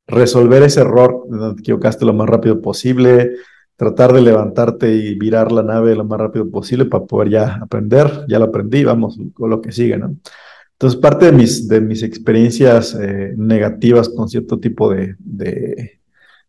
resolver 0.07 0.63
ese 0.63 0.81
error, 0.81 1.25
te 1.55 1.61
equivocaste 1.61 2.05
lo 2.05 2.13
más 2.13 2.27
rápido 2.27 2.61
posible, 2.61 3.37
tratar 3.77 4.11
de 4.11 4.21
levantarte 4.21 4.93
y 4.93 5.15
virar 5.15 5.51
la 5.51 5.63
nave 5.63 5.95
lo 5.95 6.03
más 6.03 6.19
rápido 6.19 6.49
posible 6.49 6.85
para 6.85 7.05
poder 7.05 7.29
ya 7.29 7.59
aprender, 7.61 8.25
ya 8.27 8.39
lo 8.39 8.45
aprendí, 8.45 8.83
vamos, 8.83 9.19
con 9.33 9.49
lo 9.49 9.61
que 9.61 9.71
sigue, 9.71 9.97
¿no? 9.97 10.15
Entonces, 10.77 10.99
parte 10.99 11.25
de 11.27 11.31
mis, 11.31 11.67
de 11.67 11.81
mis 11.81 12.03
experiencias 12.03 12.95
eh, 12.95 13.33
negativas 13.35 14.09
con 14.09 14.29
cierto 14.29 14.59
tipo 14.59 14.93
de, 14.93 15.15
de, 15.19 15.99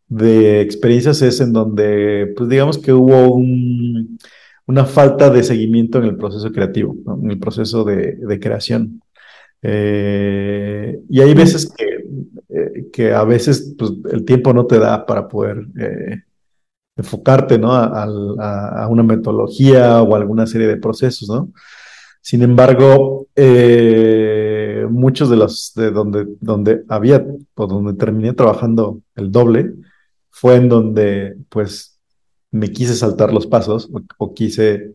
de, 0.08 0.60
experiencias 0.60 1.22
es 1.22 1.40
en 1.40 1.52
donde, 1.52 2.34
pues 2.36 2.48
digamos 2.50 2.78
que 2.78 2.92
hubo 2.92 3.32
un, 3.32 4.18
una 4.66 4.84
falta 4.84 5.30
de 5.30 5.42
seguimiento 5.42 5.98
en 5.98 6.04
el 6.04 6.16
proceso 6.16 6.52
creativo, 6.52 6.94
en 7.22 7.30
el 7.30 7.38
proceso 7.38 7.84
de, 7.84 8.16
de 8.16 8.40
creación. 8.40 9.00
Eh, 9.62 11.00
y 11.08 11.20
hay 11.20 11.34
veces 11.34 11.72
que 11.74 11.98
eh, 12.50 12.88
que 12.92 13.12
a 13.12 13.24
veces 13.24 13.74
pues, 13.78 13.92
el 14.10 14.24
tiempo 14.24 14.54
no 14.54 14.66
te 14.66 14.78
da 14.78 15.04
para 15.04 15.28
poder 15.28 15.66
eh, 15.78 16.22
enfocarte 16.96 17.58
¿no? 17.58 17.72
A, 17.72 18.88
una 18.88 19.02
metodología 19.02 20.02
o 20.02 20.16
alguna 20.16 20.46
serie 20.46 20.66
de 20.66 20.78
procesos, 20.78 21.28
¿no? 21.28 21.52
Sin 22.20 22.42
embargo, 22.42 23.26
eh, 23.36 24.86
muchos 24.90 25.30
de 25.30 25.36
los 25.36 25.72
de 25.74 25.90
donde, 25.90 26.26
donde 26.40 26.84
había, 26.88 27.24
o 27.54 27.66
donde 27.66 27.94
terminé 27.94 28.32
trabajando 28.32 29.00
el 29.16 29.32
doble, 29.32 29.74
fue 30.30 30.56
en 30.56 30.68
donde 30.68 31.36
pues 31.48 31.98
me 32.50 32.70
quise 32.70 32.94
saltar 32.94 33.32
los 33.32 33.46
pasos 33.46 33.90
o, 34.18 34.34
quise 34.34 34.94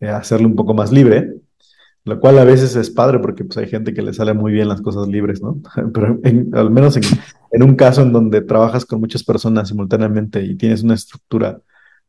hacerlo 0.00 0.48
un 0.48 0.56
poco 0.56 0.74
más 0.74 0.92
libre 0.92 1.34
lo 2.04 2.20
cual 2.20 2.38
a 2.38 2.44
veces 2.44 2.76
es 2.76 2.90
padre 2.90 3.18
porque 3.18 3.44
pues, 3.44 3.56
hay 3.56 3.66
gente 3.66 3.94
que 3.94 4.02
le 4.02 4.12
sale 4.12 4.34
muy 4.34 4.52
bien 4.52 4.68
las 4.68 4.82
cosas 4.82 5.08
libres, 5.08 5.42
¿no? 5.42 5.60
Pero 5.92 6.20
al 6.52 6.70
menos 6.70 6.96
en, 6.96 7.62
un 7.62 7.76
caso 7.76 8.02
en 8.02 8.12
donde 8.12 8.42
trabajas 8.42 8.84
con 8.84 9.00
muchas 9.00 9.24
personas 9.24 9.68
simultáneamente 9.68 10.42
y 10.42 10.54
tienes 10.56 10.82
una 10.82 10.94
estructura 10.94 11.60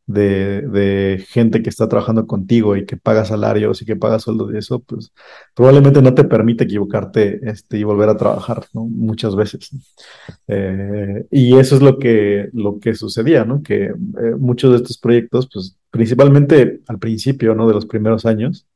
de, 0.07 1.25
gente 1.29 1.63
que 1.63 1.69
está 1.69 1.87
trabajando 1.89 2.27
contigo 2.27 2.75
y 2.75 2.85
que 2.85 2.97
paga 2.97 3.25
salarios 3.25 3.81
y 3.81 3.85
que 3.85 3.95
paga 3.95 4.19
sueldos 4.19 4.51
de 4.51 4.59
eso, 4.59 4.79
pues 4.79 5.11
probablemente 5.53 6.01
no 6.01 6.13
te 6.13 6.23
permite 6.23 6.65
equivocarte 6.65 7.39
este, 7.43 7.77
y 7.77 7.83
volver 7.83 8.09
a 8.09 8.17
trabajar, 8.17 8.65
¿no? 8.73 8.85
Muchas 8.85 9.35
veces. 9.35 9.69
Eh, 10.47 11.25
y 11.31 11.57
eso 11.57 11.75
es 11.75 11.81
lo 11.81 11.97
que, 11.99 12.49
lo 12.53 12.79
que 12.79 12.95
sucedía, 12.95 13.45
¿no? 13.45 13.63
Que 13.63 13.85
eh, 13.85 13.93
muchos 14.37 14.71
de 14.71 14.77
estos 14.77 14.97
proyectos, 14.97 15.49
pues 15.51 15.77
principalmente 15.89 16.81
al 16.87 16.99
principio, 16.99 17.55
¿no? 17.55 17.67
De 17.67 17.73
los 17.73 17.85
primeros 17.85 18.25
años, 18.25 18.67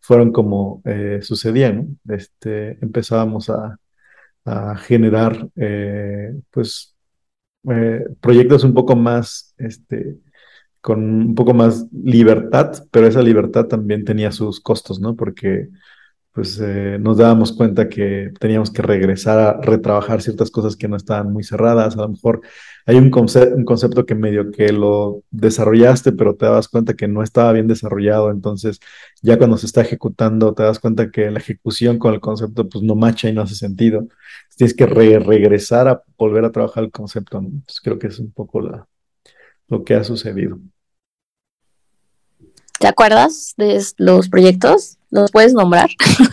fueron 0.00 0.32
como 0.32 0.82
eh, 0.84 1.20
sucedían, 1.22 1.98
Este, 2.08 2.78
empezábamos 2.82 3.50
a, 3.50 3.78
generar 4.78 5.48
eh, 5.54 6.34
pues 6.50 6.96
proyectos 8.20 8.64
un 8.64 8.74
poco 8.74 8.96
más, 8.96 9.54
este, 9.56 10.18
con 10.82 11.00
un 11.28 11.34
poco 11.34 11.54
más 11.54 11.86
libertad, 11.92 12.72
pero 12.90 13.06
esa 13.06 13.22
libertad 13.22 13.66
también 13.66 14.04
tenía 14.04 14.32
sus 14.32 14.60
costos, 14.60 15.00
¿no? 15.00 15.16
Porque 15.16 15.68
pues 16.32 16.58
eh, 16.60 16.98
nos 16.98 17.18
dábamos 17.18 17.52
cuenta 17.52 17.88
que 17.90 18.32
teníamos 18.40 18.70
que 18.70 18.80
regresar 18.82 19.38
a 19.38 19.60
retrabajar 19.60 20.22
ciertas 20.22 20.50
cosas 20.50 20.76
que 20.76 20.88
no 20.88 20.96
estaban 20.96 21.32
muy 21.32 21.44
cerradas. 21.44 21.96
A 21.96 22.02
lo 22.02 22.08
mejor 22.08 22.40
hay 22.86 22.96
un, 22.96 23.04
un 23.14 23.64
concepto 23.64 24.06
que 24.06 24.14
medio 24.14 24.50
que 24.50 24.72
lo 24.72 25.22
desarrollaste, 25.30 26.12
pero 26.12 26.34
te 26.34 26.46
das 26.46 26.68
cuenta 26.68 26.94
que 26.94 27.06
no 27.06 27.22
estaba 27.22 27.52
bien 27.52 27.68
desarrollado. 27.68 28.30
Entonces, 28.30 28.80
ya 29.22 29.36
cuando 29.38 29.58
se 29.58 29.66
está 29.66 29.82
ejecutando, 29.82 30.54
te 30.54 30.62
das 30.62 30.78
cuenta 30.78 31.10
que 31.10 31.30
la 31.30 31.38
ejecución 31.38 31.98
con 31.98 32.14
el 32.14 32.20
concepto 32.20 32.68
pues 32.68 32.82
no 32.82 32.94
macha 32.94 33.28
y 33.28 33.34
no 33.34 33.42
hace 33.42 33.54
sentido. 33.54 34.08
Tienes 34.56 34.74
que 34.74 34.86
regresar 34.86 35.88
a 35.88 36.02
volver 36.16 36.44
a 36.46 36.52
trabajar 36.52 36.84
el 36.84 36.90
concepto. 36.90 37.38
Entonces, 37.38 37.80
creo 37.82 37.98
que 37.98 38.06
es 38.08 38.18
un 38.18 38.32
poco 38.32 38.60
lo 39.68 39.84
que 39.84 39.94
ha 39.94 40.04
sucedido. 40.04 40.58
¿Te 42.82 42.88
acuerdas 42.88 43.54
de 43.56 43.80
los 43.98 44.28
proyectos? 44.28 44.98
¿Los 45.08 45.30
puedes 45.30 45.54
nombrar? 45.54 45.88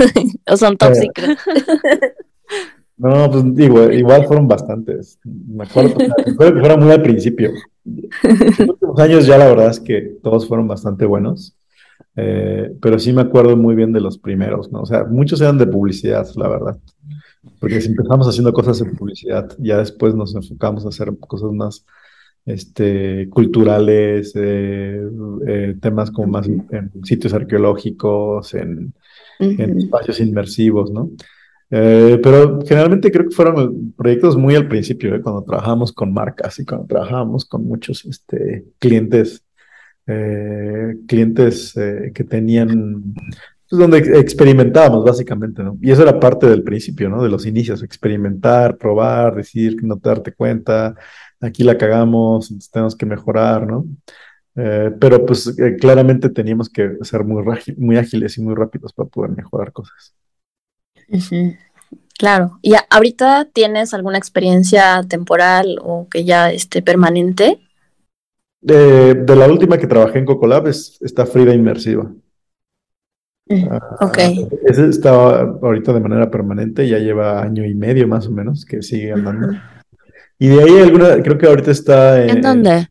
¿O 0.48 0.58
son 0.58 0.78
top 0.78 0.94
eh, 0.94 0.96
secret? 0.96 1.40
No, 2.98 3.32
pues 3.32 3.56
digo, 3.56 3.90
igual 3.94 4.26
fueron 4.26 4.46
bastantes. 4.46 5.20
Me 5.24 5.64
acuerdo, 5.64 5.96
que 5.96 6.34
fueron 6.36 6.82
muy 6.82 6.92
al 6.92 7.02
principio. 7.02 7.52
En 7.86 8.38
los 8.58 8.60
últimos 8.60 9.00
años 9.00 9.26
ya 9.26 9.38
la 9.38 9.48
verdad 9.48 9.70
es 9.70 9.80
que 9.80 10.18
todos 10.22 10.46
fueron 10.46 10.68
bastante 10.68 11.06
buenos. 11.06 11.56
Eh, 12.18 12.76
pero 12.82 13.00
sí 13.00 13.14
me 13.14 13.22
acuerdo 13.22 13.56
muy 13.56 13.74
bien 13.74 13.94
de 13.94 14.02
los 14.02 14.18
primeros, 14.18 14.70
¿no? 14.70 14.82
O 14.82 14.86
sea, 14.86 15.06
muchos 15.06 15.40
eran 15.40 15.58
de 15.58 15.68
publicidad, 15.68 16.28
la 16.36 16.50
verdad. 16.50 16.78
Porque 17.62 17.80
si 17.80 17.88
empezamos 17.88 18.28
haciendo 18.28 18.52
cosas 18.52 18.82
en 18.82 18.94
publicidad, 18.98 19.50
ya 19.60 19.78
después 19.78 20.14
nos 20.14 20.36
enfocamos 20.36 20.84
a 20.86 20.90
hacer 20.90 21.18
cosas 21.20 21.54
más 21.54 21.86
este, 22.50 23.30
culturales, 23.30 24.34
eh, 24.36 25.02
eh, 25.48 25.76
temas 25.82 26.12
como 26.12 26.28
más 26.28 26.48
en 26.48 26.92
sitios 27.04 27.34
arqueológicos, 27.34 28.54
en, 28.54 28.94
espacios 29.40 30.20
inmersivos, 30.20 30.92
¿no? 30.92 31.12
pero 31.70 32.60
generalmente 32.66 33.12
creo 33.12 33.30
que 33.30 33.36
fueron 33.36 33.94
proyectos 33.96 34.36
muy 34.36 34.56
al 34.56 34.68
principio, 34.68 35.22
cuando 35.22 35.44
trabajamos 35.44 35.94
con 35.94 36.12
marcas 36.12 36.60
y 36.60 36.66
cuando 36.66 36.88
trabajamos 36.88 37.46
con 37.46 37.64
muchos 37.64 38.04
este, 38.06 38.66
clientes 38.80 39.44
eh, 40.12 40.96
clientes 41.08 41.78
eh, 41.78 42.12
que 42.16 42.24
tenían, 42.24 43.14
pues, 43.14 43.80
donde 43.80 44.00
experimentábamos 44.20 45.06
básicamente, 45.06 45.62
¿no? 45.64 45.78
Y 45.82 45.92
eso 45.92 46.02
era 46.02 46.20
parte 46.20 46.48
del 46.50 46.64
principio, 46.64 47.10
¿no? 47.10 47.22
De 47.22 47.30
los 47.30 47.46
inicios, 47.46 47.84
experimentar, 47.84 48.78
probar, 48.78 49.36
decir, 49.36 49.76
no 49.84 49.98
darte 49.98 50.34
cuenta, 50.34 50.96
aquí 51.42 51.64
la 51.64 51.78
cagamos, 51.78 52.54
tenemos 52.72 52.96
que 52.96 53.06
mejorar, 53.06 53.66
¿no? 53.68 53.86
Eh, 54.56 54.92
pero 55.00 55.26
pues 55.26 55.56
claramente 55.80 56.30
teníamos 56.30 56.70
que 56.70 56.98
ser 57.02 57.24
muy, 57.24 57.44
muy 57.78 57.98
ágiles 57.98 58.38
y 58.38 58.42
muy 58.42 58.56
rápidos 58.56 58.94
para 58.94 59.10
poder 59.10 59.32
mejorar 59.32 59.72
cosas. 59.72 60.14
Claro. 62.18 62.60
¿Y 62.62 62.74
ahorita 62.90 63.46
tienes 63.46 63.94
alguna 63.94 64.18
experiencia 64.18 65.04
temporal 65.08 65.80
o 65.82 66.08
que 66.10 66.26
ya 66.26 66.52
esté 66.52 66.82
permanente? 66.82 67.60
De, 68.62 69.24
la 69.26 69.48
última 69.48 69.78
que 69.78 69.88
trabajé 69.88 70.20
en 70.20 70.26
Cocolab 70.26 70.68
es, 70.68 70.98
está 71.02 71.26
Frida 71.26 71.54
Inmersiva. 71.54 72.12
Mm, 73.46 73.68
ah, 73.72 73.98
ok. 74.02 74.18
ese 74.66 74.90
está 74.90 75.40
ahorita 75.42 75.94
de 75.94 76.02
manera 76.02 76.30
permanente, 76.30 76.88
ya 76.88 77.00
lleva 77.00 77.42
año 77.42 77.66
y 77.66 77.74
medio 77.74 78.08
más 78.08 78.28
o 78.28 78.32
menos 78.32 78.66
que 78.66 78.82
sigue 78.82 79.14
andando. 79.14 79.58
Y 80.40 80.48
de 80.48 80.64
ahí 80.64 80.80
alguna, 80.80 81.22
creo 81.22 81.38
que 81.38 81.48
ahorita 81.48 81.70
está 81.70 82.24
en... 82.24 82.30
¿En 82.30 82.42
dónde? 82.42 82.88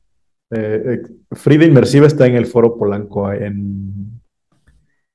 Eh, 0.50 0.82
eh, 0.86 1.02
Frida 1.32 1.64
Inmersiva 1.64 2.06
está 2.06 2.26
en 2.26 2.36
el 2.36 2.46
Foro 2.46 2.76
Polanco, 2.76 3.32
en, 3.32 4.20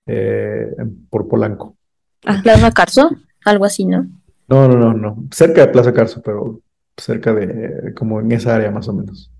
eh, 0.07 0.67
por 1.09 1.27
Polanco. 1.27 1.77
Ah, 2.25 2.39
Plaza 2.41 2.71
Carso, 2.71 3.11
algo 3.45 3.65
así, 3.65 3.85
¿no? 3.85 4.07
No, 4.47 4.67
no, 4.67 4.77
no, 4.77 4.93
no. 4.93 5.27
Cerca 5.31 5.61
de 5.61 5.67
Plaza 5.67 5.93
Carso, 5.93 6.21
pero 6.23 6.61
cerca 6.97 7.33
de, 7.33 7.93
como 7.95 8.19
en 8.19 8.31
esa 8.31 8.55
área 8.55 8.71
más 8.71 8.87
o 8.87 8.93
menos. 8.93 9.31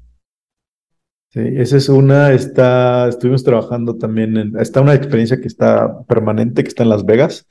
Sí, 1.31 1.41
esa 1.41 1.77
es 1.77 1.89
una, 1.89 2.31
está, 2.31 3.07
estuvimos 3.07 3.43
trabajando 3.43 3.97
también 3.97 4.37
en, 4.37 4.59
está 4.59 4.81
una 4.81 4.93
experiencia 4.93 5.41
que 5.41 5.47
está 5.47 6.03
permanente, 6.03 6.61
que 6.63 6.69
está 6.69 6.83
en 6.83 6.89
Las 6.89 7.05
Vegas, 7.05 7.47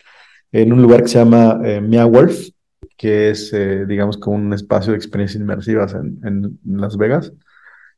en 0.52 0.72
un 0.72 0.82
lugar 0.82 1.02
que 1.02 1.08
se 1.08 1.18
llama 1.18 1.60
eh, 1.64 1.80
Mia 1.80 2.04
Wolf, 2.04 2.48
que 2.96 3.30
es, 3.30 3.52
eh, 3.52 3.86
digamos, 3.86 4.16
como 4.18 4.36
un 4.36 4.52
espacio 4.52 4.92
de 4.92 4.98
experiencias 4.98 5.40
inmersivas 5.40 5.94
en, 5.94 6.58
Las 6.64 6.96
Vegas. 6.96 7.32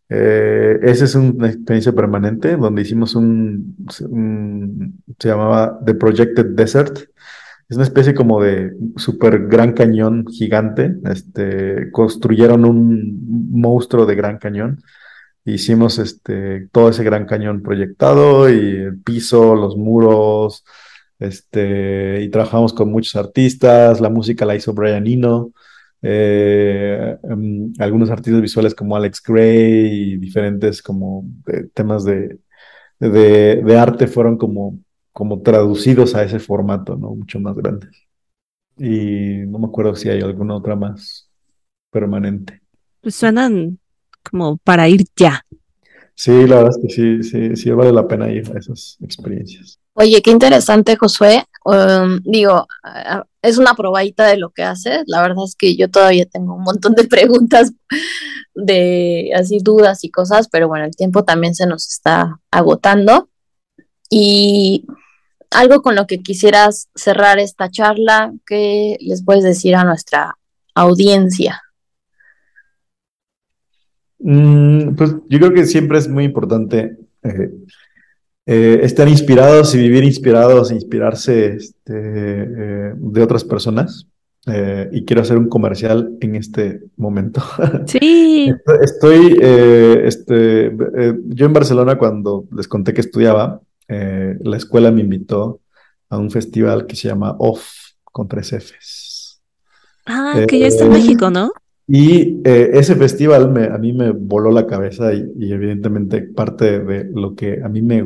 Eh, 0.08 0.78
esa 0.82 1.04
es 1.04 1.14
una 1.14 1.48
experiencia 1.48 1.92
permanente 1.92 2.56
donde 2.56 2.82
hicimos 2.82 3.14
un, 3.14 3.76
se 5.18 5.28
llamaba 5.28 5.80
The 5.84 5.94
Projected 5.94 6.46
Desert. 6.46 6.98
Es 7.68 7.76
una 7.76 7.84
especie 7.84 8.14
como 8.14 8.42
de 8.42 8.72
super 8.96 9.46
gran 9.48 9.72
cañón 9.72 10.26
gigante. 10.26 10.94
Este, 11.04 11.90
construyeron 11.90 12.64
un 12.64 13.50
monstruo 13.50 14.06
de 14.06 14.14
gran 14.14 14.38
cañón 14.38 14.82
Hicimos 15.46 15.98
este, 15.98 16.68
todo 16.72 16.88
ese 16.88 17.04
gran 17.04 17.26
cañón 17.26 17.62
proyectado 17.62 18.48
y 18.48 18.76
el 18.76 18.98
piso, 19.02 19.54
los 19.54 19.76
muros, 19.76 20.64
este, 21.18 22.22
y 22.22 22.28
trabajamos 22.28 22.72
con 22.72 22.90
muchos 22.90 23.16
artistas, 23.16 24.00
la 24.00 24.10
música 24.10 24.44
la 24.44 24.56
hizo 24.56 24.72
Brian 24.74 25.06
Eno, 25.06 25.52
eh, 26.02 27.16
em, 27.22 27.72
algunos 27.78 28.10
artistas 28.10 28.42
visuales 28.42 28.74
como 28.74 28.96
Alex 28.96 29.22
Gray 29.22 30.12
y 30.12 30.16
diferentes 30.18 30.82
como 30.82 31.24
eh, 31.46 31.68
temas 31.72 32.04
de, 32.04 32.40
de, 32.98 33.78
arte 33.78 34.06
fueron 34.06 34.36
como, 34.36 34.78
como 35.12 35.40
traducidos 35.40 36.14
a 36.14 36.22
ese 36.22 36.38
formato, 36.38 36.96
¿no? 36.96 37.14
Mucho 37.14 37.40
más 37.40 37.56
grande. 37.56 37.88
Y 38.76 39.46
no 39.46 39.58
me 39.58 39.66
acuerdo 39.66 39.94
si 39.94 40.08
hay 40.08 40.20
alguna 40.20 40.56
otra 40.56 40.76
más 40.76 41.30
permanente. 41.90 42.60
Pues 43.00 43.14
suenan 43.14 43.78
como 44.30 44.56
para 44.58 44.88
ir 44.88 45.04
ya. 45.16 45.44
Sí, 46.14 46.46
la 46.46 46.56
verdad 46.56 46.70
es 46.70 46.78
que 46.82 46.88
sí, 46.92 47.22
sí, 47.22 47.56
sí 47.56 47.70
vale 47.70 47.92
la 47.92 48.06
pena 48.06 48.30
ir 48.30 48.50
a 48.54 48.58
esas 48.58 48.98
experiencias. 49.00 49.80
Oye, 49.94 50.22
qué 50.22 50.30
interesante, 50.30 50.96
Josué. 50.96 51.44
Um, 51.64 52.20
digo, 52.24 52.66
es 53.42 53.58
una 53.58 53.74
probadita 53.74 54.26
de 54.26 54.36
lo 54.36 54.50
que 54.50 54.64
haces. 54.64 55.04
La 55.06 55.22
verdad 55.22 55.44
es 55.46 55.54
que 55.56 55.76
yo 55.76 55.88
todavía 55.90 56.26
tengo 56.26 56.54
un 56.54 56.62
montón 56.62 56.94
de 56.94 57.04
preguntas, 57.08 57.72
de 58.54 59.30
así 59.36 59.58
dudas 59.62 60.04
y 60.04 60.10
cosas, 60.10 60.48
pero 60.48 60.68
bueno, 60.68 60.84
el 60.84 60.96
tiempo 60.96 61.24
también 61.24 61.54
se 61.54 61.66
nos 61.66 61.88
está 61.88 62.40
agotando. 62.50 63.30
Y 64.10 64.84
algo 65.50 65.80
con 65.80 65.94
lo 65.94 66.06
que 66.06 66.22
quisieras 66.22 66.88
cerrar 66.94 67.38
esta 67.38 67.70
charla, 67.70 68.32
¿qué 68.46 68.96
les 69.00 69.24
puedes 69.24 69.44
decir 69.44 69.76
a 69.76 69.84
nuestra 69.84 70.36
audiencia? 70.74 71.62
Mm, 74.18 74.96
pues 74.96 75.14
yo 75.28 75.38
creo 75.38 75.54
que 75.54 75.66
siempre 75.66 75.98
es 75.98 76.08
muy 76.08 76.24
importante 76.24 76.96
eh, 77.22 77.50
eh, 78.46 78.80
estar 78.82 79.08
inspirados 79.08 79.74
y 79.74 79.78
vivir 79.78 80.04
inspirados, 80.04 80.70
inspirarse 80.70 81.54
este, 81.54 81.92
eh, 81.92 82.92
de 82.96 83.22
otras 83.22 83.44
personas. 83.44 84.06
y 84.92 85.06
quiero 85.06 85.22
hacer 85.22 85.38
un 85.38 85.48
comercial 85.48 86.18
en 86.20 86.36
este 86.36 86.82
momento. 86.96 87.42
Sí. 87.86 88.52
Estoy, 88.82 89.38
este, 89.40 90.70
yo 91.28 91.46
en 91.46 91.52
Barcelona 91.54 91.96
cuando 91.96 92.44
les 92.54 92.68
conté 92.68 92.92
que 92.92 93.00
estudiaba, 93.00 93.62
la 93.88 94.56
escuela 94.56 94.90
me 94.90 95.00
invitó 95.00 95.60
a 96.10 96.18
un 96.18 96.30
festival 96.30 96.86
que 96.86 96.96
se 96.96 97.08
llama 97.08 97.36
OFF 97.38 97.94
con 98.04 98.28
tres 98.28 98.52
Fs. 98.52 99.40
Ah, 100.06 100.44
que 100.46 100.58
ya 100.58 100.66
está 100.66 100.84
en 100.84 100.92
México, 100.92 101.30
¿no? 101.30 101.52
Y 101.86 102.40
eh, 102.44 102.70
ese 102.74 102.94
festival 102.96 103.50
me, 103.50 103.64
a 103.64 103.76
mí 103.78 103.92
me 103.92 104.10
voló 104.10 104.50
la 104.50 104.66
cabeza 104.66 105.12
y, 105.12 105.52
evidentemente 105.52 106.22
parte 106.22 106.80
de 106.80 107.04
lo 107.12 107.34
que 107.34 107.62
a 107.62 107.68
mí 107.68 107.82
me, 107.82 108.04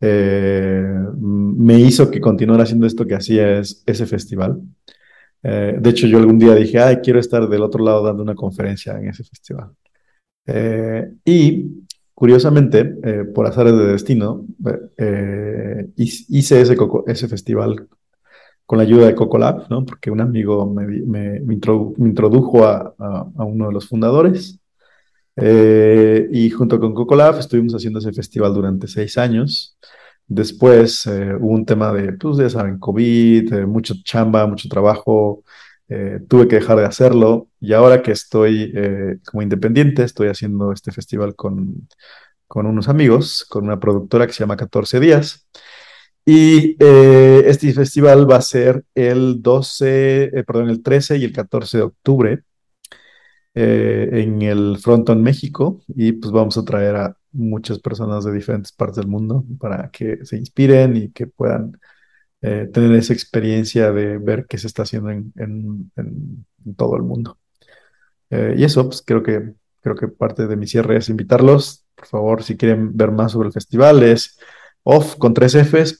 eh, 0.00 0.94
me 1.18 1.80
hizo 1.80 2.10
que 2.10 2.20
continuara 2.20 2.62
haciendo 2.62 2.86
esto 2.86 3.06
que 3.06 3.16
hacía 3.16 3.58
es 3.58 3.82
ese 3.86 4.06
festival. 4.06 4.60
Eh, 5.42 5.76
de 5.80 5.90
hecho, 5.90 6.06
yo 6.06 6.18
algún 6.18 6.38
día 6.38 6.54
dije, 6.54 6.78
ay, 6.78 6.98
quiero 7.02 7.18
estar 7.18 7.48
del 7.48 7.62
otro 7.62 7.84
lado 7.84 8.04
dando 8.04 8.22
una 8.22 8.36
conferencia 8.36 8.96
en 8.98 9.08
ese 9.08 9.24
festival. 9.24 9.70
y 11.24 11.66
curiosamente, 12.14 12.84
por 13.34 13.46
azares 13.46 13.76
de 13.76 13.86
destino, 13.86 14.46
hice 15.96 16.60
ese, 16.60 16.76
ese 17.06 17.28
festival 17.28 17.88
con 18.66 18.78
la 18.78 18.84
ayuda 18.84 19.06
de 19.06 19.14
Cocolab, 19.14 19.68
¿no? 19.70 19.84
Porque 19.84 20.10
un 20.10 20.20
amigo 20.20 20.66
me, 20.66 20.86
me, 20.86 21.36
introdujo 21.98 22.64
a, 22.64 22.94
a, 22.98 23.44
uno 23.44 23.66
de 23.68 23.72
los 23.72 23.88
fundadores. 23.88 24.58
Eh, 25.36 26.28
y 26.30 26.50
junto 26.50 26.78
con 26.78 26.94
Cocolab 26.94 27.38
estuvimos 27.38 27.74
haciendo 27.74 27.98
ese 27.98 28.12
festival 28.12 28.54
durante 28.54 28.86
seis 28.88 29.18
años. 29.18 29.76
Después 30.26 31.06
eh, 31.06 31.34
hubo 31.34 31.54
un 31.54 31.66
tema 31.66 31.92
de, 31.92 32.12
pues 32.14 32.38
ya 32.38 32.50
saben, 32.50 32.78
COVID, 32.78 33.52
eh, 33.52 33.66
mucho 33.66 33.94
chamba, 34.04 34.46
mucho 34.46 34.68
trabajo. 34.68 35.42
tuve 36.28 36.48
que 36.48 36.56
dejar 36.56 36.78
de 36.78 36.86
hacerlo. 36.86 37.48
Y 37.60 37.72
ahora 37.74 38.02
que 38.02 38.12
estoy 38.12 38.72
como 39.26 39.42
independiente, 39.42 40.04
estoy 40.04 40.28
haciendo 40.28 40.72
este 40.72 40.90
festival 40.92 41.34
con, 41.36 41.88
con 42.46 42.66
unos 42.66 42.88
amigos, 42.88 43.44
con 43.48 43.64
una 43.64 43.78
productora 43.80 44.26
que 44.26 44.32
se 44.32 44.40
llama 44.40 44.56
14 44.56 45.00
Días. 45.00 45.46
Y 46.24 46.76
eh, 46.78 47.42
este 47.46 47.72
festival 47.72 48.30
va 48.30 48.36
a 48.36 48.42
ser 48.42 48.84
el 48.94 49.42
12, 49.42 50.24
eh, 50.24 50.44
perdón, 50.44 50.70
el 50.70 50.82
13 50.82 51.18
y 51.18 51.24
el 51.24 51.32
14 51.32 51.78
de 51.78 51.82
octubre 51.82 52.44
eh, 53.54 54.08
en 54.12 54.40
el 54.42 54.78
Fronton 54.78 55.22
México 55.22 55.82
y 55.88 56.12
pues 56.12 56.32
vamos 56.32 56.56
a 56.56 56.64
traer 56.64 56.96
a 56.96 57.16
muchas 57.32 57.80
personas 57.80 58.24
de 58.24 58.32
diferentes 58.32 58.72
partes 58.72 58.96
del 58.96 59.08
mundo 59.08 59.44
para 59.58 59.90
que 59.90 60.24
se 60.24 60.36
inspiren 60.36 60.96
y 60.96 61.10
que 61.10 61.26
puedan 61.26 61.78
tener 62.40 62.92
esa 62.96 63.12
experiencia 63.12 63.92
de 63.92 64.18
ver 64.18 64.46
qué 64.48 64.58
se 64.58 64.66
está 64.66 64.82
haciendo 64.82 65.10
en, 65.10 65.32
en 65.36 66.74
todo 66.76 66.96
el 66.96 67.02
mundo. 67.02 67.38
y 68.30 68.64
eso, 68.64 68.84
pues 68.86 69.00
creo 69.06 69.22
que, 69.22 69.54
creo 69.80 69.94
que 69.94 70.08
parte 70.08 70.48
de 70.48 70.56
mi 70.56 70.66
cierre 70.66 70.96
es 70.96 71.08
invitarlos. 71.08 71.84
Por 71.94 72.06
favor, 72.06 72.42
si 72.42 72.56
quieren 72.56 72.96
ver 72.96 73.12
más 73.12 73.30
sobre 73.32 73.46
el 73.46 73.52
festival, 73.52 74.02
es 74.02 74.38
off 74.84 75.16
con 75.16 75.34
tres 75.34 75.54
Fs, 75.54 75.98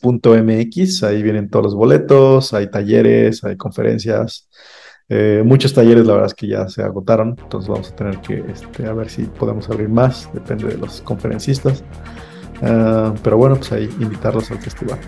ahí 1.05 1.23
vienen 1.23 1.49
todos 1.49 1.65
los 1.65 1.75
boletos, 1.75 2.53
hay 2.55 2.71
talleres, 2.71 3.45
hay 3.45 3.57
conferencias, 3.57 4.49
Eh, 5.15 5.43
muchos 5.45 5.75
talleres, 5.75 6.07
la 6.07 6.15
verdad 6.15 6.29
es 6.29 6.35
que 6.35 6.47
ya 6.47 6.67
se 6.71 6.83
agotaron, 6.83 7.37
entonces 7.39 7.69
vamos 7.69 7.91
a 7.91 7.97
tener 7.97 8.19
que 8.21 8.43
este, 8.51 8.87
a 8.87 8.95
ver 8.95 9.11
si 9.11 9.25
podemos 9.25 9.69
abrir 9.69 9.91
más, 9.91 10.31
depende 10.33 10.69
de 10.69 10.79
los 10.79 11.03
conferencistas. 11.03 11.85
Ah, 12.63 13.13
pero 13.23 13.37
bueno, 13.37 13.57
pues 13.57 13.73
ahí 13.73 13.91
invitarlos 14.01 14.51
al 14.51 14.59
festival. 14.59 14.99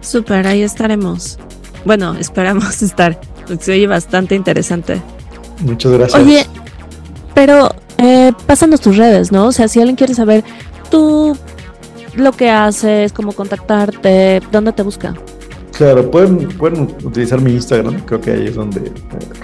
Súper, 0.00 0.46
ahí 0.46 0.62
estaremos. 0.62 1.38
Bueno, 1.84 2.14
esperamos 2.18 2.80
estar. 2.82 3.20
Se 3.60 3.72
oye 3.72 3.86
bastante 3.86 4.34
interesante. 4.34 5.02
Muchas 5.60 5.92
gracias. 5.92 6.22
Oye, 6.22 6.46
pero 7.34 7.68
eh, 7.98 8.32
pásanos 8.46 8.80
tus 8.80 8.96
redes, 8.96 9.30
¿no? 9.30 9.48
O 9.48 9.52
sea, 9.52 9.68
si 9.68 9.78
alguien 9.80 9.96
quiere 9.96 10.14
saber 10.14 10.42
tú 10.90 11.36
lo 12.14 12.32
que 12.32 12.50
haces, 12.50 13.12
cómo 13.12 13.32
contactarte, 13.32 14.40
dónde 14.50 14.72
te 14.72 14.82
busca. 14.82 15.14
Claro, 15.76 16.10
pueden, 16.10 16.48
pueden 16.58 16.82
utilizar 17.04 17.40
mi 17.40 17.52
Instagram, 17.52 18.00
creo 18.00 18.20
que 18.20 18.32
ahí 18.32 18.46
es 18.48 18.56
donde 18.56 18.80
eh, 18.80 18.92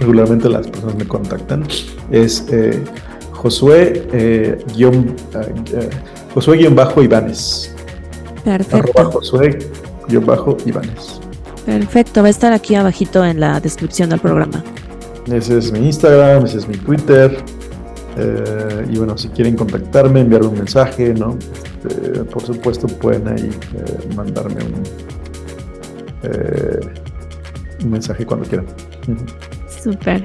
regularmente 0.01 0.49
las 0.49 0.67
personas 0.67 0.97
me 0.97 1.07
contactan. 1.07 1.65
Es 2.11 2.47
eh, 2.51 2.83
Josué, 3.31 4.09
eh, 4.13 4.59
guion, 4.75 5.15
eh, 5.35 5.91
Josué 6.33 6.57
guion 6.57 6.75
bajo 6.75 7.03
Ivanes. 7.03 7.75
Perfecto. 8.43 9.01
Arroba 9.01 9.13
Josué 9.13 9.59
guion 10.09 10.27
bajo 10.27 10.57
Ivanes. 10.67 11.21
Perfecto, 11.65 12.23
va 12.23 12.29
a 12.29 12.31
estar 12.31 12.53
aquí 12.53 12.75
abajito 12.75 13.25
en 13.25 13.41
la 13.41 13.61
descripción 13.61 14.11
del 14.11 14.19
programa. 14.19 14.65
Ese 15.31 15.59
es 15.59 15.73
mi 15.73 15.87
Instagram, 15.87 16.45
ese 16.45 16.59
es 16.59 16.69
mi 16.69 16.77
Twitter. 16.77 17.45
Eh, 18.17 18.87
y 18.91 18.97
bueno, 18.97 19.19
si 19.19 19.29
quieren 19.29 19.57
contactarme, 19.57 20.21
enviarme 20.21 20.49
un 20.49 20.59
mensaje, 20.59 21.15
¿no? 21.15 21.37
Este, 21.85 22.25
por 22.25 22.43
supuesto, 22.43 22.87
pueden 22.87 23.29
ahí 23.29 23.51
eh, 23.77 24.09
mandarme 24.15 24.63
un, 24.65 24.83
eh, 26.23 26.81
un 27.83 27.91
mensaje 27.91 28.25
cuando 28.25 28.47
quieran. 28.47 28.67
Ujú. 29.09 29.27
Súper. 29.83 30.25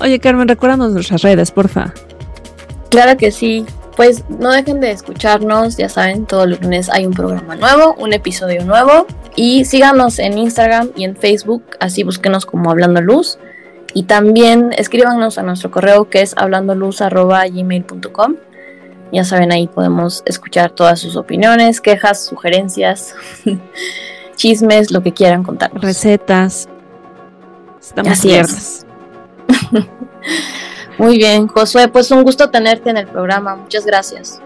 Oye, 0.00 0.18
Carmen, 0.18 0.48
recuérdanos 0.48 0.92
nuestras 0.92 1.22
redes, 1.22 1.50
porfa. 1.50 1.94
Claro 2.90 3.16
que 3.16 3.30
sí. 3.30 3.64
Pues 3.96 4.24
no 4.28 4.52
dejen 4.52 4.80
de 4.80 4.92
escucharnos, 4.92 5.76
ya 5.76 5.88
saben, 5.88 6.24
todos 6.24 6.48
los 6.48 6.60
lunes 6.60 6.88
hay 6.88 7.04
un 7.04 7.14
programa 7.14 7.56
nuevo, 7.56 7.96
un 7.98 8.12
episodio 8.12 8.64
nuevo. 8.64 9.06
Y 9.34 9.64
síganos 9.64 10.18
en 10.18 10.38
Instagram 10.38 10.90
y 10.94 11.04
en 11.04 11.16
Facebook, 11.16 11.64
así 11.80 12.04
búsquenos 12.04 12.46
como 12.46 12.70
Hablando 12.70 13.00
Luz. 13.00 13.38
Y 13.94 14.04
también 14.04 14.72
escríbanos 14.76 15.38
a 15.38 15.42
nuestro 15.42 15.70
correo 15.70 16.08
que 16.08 16.22
es 16.22 16.34
hablandoluz.gmail.com. 16.36 18.36
Ya 19.12 19.24
saben, 19.24 19.52
ahí 19.52 19.66
podemos 19.66 20.22
escuchar 20.26 20.70
todas 20.70 21.00
sus 21.00 21.16
opiniones, 21.16 21.80
quejas, 21.80 22.24
sugerencias, 22.24 23.14
chismes, 24.36 24.90
lo 24.90 25.02
que 25.02 25.12
quieran 25.12 25.42
contarnos. 25.42 25.82
Recetas. 25.82 26.68
Estamos 27.80 28.12
Así 28.12 28.28
abiertas. 28.28 28.86
Muy 30.98 31.16
bien, 31.16 31.46
Josué, 31.46 31.88
pues 31.88 32.10
un 32.10 32.22
gusto 32.22 32.50
tenerte 32.50 32.90
en 32.90 32.98
el 32.98 33.06
programa. 33.06 33.56
Muchas 33.56 33.86
gracias. 33.86 34.40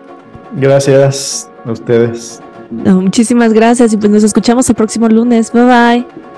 Gracias 0.54 1.50
a 1.64 1.72
ustedes. 1.72 2.40
No, 2.70 3.00
muchísimas 3.00 3.52
gracias 3.52 3.92
y 3.92 3.96
pues 3.96 4.10
nos 4.10 4.22
escuchamos 4.22 4.68
el 4.68 4.76
próximo 4.76 5.08
lunes. 5.08 5.52
Bye 5.52 5.64
bye. 5.64 6.31